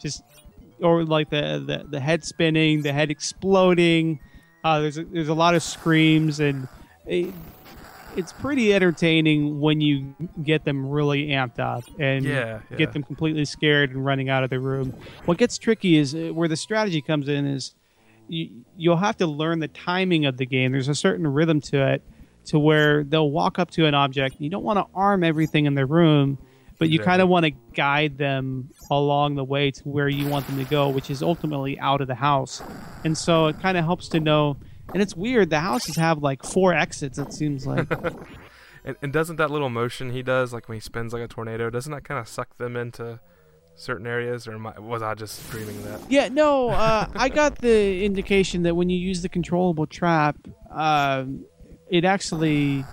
[0.00, 0.22] just
[0.80, 4.20] or like the, the the head spinning, the head exploding.
[4.64, 6.66] Uh, there's a, there's a lot of screams and
[7.06, 7.32] it,
[8.16, 12.76] it's pretty entertaining when you get them really amped up and Yeah, yeah.
[12.76, 14.92] get them completely scared and running out of the room.
[15.26, 17.74] What gets tricky is uh, where the strategy comes in is
[18.28, 20.72] you, you'll have to learn the timing of the game.
[20.72, 22.02] There's a certain rhythm to it,
[22.46, 24.36] to where they'll walk up to an object.
[24.40, 26.38] You don't want to arm everything in the room,
[26.78, 30.46] but you kind of want to guide them along the way to where you want
[30.46, 32.62] them to go, which is ultimately out of the house.
[33.04, 34.56] And so it kind of helps to know.
[34.92, 35.50] And it's weird.
[35.50, 37.18] The houses have like four exits.
[37.18, 37.90] It seems like.
[38.86, 41.70] And, and doesn't that little motion he does, like when he spins like a tornado,
[41.70, 43.18] doesn't that kind of suck them into
[43.74, 46.00] certain areas, or am I, was I just dreaming that?
[46.08, 50.36] Yeah, no, uh, I got the indication that when you use the controllable trap,
[50.70, 51.44] um,
[51.90, 52.84] it actually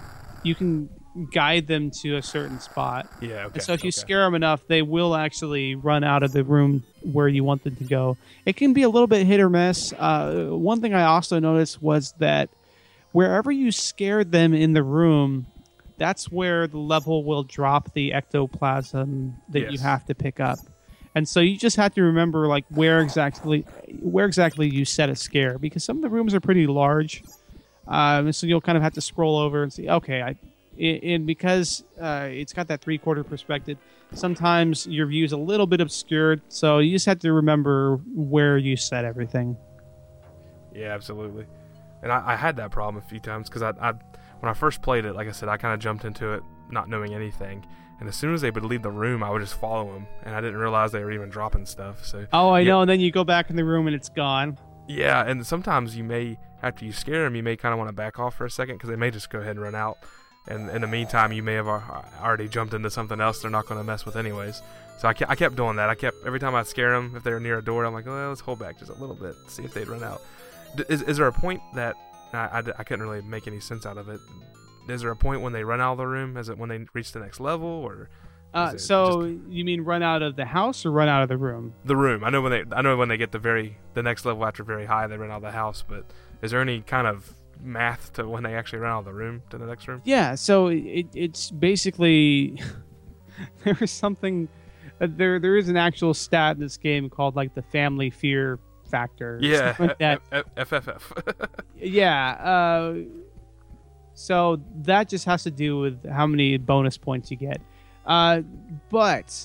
[0.41, 0.89] you can
[1.31, 3.07] guide them to a certain spot.
[3.21, 3.45] Yeah.
[3.45, 3.53] Okay.
[3.55, 3.99] And so if you okay.
[3.99, 7.75] scare them enough, they will actually run out of the room where you want them
[7.75, 8.17] to go.
[8.45, 9.93] It can be a little bit hit or miss.
[9.93, 12.49] Uh, one thing I also noticed was that
[13.11, 15.45] wherever you scared them in the room,
[15.97, 20.59] that's where the level will drop the ectoplasm that you have to pick up.
[21.15, 23.61] And so you just have to remember like where exactly
[24.01, 27.23] where exactly you set a scare because some of the rooms are pretty large.
[27.87, 29.89] Um, so you'll kind of have to scroll over and see.
[29.89, 30.35] Okay, I
[30.79, 33.77] and and because uh, it's got that three quarter perspective,
[34.13, 36.41] sometimes your view is a little bit obscured.
[36.49, 39.57] So you just have to remember where you set everything.
[40.73, 41.45] Yeah, absolutely.
[42.01, 43.91] And I, I had that problem a few times because I, I,
[44.39, 46.89] when I first played it, like I said, I kind of jumped into it not
[46.89, 47.65] knowing anything.
[47.99, 50.35] And as soon as they would leave the room, I would just follow them, and
[50.35, 52.03] I didn't realize they were even dropping stuff.
[52.03, 52.69] So Oh, I Yeah.
[52.71, 52.81] know.
[52.81, 54.57] And then you go back in the room and it's gone.
[54.87, 57.93] yeah, and sometimes you may, after you scare them, you may kind of want to
[57.93, 59.97] back off for a second because they may just go ahead and run out.
[60.47, 63.79] And in the meantime, you may have already jumped into something else they're not going
[63.79, 64.61] to mess with anyways.
[64.97, 65.89] So I, ke- I kept doing that.
[65.89, 68.05] I kept every time I'd scare them, if they were near a door, I'm like,
[68.05, 70.21] well, let's hold back just a little bit, see if they'd run out.
[70.75, 71.95] D- is, is there a point that
[72.33, 74.19] I I couldn't really make any sense out of it?
[74.89, 76.35] Is there a point when they run out of the room?
[76.35, 78.09] Is it when they reach the next level or
[78.53, 81.73] Uh, so you mean run out of the house or run out of the room?
[81.85, 82.23] the room?
[82.23, 84.63] I know when they I know when they get the very the next level after
[84.63, 85.83] very high, they run out of the house.
[85.87, 86.05] But
[86.41, 89.41] is there any kind of math to when they actually run out of the room
[89.49, 90.01] to the next room?
[90.05, 90.35] Yeah.
[90.35, 92.61] So it, it's basically
[93.63, 94.47] there is something
[95.01, 98.59] uh, there there is an actual stat in this game called like the family fear
[98.89, 99.39] factor.
[99.41, 100.21] Yeah, like that.
[100.31, 101.47] F- F- FFF.
[101.77, 102.31] Yeah.
[102.35, 102.93] Uh,
[104.13, 107.59] so that just has to do with how many bonus points you get.
[108.05, 108.41] Uh,
[108.89, 109.37] but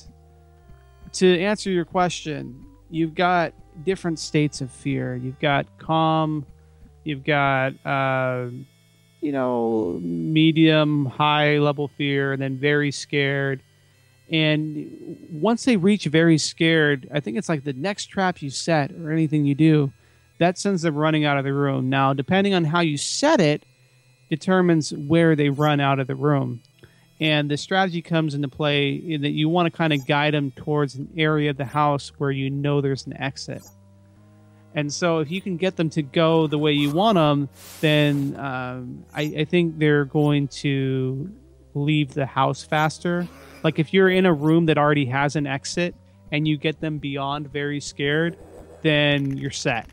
[1.14, 3.54] to answer your question, you've got
[3.84, 5.16] different states of fear.
[5.16, 6.46] You've got calm.
[7.04, 8.48] You've got uh,
[9.20, 13.62] you know medium, high level fear, and then very scared.
[14.30, 18.92] And once they reach very scared, I think it's like the next trap you set
[18.92, 19.90] or anything you do,
[20.38, 21.88] that sends them running out of the room.
[21.88, 23.64] Now, depending on how you set it,
[24.28, 26.60] determines where they run out of the room.
[27.20, 30.52] And the strategy comes into play in that you want to kind of guide them
[30.52, 33.62] towards an area of the house where you know there's an exit.
[34.78, 37.48] And so, if you can get them to go the way you want them,
[37.80, 41.34] then um, I, I think they're going to
[41.74, 43.26] leave the house faster.
[43.64, 45.96] Like if you're in a room that already has an exit
[46.30, 48.38] and you get them beyond very scared,
[48.82, 49.88] then you're set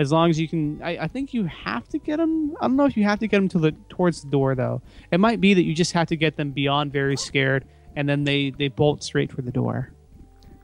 [0.00, 2.76] as long as you can I, I think you have to get them i don't
[2.76, 4.80] know if you have to get them to the towards the door though
[5.12, 8.24] it might be that you just have to get them beyond very scared and then
[8.24, 9.92] they they bolt straight for the door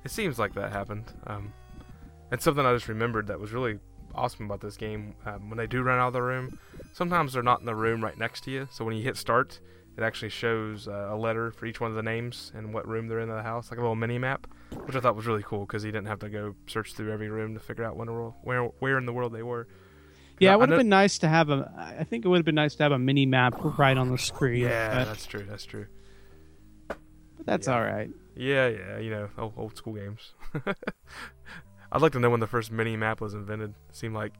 [0.04, 1.12] It seems like that happened.
[1.26, 1.52] Um,
[2.30, 3.78] and something I just remembered that was really
[4.14, 5.14] awesome about this game.
[5.26, 6.58] Um, when they do run out of the room,
[6.92, 8.68] sometimes they're not in the room right next to you.
[8.70, 9.60] So when you hit start,
[9.96, 13.08] it actually shows uh, a letter for each one of the names and what room
[13.08, 14.46] they're in the house, like a little mini map,
[14.84, 17.28] which I thought was really cool because you didn't have to go search through every
[17.28, 19.66] room to figure out world, where where in the world they were.
[20.38, 21.94] Yeah, I it would have been nice to have a.
[21.98, 24.18] I think it would have been nice to have a mini map right on the
[24.18, 24.62] screen.
[24.62, 25.44] Yeah, that's true.
[25.48, 25.86] That's true.
[26.86, 26.96] but
[27.44, 28.10] that's all right.
[28.36, 30.32] Yeah, yeah, you know, old, old school games.
[31.90, 33.74] I'd like to know when the first mini map was invented.
[33.92, 34.32] seemed like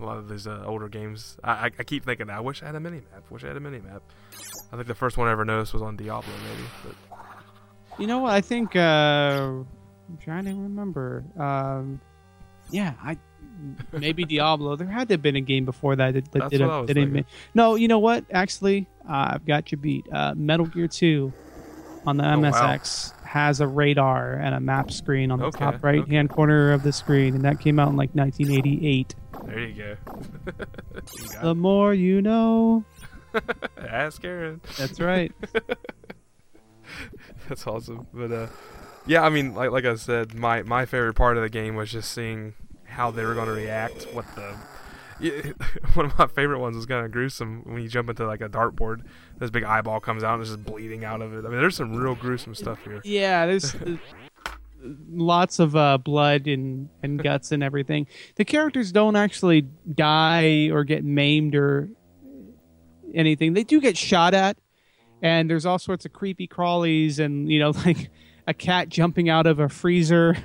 [0.00, 1.36] a lot of these uh, older games.
[1.42, 3.24] I, I, keep thinking, I wish I had a mini map.
[3.30, 4.02] Wish I had a mini map.
[4.72, 6.68] I think the first one I ever noticed was on Diablo, maybe.
[6.84, 8.32] But You know what?
[8.32, 9.50] I think uh,
[10.08, 11.24] I'm trying to remember.
[11.38, 12.00] Um,
[12.70, 13.18] yeah, I
[13.92, 14.76] maybe Diablo.
[14.76, 16.86] There had to have been a game before that that, that did a, I was
[16.88, 17.22] that didn't ma-
[17.54, 18.24] No, you know what?
[18.30, 20.06] Actually, uh, I've got you beat.
[20.12, 21.32] Uh, Metal Gear Two
[22.06, 22.78] on the Oh, wow.
[23.28, 26.82] Has a radar and a map screen on the Okay, top right hand corner of
[26.82, 29.14] the screen, and that came out in like 1988.
[29.44, 29.96] there you go.
[31.18, 32.84] you The more you know.
[33.76, 34.62] Ask Aaron.
[34.78, 35.30] That's right.
[37.48, 38.06] That's awesome.
[38.14, 38.46] But uh,
[39.06, 41.92] yeah, I mean, like like I said, my my favorite part of the game was
[41.92, 42.54] just seeing
[42.86, 44.04] how they were going to react.
[44.14, 44.54] What the
[45.94, 48.48] one of my favorite ones was kind of gruesome when you jump into like a
[48.48, 49.02] dartboard.
[49.38, 51.44] This big eyeball comes out and it's just bleeding out of it.
[51.44, 53.00] I mean, there's some real gruesome stuff here.
[53.04, 53.96] Yeah, there's uh,
[55.10, 58.06] lots of uh, blood and, and guts and everything.
[58.36, 59.62] The characters don't actually
[59.94, 61.88] die or get maimed or
[63.14, 63.54] anything.
[63.54, 64.58] They do get shot at,
[65.22, 68.10] and there's all sorts of creepy crawlies and you know like
[68.46, 70.36] a cat jumping out of a freezer.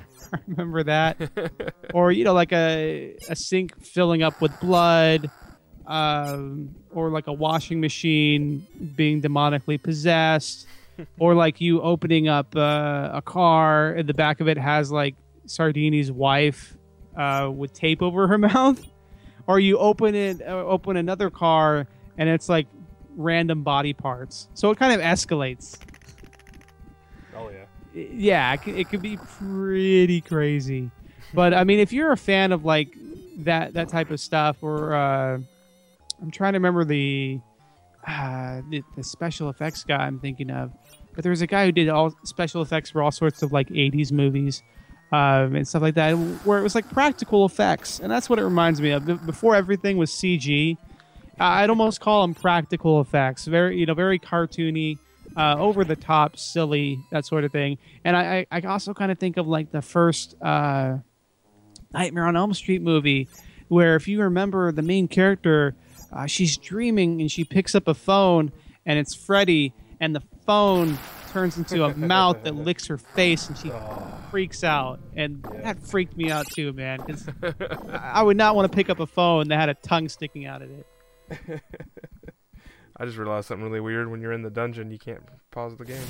[0.47, 1.17] Remember that,
[1.93, 5.29] or you know like a a sink filling up with blood.
[5.85, 8.65] Um, or like a washing machine
[8.95, 10.65] being demonically possessed
[11.19, 15.15] or like you opening up uh, a car and the back of it has like
[15.45, 16.77] Sardini's wife
[17.17, 18.81] uh, with tape over her mouth,
[19.47, 21.87] or you open it, uh, open another car
[22.17, 22.67] and it's like
[23.15, 24.47] random body parts.
[24.53, 25.77] So it kind of escalates.
[27.93, 28.55] Yeah.
[28.65, 30.91] It can be pretty crazy.
[31.33, 32.89] But I mean, if you're a fan of like
[33.37, 35.39] that that type of stuff, or uh,
[36.21, 37.39] I'm trying to remember the,
[38.05, 40.71] uh, the the special effects guy I'm thinking of,
[41.15, 43.69] but there was a guy who did all special effects for all sorts of like
[43.69, 44.61] 80s movies.
[45.11, 46.13] Um, and stuff like that,
[46.43, 49.05] where it was like practical effects, and that's what it reminds me of.
[49.27, 50.75] Before everything was CG,
[51.39, 53.45] I'd almost call them practical effects.
[53.45, 54.97] Very, you know, very cartoony,
[55.35, 57.77] uh, over the top, silly, that sort of thing.
[58.03, 60.97] And I, I, also kind of think of like the first uh,
[61.93, 63.27] Nightmare on Elm Street movie,
[63.67, 65.75] where if you remember the main character,
[66.11, 68.51] uh, she's dreaming and she picks up a phone
[68.85, 70.97] and it's Freddy, and the phone
[71.31, 73.71] turns into a mouth that licks her face and she
[74.29, 74.99] freaks out.
[75.15, 76.99] And that freaked me out too, man.
[76.99, 80.09] 'cause I I would not want to pick up a phone that had a tongue
[80.09, 80.85] sticking out of it.
[82.97, 84.09] I just realized something really weird.
[84.09, 86.01] When you're in the dungeon, you can't pause the game.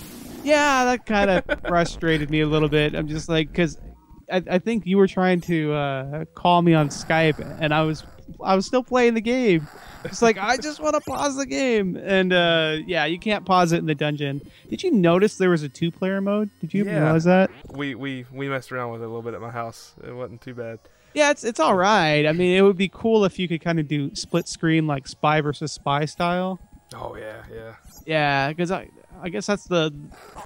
[0.44, 2.94] Yeah, that kind of frustrated me a little bit.
[2.94, 3.78] I'm just like, because
[4.32, 8.04] I, I think you were trying to uh, call me on Skype, and I was
[8.44, 9.68] I was still playing the game.
[10.04, 13.72] It's like I just want to pause the game, and uh, yeah, you can't pause
[13.72, 14.42] it in the dungeon.
[14.70, 16.50] Did you notice there was a two-player mode?
[16.60, 17.00] Did you Yeah.
[17.04, 17.50] realize that?
[17.72, 19.94] We we we messed around with it a little bit at my house.
[20.06, 20.80] It wasn't too bad.
[21.14, 22.26] Yeah, it's it's all right.
[22.28, 25.08] I mean, it would be cool if you could kind of do split screen like
[25.08, 26.60] spy versus spy style.
[26.96, 27.74] Oh yeah, yeah.
[28.06, 28.90] Yeah, because I
[29.22, 29.94] I guess that's the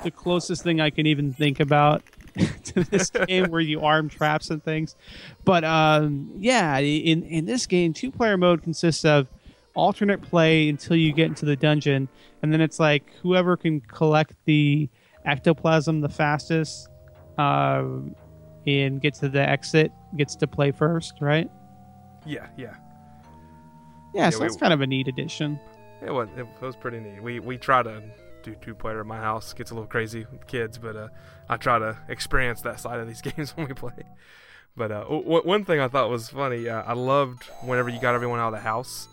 [0.04, 2.04] the closest thing I can even think about
[2.66, 4.96] to this game where you arm traps and things.
[5.44, 9.28] But um, yeah, in in this game, two player mode consists of
[9.74, 12.08] alternate play until you get into the dungeon,
[12.42, 14.90] and then it's like whoever can collect the
[15.26, 16.88] ectoplasm the fastest
[17.38, 17.84] uh,
[18.66, 21.50] and get to the exit gets to play first, right?
[22.26, 22.76] Yeah, yeah.
[24.14, 25.60] Yeah, so we- that's kind of a neat addition.
[26.06, 27.22] It was it was pretty neat.
[27.22, 28.02] We we try to
[28.44, 29.54] do two player at my house.
[29.54, 31.08] Gets a little crazy with kids, but uh,
[31.50, 33.94] I try to experience that side of these games when we play.
[34.76, 38.14] But uh, w- one thing I thought was funny, uh, I loved whenever you got
[38.14, 39.08] everyone out of the house,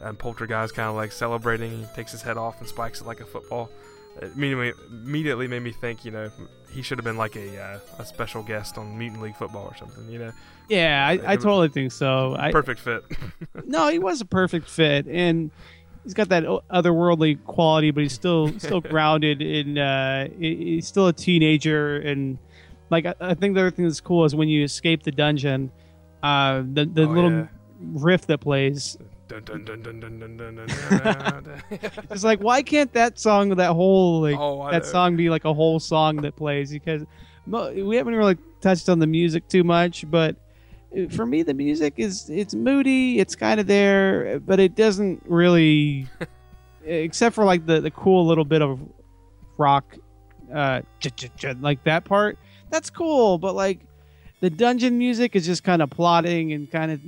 [0.00, 1.70] and Poltergeist kind of like celebrating.
[1.70, 3.70] He takes his head off and spikes it like a football.
[4.20, 6.30] It immediately, immediately made me think, you know,
[6.72, 9.76] he should have been like a uh, a special guest on Mutant League Football or
[9.76, 10.08] something.
[10.10, 10.32] You know,
[10.68, 12.34] Yeah, I, I totally think so.
[12.36, 13.04] I, perfect fit.
[13.66, 15.50] no, he was a perfect fit, and
[16.04, 19.78] he's got that otherworldly quality, but he's still still grounded in.
[19.78, 22.38] Uh, he's still a teenager, and
[22.90, 25.70] like I, think the other thing that's cool is when you escape the dungeon,
[26.22, 27.46] uh, the the oh, little yeah.
[27.80, 28.98] riff that plays.
[32.10, 35.54] it's like why can't that song that whole like oh, that song be like a
[35.54, 37.04] whole song that plays because
[37.46, 40.34] we haven't really touched on the music too much but
[41.10, 46.06] for me the music is it's moody it's kind of there but it doesn't really
[46.84, 48.80] except for like the, the cool little bit of
[49.56, 49.96] rock
[50.54, 50.80] uh
[51.60, 52.38] like that part
[52.70, 53.80] that's cool but like
[54.40, 57.00] the dungeon music is just kind of plotting and kind of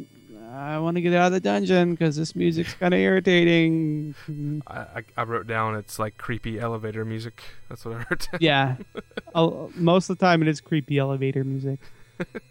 [0.55, 4.15] I want to get out of the dungeon because this music's kind of irritating.
[4.67, 7.43] I, I, I wrote down it's like creepy elevator music.
[7.71, 8.39] That's what I wrote down.
[8.41, 8.77] yeah,
[9.75, 11.81] most of the time it is creepy elevator music,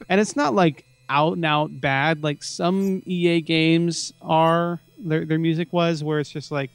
[0.10, 4.80] and it's not like out and out bad like some EA games are.
[5.04, 6.70] Their their music was where it's just like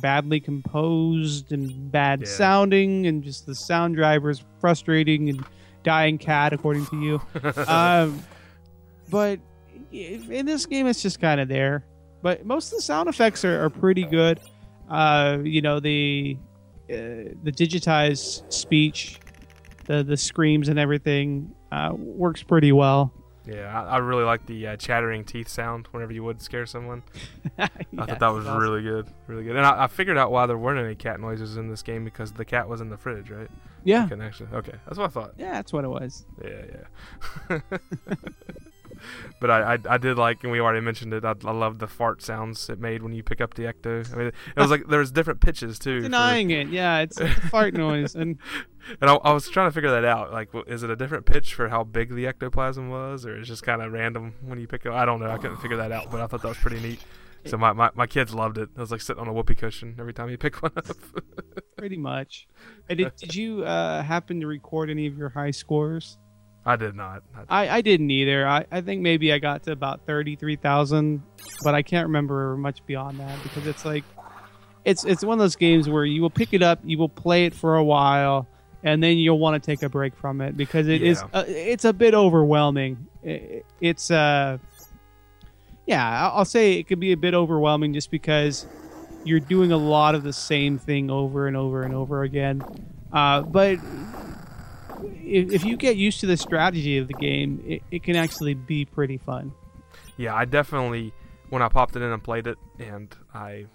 [0.00, 2.26] badly composed and bad Yeah.
[2.26, 5.44] sounding, and just the sound drivers frustrating and
[5.84, 7.20] dying cat according to you.
[7.68, 8.22] um,
[9.10, 9.38] but
[9.92, 11.84] in this game, it's just kind of there.
[12.22, 14.40] But most of the sound effects are, are pretty good.
[14.90, 16.36] Uh, you know the
[16.90, 19.18] uh, the digitized speech,
[19.84, 23.12] the the screams and everything uh, works pretty well.
[23.46, 27.02] Yeah, I, I really like the uh, chattering teeth sound whenever you would scare someone.
[27.58, 28.60] I thought that was awesome.
[28.60, 29.56] really good, really good.
[29.56, 32.32] And I, I figured out why there weren't any cat noises in this game because
[32.32, 33.48] the cat was in the fridge, right?
[33.84, 34.48] Yeah, Connection.
[34.52, 35.34] Okay, that's what I thought.
[35.38, 36.26] yeah, that's what it was.
[36.42, 36.64] Yeah,
[37.50, 37.58] yeah.
[39.40, 41.24] but I, I, I did like, and we already mentioned it.
[41.24, 44.12] I, I love the fart sounds it made when you pick up the ecto.
[44.12, 45.98] I mean, it was like there was different pitches too.
[45.98, 48.38] for- Denying it, yeah, it's, it's a fart noise, and
[49.00, 50.32] and I, I was trying to figure that out.
[50.32, 53.62] Like, is it a different pitch for how big the ectoplasm was, or is just
[53.62, 54.92] kind of random when you pick it?
[54.92, 55.30] I don't know.
[55.30, 57.00] I couldn't figure that out, but I thought that was pretty neat.
[57.44, 58.70] So my, my, my kids loved it.
[58.76, 60.84] It was like sitting on a whoopee cushion every time you pick one up.
[61.76, 62.48] pretty much.
[62.88, 66.18] Did, did you uh, happen to record any of your high scores?
[66.66, 67.22] I did not.
[67.48, 68.46] I, I, didn't either.
[68.46, 71.22] I, I think maybe I got to about thirty three thousand,
[71.62, 74.02] but I can't remember much beyond that because it's like
[74.84, 77.46] it's it's one of those games where you will pick it up, you will play
[77.46, 78.48] it for a while,
[78.82, 81.40] and then you'll want to take a break from it because it is Yeah.
[81.40, 83.06] uh, it's a bit overwhelming.
[83.24, 84.58] I- It's uh
[85.86, 88.66] yeah, I'll say it could be a bit overwhelming just because
[89.24, 92.60] you're doing a lot of the same thing over and over and over again.
[93.12, 93.78] Uh, but
[95.24, 98.54] if, if you get used to the strategy of the game, it, it can actually
[98.54, 99.52] be pretty fun.
[100.16, 101.12] yeah, I definitely
[101.50, 103.66] when I popped it in and played it, and I,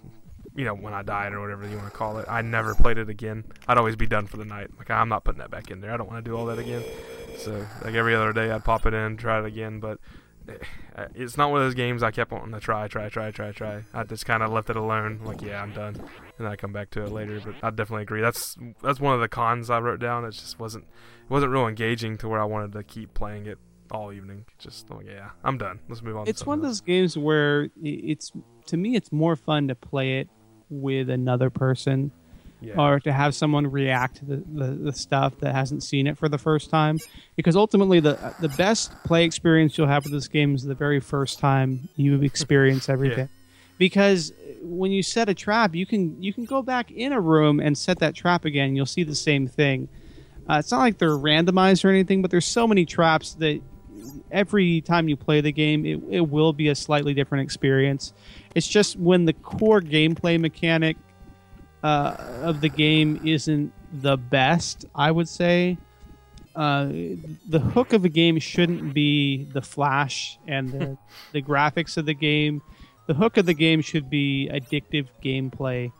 [0.54, 2.98] you know, when I died or whatever you want to call it, I never played
[2.98, 3.44] it again.
[3.66, 4.70] I'd always be done for the night.
[4.78, 5.92] Like I'm not putting that back in there.
[5.92, 6.84] I don't want to do all that again.
[7.38, 9.98] So like every other day, I'd pop it in, try it again, but.
[11.14, 13.82] It's not one of those games I kept wanting to try, try, try, try, try.
[13.94, 15.20] I just kind of left it alone.
[15.24, 15.96] Like, yeah, I'm done,
[16.38, 17.40] and I come back to it later.
[17.42, 18.20] But I definitely agree.
[18.20, 20.26] That's that's one of the cons I wrote down.
[20.26, 23.58] It just wasn't it wasn't real engaging to where I wanted to keep playing it
[23.90, 24.44] all evening.
[24.58, 25.80] Just like, yeah, I'm done.
[25.88, 26.24] Let's move on.
[26.24, 28.30] to It's one of those games where it's
[28.66, 30.28] to me it's more fun to play it
[30.68, 32.12] with another person.
[32.62, 32.74] Yeah.
[32.76, 36.28] or to have someone react to the, the, the stuff that hasn't seen it for
[36.28, 36.98] the first time.
[37.36, 41.00] Because ultimately the the best play experience you'll have with this game is the very
[41.00, 43.28] first time you experience everything.
[43.78, 44.32] Because
[44.62, 47.76] when you set a trap you can you can go back in a room and
[47.76, 49.88] set that trap again you'll see the same thing.
[50.48, 53.60] Uh, it's not like they're randomized or anything but there's so many traps that
[54.30, 58.12] every time you play the game it, it will be a slightly different experience.
[58.54, 60.96] It's just when the core gameplay mechanic
[61.82, 63.72] uh, of the game isn't
[64.02, 65.78] the best, I would say.
[66.54, 66.86] Uh,
[67.48, 70.98] the hook of a game shouldn't be the flash and the,
[71.32, 72.62] the graphics of the game.
[73.06, 75.90] The hook of the game should be addictive gameplay,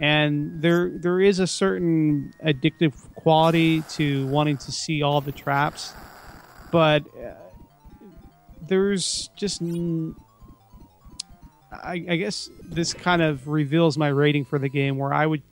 [0.00, 5.94] and there there is a certain addictive quality to wanting to see all the traps,
[6.72, 7.34] but uh,
[8.66, 10.16] there's just n-
[11.82, 15.42] I, I guess this kind of reveals my rating for the game, where I would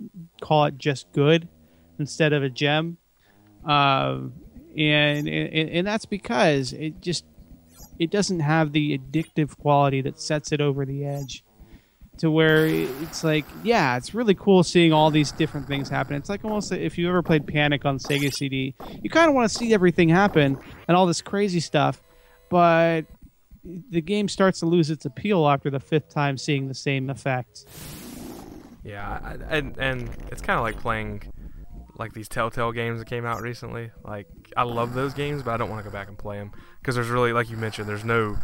[0.40, 1.48] call it just good
[1.98, 2.98] instead of a gem,
[3.64, 4.34] um,
[4.76, 7.24] and, and and that's because it just
[7.98, 11.42] it doesn't have the addictive quality that sets it over the edge.
[12.20, 16.16] To where it's like, yeah, it's really cool seeing all these different things happen.
[16.16, 19.50] It's like almost if you ever played Panic on Sega CD, you kind of want
[19.50, 20.56] to see everything happen
[20.88, 22.00] and all this crazy stuff,
[22.48, 23.02] but
[23.90, 27.64] the game starts to lose its appeal after the fifth time seeing the same effect.
[28.84, 31.22] Yeah, and and it's kind of like playing
[31.98, 33.90] like these Telltale games that came out recently.
[34.04, 36.52] Like I love those games, but I don't want to go back and play them
[36.80, 38.36] because there's really, like you mentioned, there's no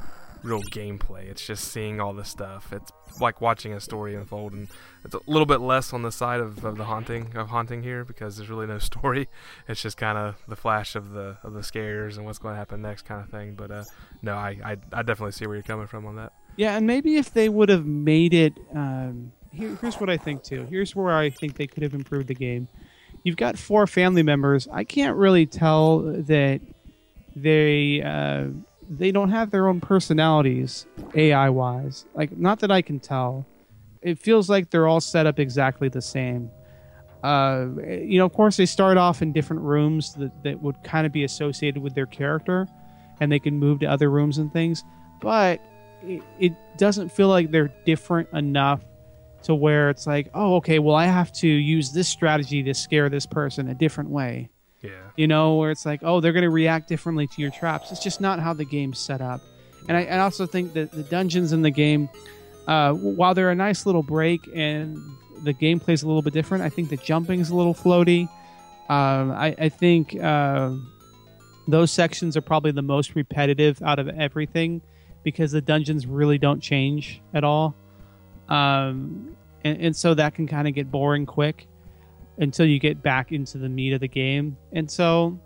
[0.42, 1.28] real gameplay.
[1.28, 2.72] It's just seeing all the stuff.
[2.72, 4.68] It's like watching a story unfold, and
[5.04, 8.04] it's a little bit less on the side of, of the haunting of haunting here
[8.04, 9.28] because there's really no story.
[9.68, 12.58] It's just kind of the flash of the of the scares and what's going to
[12.58, 13.54] happen next kind of thing.
[13.54, 13.84] But uh,
[14.20, 16.32] no, I, I I definitely see where you're coming from on that.
[16.56, 18.54] Yeah, and maybe if they would have made it.
[18.74, 20.66] Um, here, here's what I think too.
[20.68, 22.68] Here's where I think they could have improved the game.
[23.22, 24.66] You've got four family members.
[24.72, 26.60] I can't really tell that
[27.36, 28.48] they uh,
[28.98, 32.06] they don't have their own personalities AI wise.
[32.14, 33.46] Like, not that I can tell.
[34.02, 36.50] It feels like they're all set up exactly the same.
[37.22, 41.06] Uh, you know, of course, they start off in different rooms that, that would kind
[41.06, 42.66] of be associated with their character,
[43.20, 44.84] and they can move to other rooms and things.
[45.20, 45.60] But
[46.02, 48.84] it, it doesn't feel like they're different enough
[49.44, 53.08] to where it's like, oh, okay, well, I have to use this strategy to scare
[53.08, 54.50] this person a different way.
[54.82, 54.90] Yeah.
[55.16, 57.92] You know, where it's like, oh, they're going to react differently to your traps.
[57.92, 59.40] It's just not how the game's set up.
[59.88, 62.08] And I, I also think that the dungeons in the game,
[62.66, 64.98] uh, while they're a nice little break and
[65.42, 68.28] the gameplay's a little bit different, I think the jumping's a little floaty.
[68.88, 70.74] Um, I, I think uh,
[71.68, 74.82] those sections are probably the most repetitive out of everything
[75.22, 77.74] because the dungeons really don't change at all.
[78.48, 81.68] Um, and, and so that can kind of get boring quick
[82.38, 84.56] until you get back into the meat of the game.
[84.72, 85.38] And so,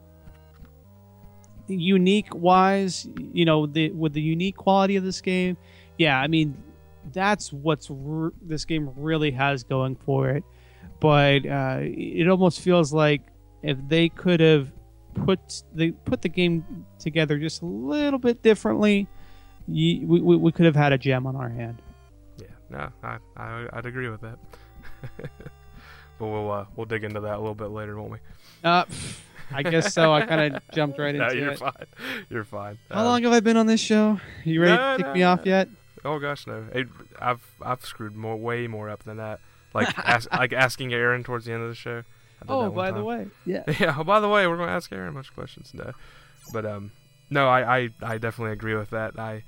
[1.69, 5.57] unique wise, you know, the with the unique quality of this game,
[5.99, 6.57] yeah, I mean,
[7.13, 10.45] that's what's r- this game really has going for it.
[11.01, 13.23] But uh, it almost feels like
[13.63, 14.73] if they could have
[15.15, 16.65] put they put the game
[16.99, 19.09] together just a little bit differently,
[19.67, 21.83] you, we, we we could have had a gem on our hand.
[22.41, 22.47] Yeah.
[22.71, 24.39] No, I, I I'd agree with that.
[26.19, 28.19] but we'll uh, we'll dig into that a little bit later, won't we?
[28.65, 28.85] Uh,
[29.53, 30.13] I guess so.
[30.13, 31.59] I kind of jumped right into no, you're it.
[31.59, 31.73] fine.
[32.31, 32.79] You're fine.
[32.91, 34.21] How Um, long have I been on this show?
[34.45, 35.69] You ready No, to kick no, me off yet?
[36.05, 36.65] Oh gosh, no.
[36.73, 36.89] It,
[37.21, 39.41] I've I've screwed more, way more up than that.
[39.75, 42.03] Like ask, like asking Aaron towards the end of the show.
[42.49, 43.63] Oh, by the way, yeah.
[43.79, 43.95] yeah.
[43.99, 45.71] Oh, by the way, we're going to ask Aaron a bunch of questions.
[45.71, 45.91] today.
[46.53, 46.93] but um,
[47.29, 49.19] no, I, I, I definitely agree with that.
[49.19, 49.43] I-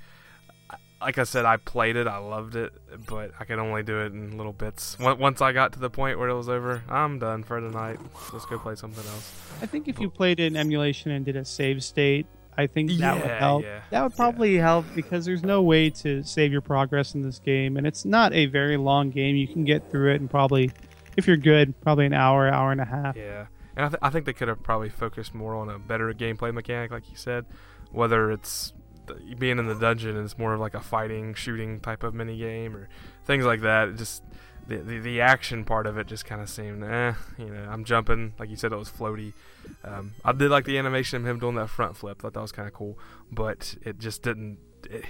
[1.01, 2.73] like I said, I played it, I loved it,
[3.07, 4.97] but I could only do it in little bits.
[4.99, 7.99] Once I got to the point where it was over, I'm done for tonight.
[8.33, 9.33] Let's go play something else.
[9.61, 12.27] I think if you played it in emulation and did a save state,
[12.57, 13.63] I think that would help.
[13.63, 17.39] yeah, that would probably help because there's no way to save your progress in this
[17.39, 19.37] game, and it's not a very long game.
[19.37, 20.71] You can get through it in probably,
[21.15, 23.15] if you're good, probably an hour, hour and a half.
[23.15, 23.45] Yeah,
[23.77, 26.53] and I, th- I think they could have probably focused more on a better gameplay
[26.53, 27.45] mechanic, like you said.
[27.91, 28.73] Whether it's
[29.37, 32.75] being in the dungeon it's more of like a fighting, shooting type of mini game
[32.75, 32.89] or
[33.25, 33.89] things like that.
[33.89, 34.23] It just
[34.67, 37.83] the, the the action part of it just kind of seemed, eh, you know, I'm
[37.83, 39.33] jumping, like you said, it was floaty.
[39.83, 42.21] Um, I did like the animation of him doing that front flip.
[42.21, 42.97] Thought that was kind of cool,
[43.31, 44.59] but it just didn't.
[44.89, 45.03] It,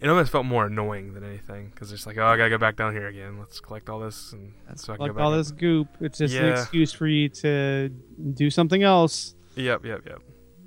[0.00, 2.76] it almost felt more annoying than anything because it's like, oh, I gotta go back
[2.76, 3.38] down here again.
[3.38, 6.34] Let's collect all this and so I can go back all this goop, it's just
[6.34, 7.88] an excuse for you to
[8.34, 9.34] do something else.
[9.56, 10.22] Yep, yep, yep.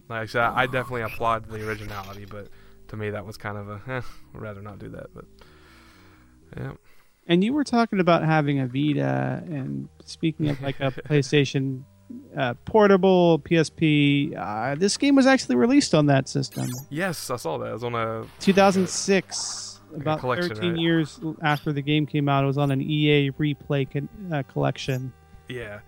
[0.09, 2.49] Like I said, I definitely applaud the originality, but
[2.91, 4.01] to me that was kind of a, eh,
[4.35, 5.07] I'd rather not do that.
[5.13, 5.25] But
[6.55, 6.71] yeah,
[7.27, 11.83] And you were talking about having a Vita, and speaking of like a PlayStation
[12.37, 16.67] uh, portable PSP, uh, this game was actually released on that system.
[16.89, 17.69] yes, I saw that.
[17.69, 20.79] It was on a 2006, about collection, 13 right?
[20.79, 25.11] years after the game came out, it was on an EA replay con- uh, collection.
[25.47, 25.79] yeah,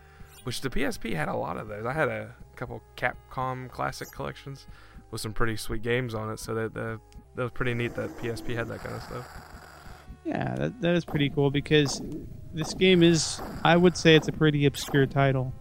[0.44, 1.86] which the PSP had a lot of those.
[1.86, 4.68] I had a couple Capcom classic collections
[5.14, 7.00] with some pretty sweet games on it, so that the
[7.36, 9.28] that was pretty neat that PSP had that kind of stuff.
[10.26, 12.02] Yeah, that, that is pretty cool because
[12.54, 15.54] this game is, I would say, it's a pretty obscure title.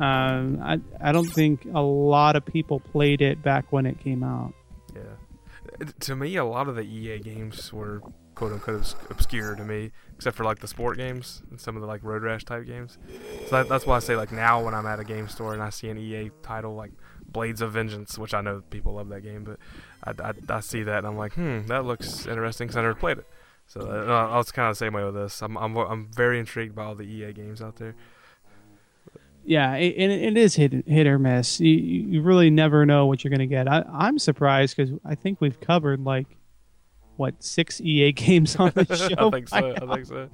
[0.00, 4.24] Um, I I don't think a lot of people played it back when it came
[4.24, 4.54] out.
[4.94, 5.86] Yeah.
[6.00, 8.02] To me, a lot of the EA games were
[8.34, 11.88] quote unquote obscure to me, except for like the sport games and some of the
[11.88, 12.96] like Road Rash type games.
[13.48, 15.62] So that, that's why I say like now when I'm at a game store and
[15.62, 16.92] I see an EA title like
[17.28, 19.58] Blades of Vengeance, which I know people love that game, but
[20.04, 22.94] I, I, I see that and I'm like, hmm, that looks interesting because I never
[22.94, 23.26] played it.
[23.66, 25.42] So uh, I was kind of the same way with this.
[25.42, 27.94] I'm, I'm I'm very intrigued by all the EA games out there.
[29.44, 31.60] Yeah, it, and it is hit hit or miss.
[31.60, 33.68] You, you really never know what you're going to get.
[33.68, 36.26] I, I'm surprised because I think we've covered like
[37.18, 39.28] what six EA games on the show.
[39.28, 39.74] I think so.
[39.76, 40.28] I think so.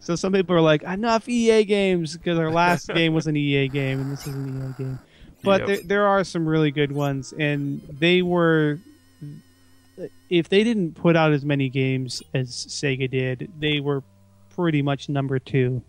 [0.00, 3.68] So some people are like, enough EA games because our last game was an EA
[3.68, 4.98] game and this is an EA game.
[5.44, 5.66] But Yep.
[5.68, 8.78] there, there are some really good ones, and they were.
[10.28, 14.02] If they didn't put out as many games as Sega did, they were
[14.56, 15.82] pretty much number two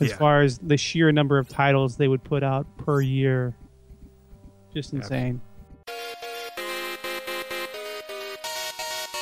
[0.00, 0.16] as Yeah.
[0.16, 3.54] far as the sheer number of titles they would put out per year.
[4.74, 5.40] Just insane.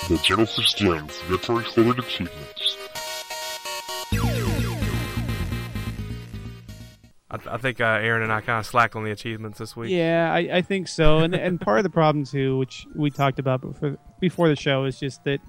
[0.09, 2.77] The Genesis Gems Victory Recorded Achievements.
[7.47, 9.91] I, I think uh, Aaron and I kind of slacked on the achievements this week.
[9.91, 11.19] Yeah, I, I think so.
[11.19, 14.85] And and part of the problem too, which we talked about before before the show,
[14.85, 15.41] is just that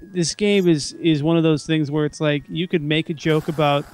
[0.00, 3.14] this game is is one of those things where it's like you could make a
[3.14, 3.84] joke about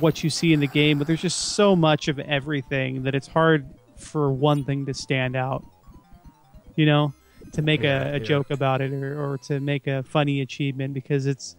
[0.00, 3.28] what you see in the game, but there's just so much of everything that it's
[3.28, 3.66] hard
[3.96, 5.64] for one thing to stand out.
[6.76, 7.14] You know,
[7.52, 8.18] to make Yeah, a, a yeah.
[8.24, 11.56] joke about it or, or to make a funny achievement because it's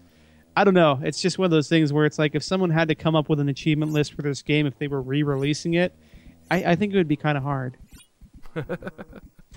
[0.56, 1.00] I don't know.
[1.04, 3.30] It's just one of those things where it's like if someone had to come up
[3.30, 5.96] with an achievement list for this game if they were re-releasing it,
[6.52, 7.78] I, I think it would be kind of hard.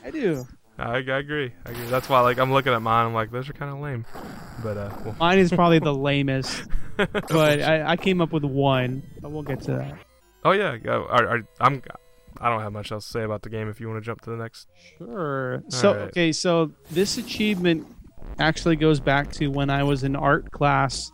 [0.05, 0.47] I do.
[0.78, 1.52] I, I agree.
[1.64, 1.86] I agree.
[1.86, 3.06] That's why, like, I'm looking at mine.
[3.06, 4.05] I'm like, those are kind of lame.
[4.62, 6.64] But uh, well, Mine is probably the lamest,
[6.97, 9.02] but I, I came up with one.
[9.20, 9.98] But we'll get to that.
[10.44, 11.06] oh yeah, go.
[11.10, 11.82] Are, are, I'm.
[12.39, 13.68] I don't have much else to say about the game.
[13.68, 14.68] If you want to jump to the next,
[14.98, 15.62] Sure.
[15.68, 16.02] So right.
[16.09, 17.86] okay, so this achievement
[18.39, 21.11] actually goes back to when I was in art class.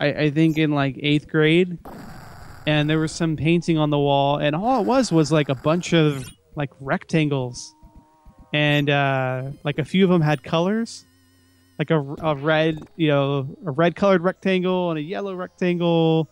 [0.00, 1.78] I, I think in like eighth grade,
[2.66, 5.54] and there was some painting on the wall, and all it was was like a
[5.54, 7.74] bunch of like rectangles,
[8.52, 11.04] and uh, like a few of them had colors,
[11.78, 16.28] like a, a red, you know, a red colored rectangle and a yellow rectangle,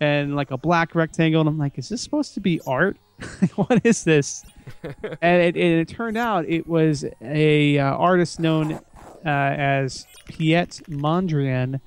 [0.00, 1.40] and like a black rectangle.
[1.40, 2.96] And I'm like, is this supposed to be art?
[3.56, 4.44] what is this?
[4.82, 8.80] and it, and it turned out it was a uh, artist known
[9.24, 11.80] uh, as Piet Mondrian,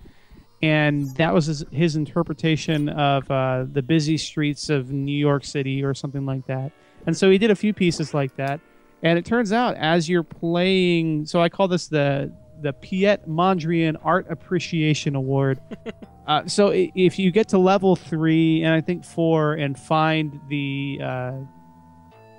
[0.62, 5.84] and that was his, his interpretation of uh, the busy streets of New York City
[5.84, 6.72] or something like that.
[7.06, 8.60] And so he did a few pieces like that.
[9.03, 12.32] And it turns out as you're playing, so I call this the
[12.62, 15.60] the Piet Mondrian Art Appreciation Award.
[16.28, 20.99] uh, so if you get to level three and I think four and find the
[21.03, 21.34] uh,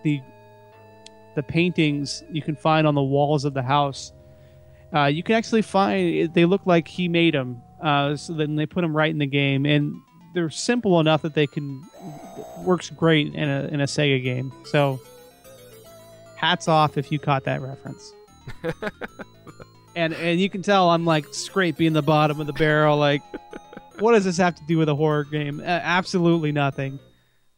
[0.02, 0.20] the
[1.34, 4.12] the paintings you can find on the walls of the house,
[4.96, 7.60] uh, you can actually find they look like he made them.
[7.82, 9.94] Uh, so then they put them right in the game, and
[10.32, 11.82] they're simple enough that they can
[12.58, 14.52] works great in a in a Sega game.
[14.64, 15.00] So,
[16.36, 18.12] hats off if you caught that reference.
[19.96, 22.96] and and you can tell I'm like scraping the bottom of the barrel.
[22.96, 23.22] Like,
[23.98, 25.60] what does this have to do with a horror game?
[25.60, 26.98] Uh, absolutely nothing.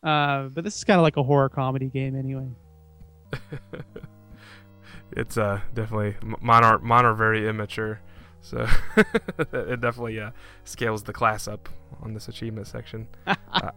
[0.03, 2.49] Uh, but this is kind of like a horror comedy game anyway.
[5.19, 8.01] it's uh definitely mine are mine are very immature,
[8.41, 8.67] so
[8.97, 10.31] it definitely uh,
[10.65, 11.69] scales the class up
[12.03, 13.07] on this achievement section.
[13.27, 13.71] uh,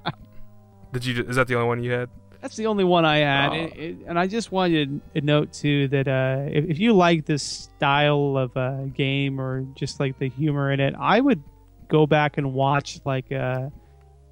[0.93, 1.23] did you?
[1.23, 2.09] Is that the only one you had?
[2.41, 3.53] That's the only one I had, Oh.
[3.55, 7.26] It- it- and I just wanted to note too that uh, if, if you like
[7.26, 11.41] this style of uh, game or just like the humor in it, I would
[11.88, 13.69] go back and watch like uh,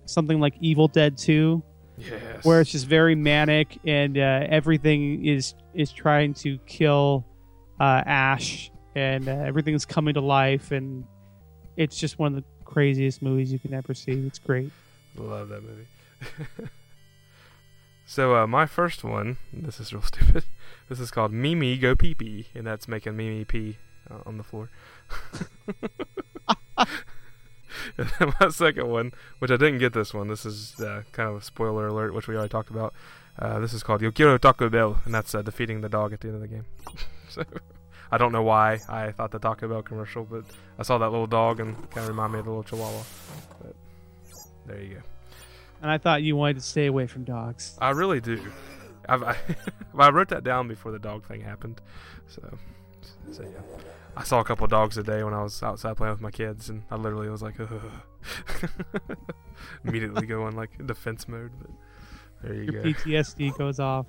[0.05, 1.61] something like Evil Dead Two,
[1.99, 2.45] Yes.
[2.45, 7.25] where it's just very manic and uh, everything is is trying to kill
[7.79, 11.03] uh, Ash and uh, everything's coming to life and
[11.77, 14.11] it's just one of the craziest movies you can ever see.
[14.11, 14.71] It's great.
[15.15, 15.87] Love that movie.
[18.05, 20.43] so uh, my first one, this is real stupid.
[20.87, 23.77] This is called Mimi Go Pee Pee, and that's making Mimi pee
[24.09, 24.69] uh, on the floor.
[27.97, 30.27] and then my second one, which I didn't get this one.
[30.27, 32.93] This is uh, kind of a spoiler alert, which we already talked about.
[33.37, 36.21] Uh, this is called Yo Quiero Taco Bell, and that's uh, defeating the dog at
[36.21, 36.65] the end of the game.
[37.29, 37.43] so
[38.11, 40.43] I don't know why I thought the Taco Bell commercial, but
[40.77, 43.03] I saw that little dog and kind of reminded me of the little Chihuahua.
[43.61, 43.75] But
[44.65, 45.01] there you go.
[45.81, 47.77] And I thought you wanted to stay away from dogs.
[47.79, 48.41] I really do.
[49.07, 49.37] I've, I,
[49.97, 51.79] I wrote that down before the dog thing happened.
[52.27, 52.57] So,
[53.31, 53.61] so yeah.
[54.15, 56.31] I saw a couple of dogs a day when I was outside playing with my
[56.31, 57.55] kids, and I literally was like,
[59.85, 61.51] immediately go in like defense mode.
[61.59, 61.69] But
[62.43, 62.89] there you Your go.
[62.89, 64.05] PTSD goes off.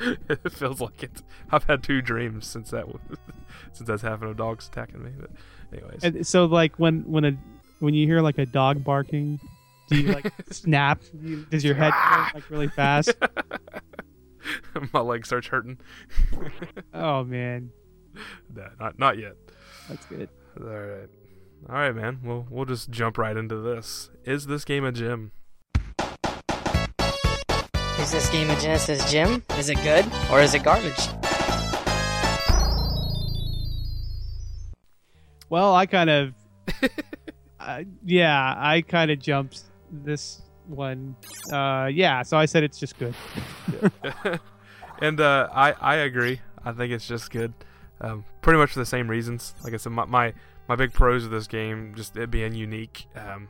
[0.00, 1.22] it feels like it.
[1.50, 2.86] I've had two dreams since that
[3.72, 5.10] since that's happened of dogs attacking me.
[5.18, 5.30] But
[5.72, 7.32] anyways, And so, like when when a
[7.80, 9.40] when you hear like a dog barking,
[9.88, 11.00] do you like snap?
[11.50, 12.30] Does your head ah!
[12.32, 13.14] go, like really fast?
[14.92, 15.78] my leg starts hurting.
[16.92, 17.70] Oh man,
[18.54, 19.34] nah, not not yet.
[19.88, 20.28] that's good.
[20.60, 21.08] All right.
[21.68, 22.20] All right, man.
[22.22, 24.10] Well, we'll just jump right into this.
[24.24, 25.32] Is this game a gym?
[27.98, 29.42] Is this game a Genesis Gem?
[29.58, 31.08] Is it good or is it garbage?
[35.48, 36.34] Well, I kind of,
[37.60, 41.16] uh, yeah, I kind of jumped this one.
[41.52, 43.14] Uh, yeah, so I said it's just good.
[45.00, 46.40] And uh, I I agree.
[46.64, 47.52] I think it's just good.
[48.00, 49.54] Um, pretty much for the same reasons.
[49.62, 50.34] Like I said, my my,
[50.68, 53.06] my big pros of this game just it being unique.
[53.16, 53.48] Um,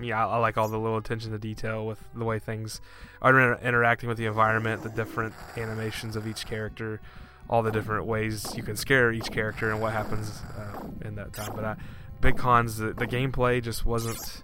[0.00, 2.80] yeah, I, I like all the little attention to detail with the way things
[3.22, 7.00] are inter- interacting with the environment, the different animations of each character,
[7.48, 11.32] all the different ways you can scare each character, and what happens uh, in that
[11.32, 11.52] time.
[11.54, 11.76] But I,
[12.20, 14.42] big cons, the, the gameplay just wasn't.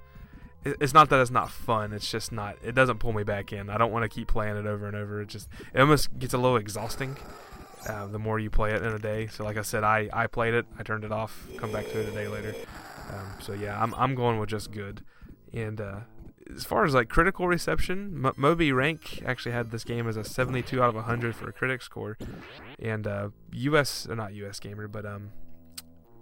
[0.64, 1.92] It- It's not that it's not fun.
[1.92, 2.56] It's just not.
[2.62, 3.70] It doesn't pull me back in.
[3.70, 5.20] I don't want to keep playing it over and over.
[5.22, 7.16] It just it almost gets a little exhausting.
[7.88, 9.26] Uh, the more you play it in a day.
[9.26, 10.66] So like I said, I, I played it.
[10.78, 11.46] I turned it off.
[11.56, 12.54] Come back to it a day later.
[13.10, 15.02] Um, so yeah, I'm I'm going with just good.
[15.54, 16.00] And uh,
[16.54, 20.80] as far as like critical reception, M- MobyRank actually had this game as a 72
[20.82, 22.18] out of 100 for a critic score,
[22.78, 25.30] and uh, US not US Gamer, but um,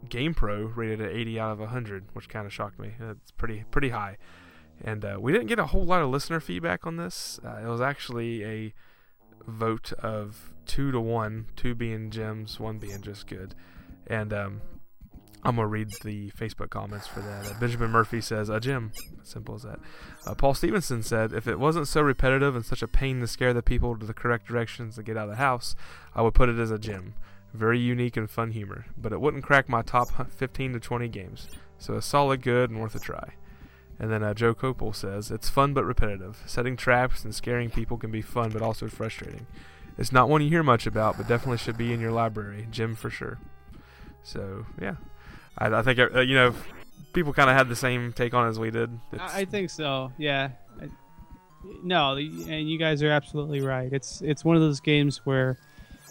[0.06, 2.92] GamePro rated it 80 out of 100, which kind of shocked me.
[3.00, 4.16] It's pretty pretty high.
[4.82, 7.40] And uh, we didn't get a whole lot of listener feedback on this.
[7.44, 8.74] Uh, it was actually a
[9.46, 13.54] vote of two to one, two being gems, one being just good.
[14.06, 14.60] And um,
[15.44, 17.46] I'm gonna read the Facebook comments for that.
[17.46, 18.92] Uh, Benjamin Murphy says a gem,
[19.22, 19.78] simple as that.
[20.26, 23.54] Uh, Paul Stevenson said, if it wasn't so repetitive and such a pain to scare
[23.54, 25.74] the people to the correct directions to get out of the house,
[26.14, 27.14] I would put it as a gem.
[27.54, 31.48] Very unique and fun humor, but it wouldn't crack my top 15 to 20 games.
[31.78, 33.34] So a solid good and worth a try.
[33.98, 36.42] And then uh, Joe Copel says, It's fun but repetitive.
[36.46, 39.46] Setting traps and scaring people can be fun but also frustrating.
[39.96, 42.68] It's not one you hear much about, but definitely should be in your library.
[42.70, 43.38] Jim for sure.
[44.22, 44.96] So, yeah.
[45.56, 46.54] I, I think, uh, you know,
[47.12, 48.90] people kind of had the same take on it as we did.
[49.12, 50.12] It's- I I think so.
[50.18, 50.50] Yeah.
[50.80, 50.88] I,
[51.82, 53.92] no, and you guys are absolutely right.
[53.92, 55.58] It's it's one of those games where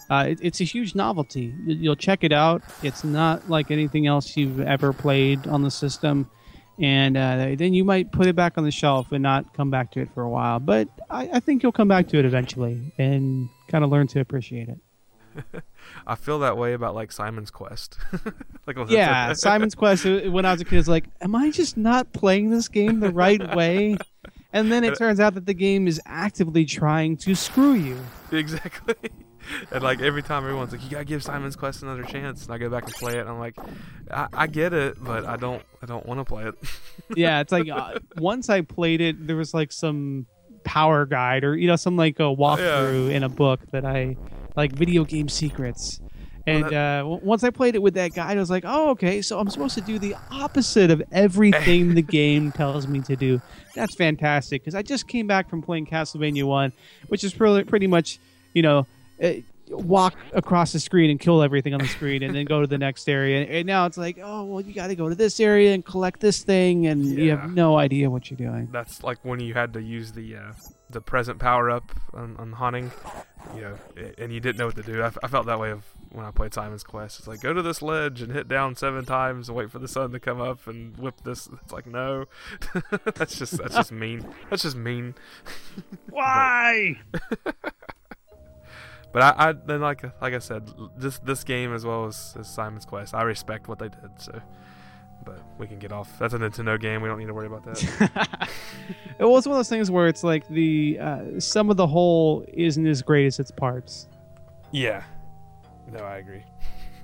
[0.10, 1.54] uh, it, it's a huge novelty.
[1.66, 2.62] You- You'll check it out.
[2.84, 6.30] It's not like anything else you've ever played on the system,
[6.80, 9.92] and uh, then you might put it back on the shelf and not come back
[9.94, 10.60] to it for a while.
[10.60, 14.20] But I, I think you'll come back to it eventually and kind of learn to
[14.20, 14.78] appreciate it.
[16.08, 17.98] I feel that way about, like, Simon's Quest.
[18.68, 20.06] like, Yeah, Simon's Quest.
[20.06, 23.00] uh, When I was a kid, it's like, am I just not playing this game
[23.00, 23.98] the right way?
[24.54, 27.98] And then it turns out that the game is actively trying to screw you.
[28.32, 28.96] Exactly.
[29.72, 32.58] And like every time everyone's like, "You gotta give Simon's Quest another chance," and I
[32.58, 33.56] go back and play it, and I'm like,
[34.12, 36.56] "I, I get it, but I don't, I don't want to play it."
[37.16, 40.26] Yeah, it's like uh, once I played it, there was like some
[40.64, 44.18] power guide or you know some like a walkthrough in a book that I
[44.56, 46.02] like video game secrets.
[46.46, 48.90] And Well, uh, w- once I played it with that guide, I was like, "Oh,
[48.92, 49.22] okay.
[49.22, 53.42] So I'm supposed to do the opposite of everything the game tells me to do."
[53.76, 56.74] That's fantastic because I just came back from playing Castlevania One,
[57.08, 58.20] which is pretty pretty much,
[58.54, 58.84] you know, uh,
[59.70, 62.78] walk across the screen and kill everything on the screen, and then go to the
[62.78, 63.46] next area.
[63.46, 66.20] And now it's like, oh well, you got to go to this area and collect
[66.20, 68.70] this thing, and you have no idea what you're doing.
[68.72, 70.54] That's like when you had to use the uh,
[70.90, 72.92] the present power up on, on Haunting,
[73.56, 73.78] you know,
[74.18, 75.04] and you didn't know what to do.
[75.04, 77.20] I felt that way of when I played Simon's Quest.
[77.20, 79.88] It's like go to this ledge and hit down seven times and wait for the
[79.88, 81.50] sun to come up and whip this.
[81.64, 82.26] It's like no,
[83.16, 84.26] that's just that's just mean.
[84.50, 85.16] That's just mean.
[86.10, 87.02] Why?
[89.18, 92.48] But I, I then like like I said, this this game as well as, as
[92.48, 94.12] Simon's Quest, I respect what they did.
[94.18, 94.40] So,
[95.26, 96.20] but we can get off.
[96.20, 97.02] That's a Nintendo game.
[97.02, 98.48] We don't need to worry about that.
[99.20, 102.46] well, it's one of those things where it's like the uh, some of the whole
[102.54, 104.08] isn't as great as its parts.
[104.72, 105.02] yeah.
[105.92, 106.44] No, I agree.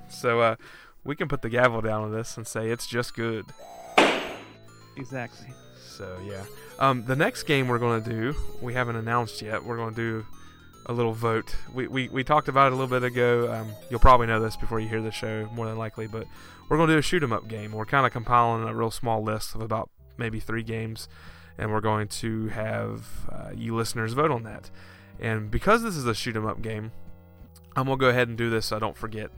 [0.10, 0.56] So uh,
[1.04, 3.46] we can put the gavel down on this and say it's just good.
[4.96, 5.48] Exactly.
[5.88, 6.44] So yeah.
[6.78, 9.66] Um, the next game we're gonna do, we haven't announced yet.
[9.66, 10.24] We're gonna do
[10.86, 11.56] a little vote.
[11.74, 13.52] We, we, we talked about it a little bit ago.
[13.54, 16.08] Um, you'll probably know this before you hear the show, more than likely.
[16.08, 16.28] But
[16.70, 17.72] we're gonna do a shoot 'em up game.
[17.72, 21.08] We're kind of compiling a real small list of about maybe three games,
[21.58, 24.70] and we're going to have uh, you listeners vote on that.
[25.20, 26.92] And because this is a shoot 'em up game,
[27.76, 29.32] I'm gonna go ahead and do this so I don't forget.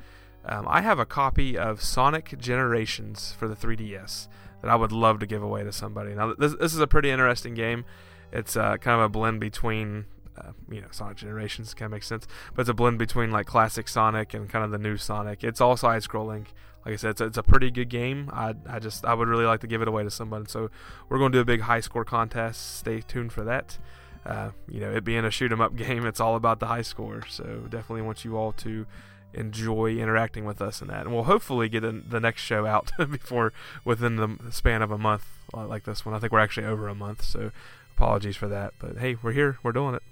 [0.47, 4.27] Um, I have a copy of Sonic Generations for the 3DS
[4.61, 6.13] that I would love to give away to somebody.
[6.13, 7.83] Now, this, this is a pretty interesting game.
[8.31, 10.05] It's uh, kind of a blend between,
[10.37, 13.45] uh, you know, Sonic Generations kind of makes sense, but it's a blend between like
[13.45, 15.43] classic Sonic and kind of the new Sonic.
[15.43, 16.45] It's all side scrolling.
[16.85, 18.29] Like I said, it's a, it's a pretty good game.
[18.31, 20.45] I, I just I would really like to give it away to someone.
[20.47, 20.69] So
[21.09, 22.77] we're going to do a big high score contest.
[22.77, 23.77] Stay tuned for that.
[24.25, 26.81] Uh, you know, it being a shoot 'em up game, it's all about the high
[26.83, 27.23] score.
[27.27, 28.85] So definitely want you all to
[29.33, 31.01] enjoy interacting with us in that.
[31.01, 33.53] And we'll hopefully get the next show out before
[33.83, 36.15] within the span of a month uh, like this one.
[36.15, 37.51] I think we're actually over a month, so
[37.95, 38.73] apologies for that.
[38.79, 40.03] But hey, we're here, we're doing it.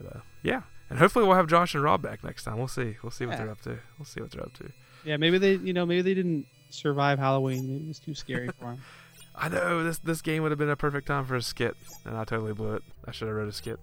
[0.00, 2.58] But uh, yeah, and hopefully we'll have Josh and Rob back next time.
[2.58, 2.96] We'll see.
[3.02, 3.44] We'll see what Yeah.
[3.44, 3.78] they're up to.
[3.98, 4.70] We'll see what they're up to.
[5.04, 7.66] Yeah, maybe they, you know, maybe they didn't survive Halloween.
[7.68, 8.78] Maybe it was too scary for them.
[9.34, 12.16] I know this this game would have been a perfect time for a skit, and
[12.16, 12.82] I totally blew it.
[13.06, 13.78] I should have wrote a skit.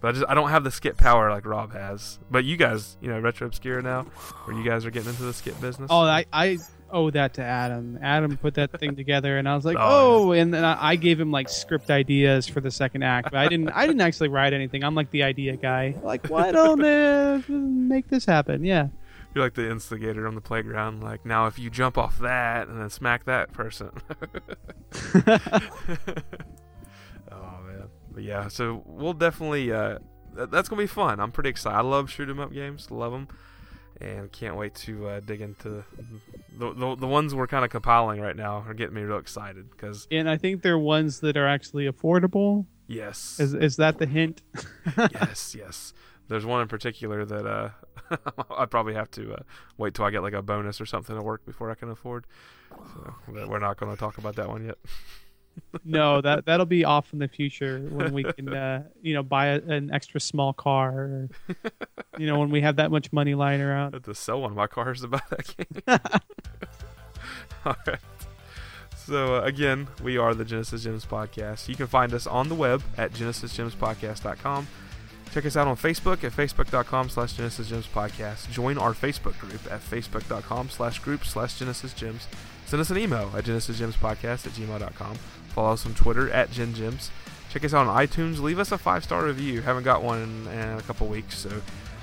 [0.00, 2.18] But I just I don't have the skit power like Rob has.
[2.30, 4.02] But you guys, you know, retro obscure now,
[4.44, 5.88] where you guys are getting into the skit business.
[5.90, 6.58] Oh, I, I
[6.90, 7.98] owe that to Adam.
[8.02, 10.96] Adam put that thing together, and I was like, Oh, oh, and then I, I
[10.96, 13.70] gave him like script ideas for the second act, but I didn't.
[13.70, 14.84] I didn't actually write anything.
[14.84, 15.94] I'm like the idea guy.
[16.02, 18.64] Like, why don't uh, make this happen?
[18.64, 18.88] Yeah.
[19.34, 21.02] You're like the instigator on the playground.
[21.02, 23.90] Like now, if you jump off that and then smack that person.
[25.26, 25.40] oh
[27.66, 28.46] man, but yeah.
[28.48, 29.72] So we'll definitely.
[29.72, 29.98] Uh,
[30.34, 31.18] that's gonna be fun.
[31.18, 31.76] I'm pretty excited.
[31.76, 32.90] I love shoot 'em up games.
[32.92, 33.28] Love them,
[34.00, 35.84] and can't wait to uh, dig into
[36.58, 38.64] the the, the ones we're kind of compiling right now.
[38.66, 42.66] Are getting me real excited because And I think they're ones that are actually affordable.
[42.86, 44.42] yes, Is is that the hint?
[44.96, 45.92] yes, yes.
[46.28, 47.68] There's one in particular that uh,
[48.58, 49.42] I'd probably have to uh,
[49.76, 52.26] wait till I get like a bonus or something to work before I can afford.
[52.70, 54.78] So we're not going to talk about that one yet.
[55.84, 59.46] no, that that'll be off in the future when we can, uh, you know, buy
[59.46, 61.28] a, an extra small car, or,
[62.18, 63.94] you know, when we have that much money lying I around.
[63.94, 65.98] have to sell one of my cars to buy that game.
[67.66, 67.98] All right.
[68.96, 71.68] So uh, again, we are the Genesis Gems podcast.
[71.68, 74.66] You can find us on the web at genesisgemspodcast.com.
[75.32, 78.50] Check us out on Facebook at facebook.com slash Genesis Gems Podcast.
[78.52, 82.28] Join our Facebook group at facebook.com slash group slash Genesis Gems.
[82.66, 85.16] Send us an email at genesisgemspodcast at gmail.com.
[85.54, 87.10] Follow us on Twitter at GenGems.
[87.50, 88.40] Check us out on iTunes.
[88.40, 89.62] Leave us a five-star review.
[89.62, 91.62] Haven't got one in, in a couple weeks, so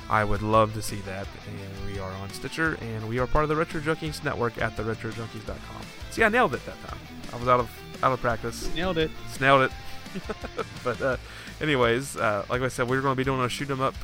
[0.09, 1.27] I would love to see that.
[1.47, 4.77] And we are on Stitcher, and we are part of the Retro Junkies network at
[4.77, 5.81] theretrojunkies.com.
[6.11, 6.97] See, I nailed it that time.
[7.33, 7.69] I was out of
[8.01, 8.73] out of practice.
[8.73, 9.11] Nailed it.
[9.33, 10.25] Snailed it.
[10.83, 11.17] but uh,
[11.59, 13.95] anyways, uh, like I said, we're going to be doing a shoot 'em up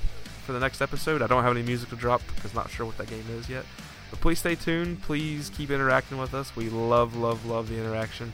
[0.46, 1.22] for the next episode.
[1.22, 3.66] I don't have any music to drop because not sure what that game is yet.
[4.10, 5.02] But please stay tuned.
[5.02, 6.56] Please keep interacting with us.
[6.56, 8.32] We love, love, love the interaction.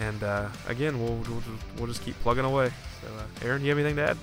[0.00, 1.42] And uh, again, we'll, we'll
[1.76, 2.70] we'll just keep plugging away.
[3.02, 4.16] So, uh, Aaron, you have anything to add?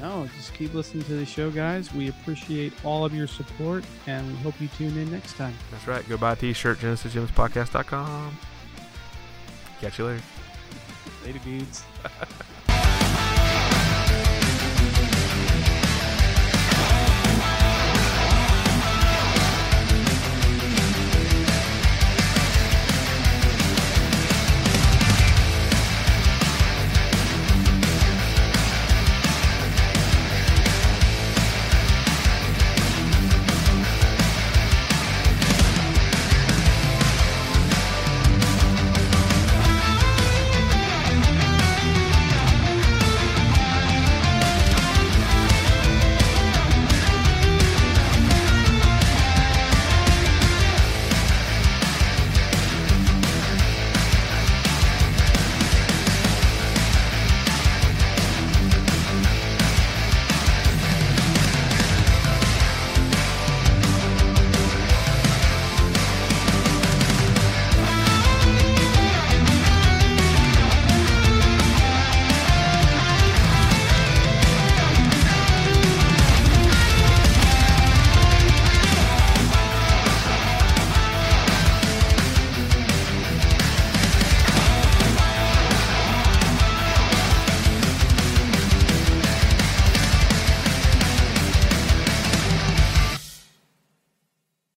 [0.00, 1.92] No, just keep listening to the show, guys.
[1.92, 5.54] We appreciate all of your support, and we hope you tune in next time.
[5.70, 6.08] That's right.
[6.08, 8.38] Go buy a t-shirt, genesisgemspodcast.com.
[9.80, 10.22] Catch you later.
[11.26, 11.84] Later, dudes.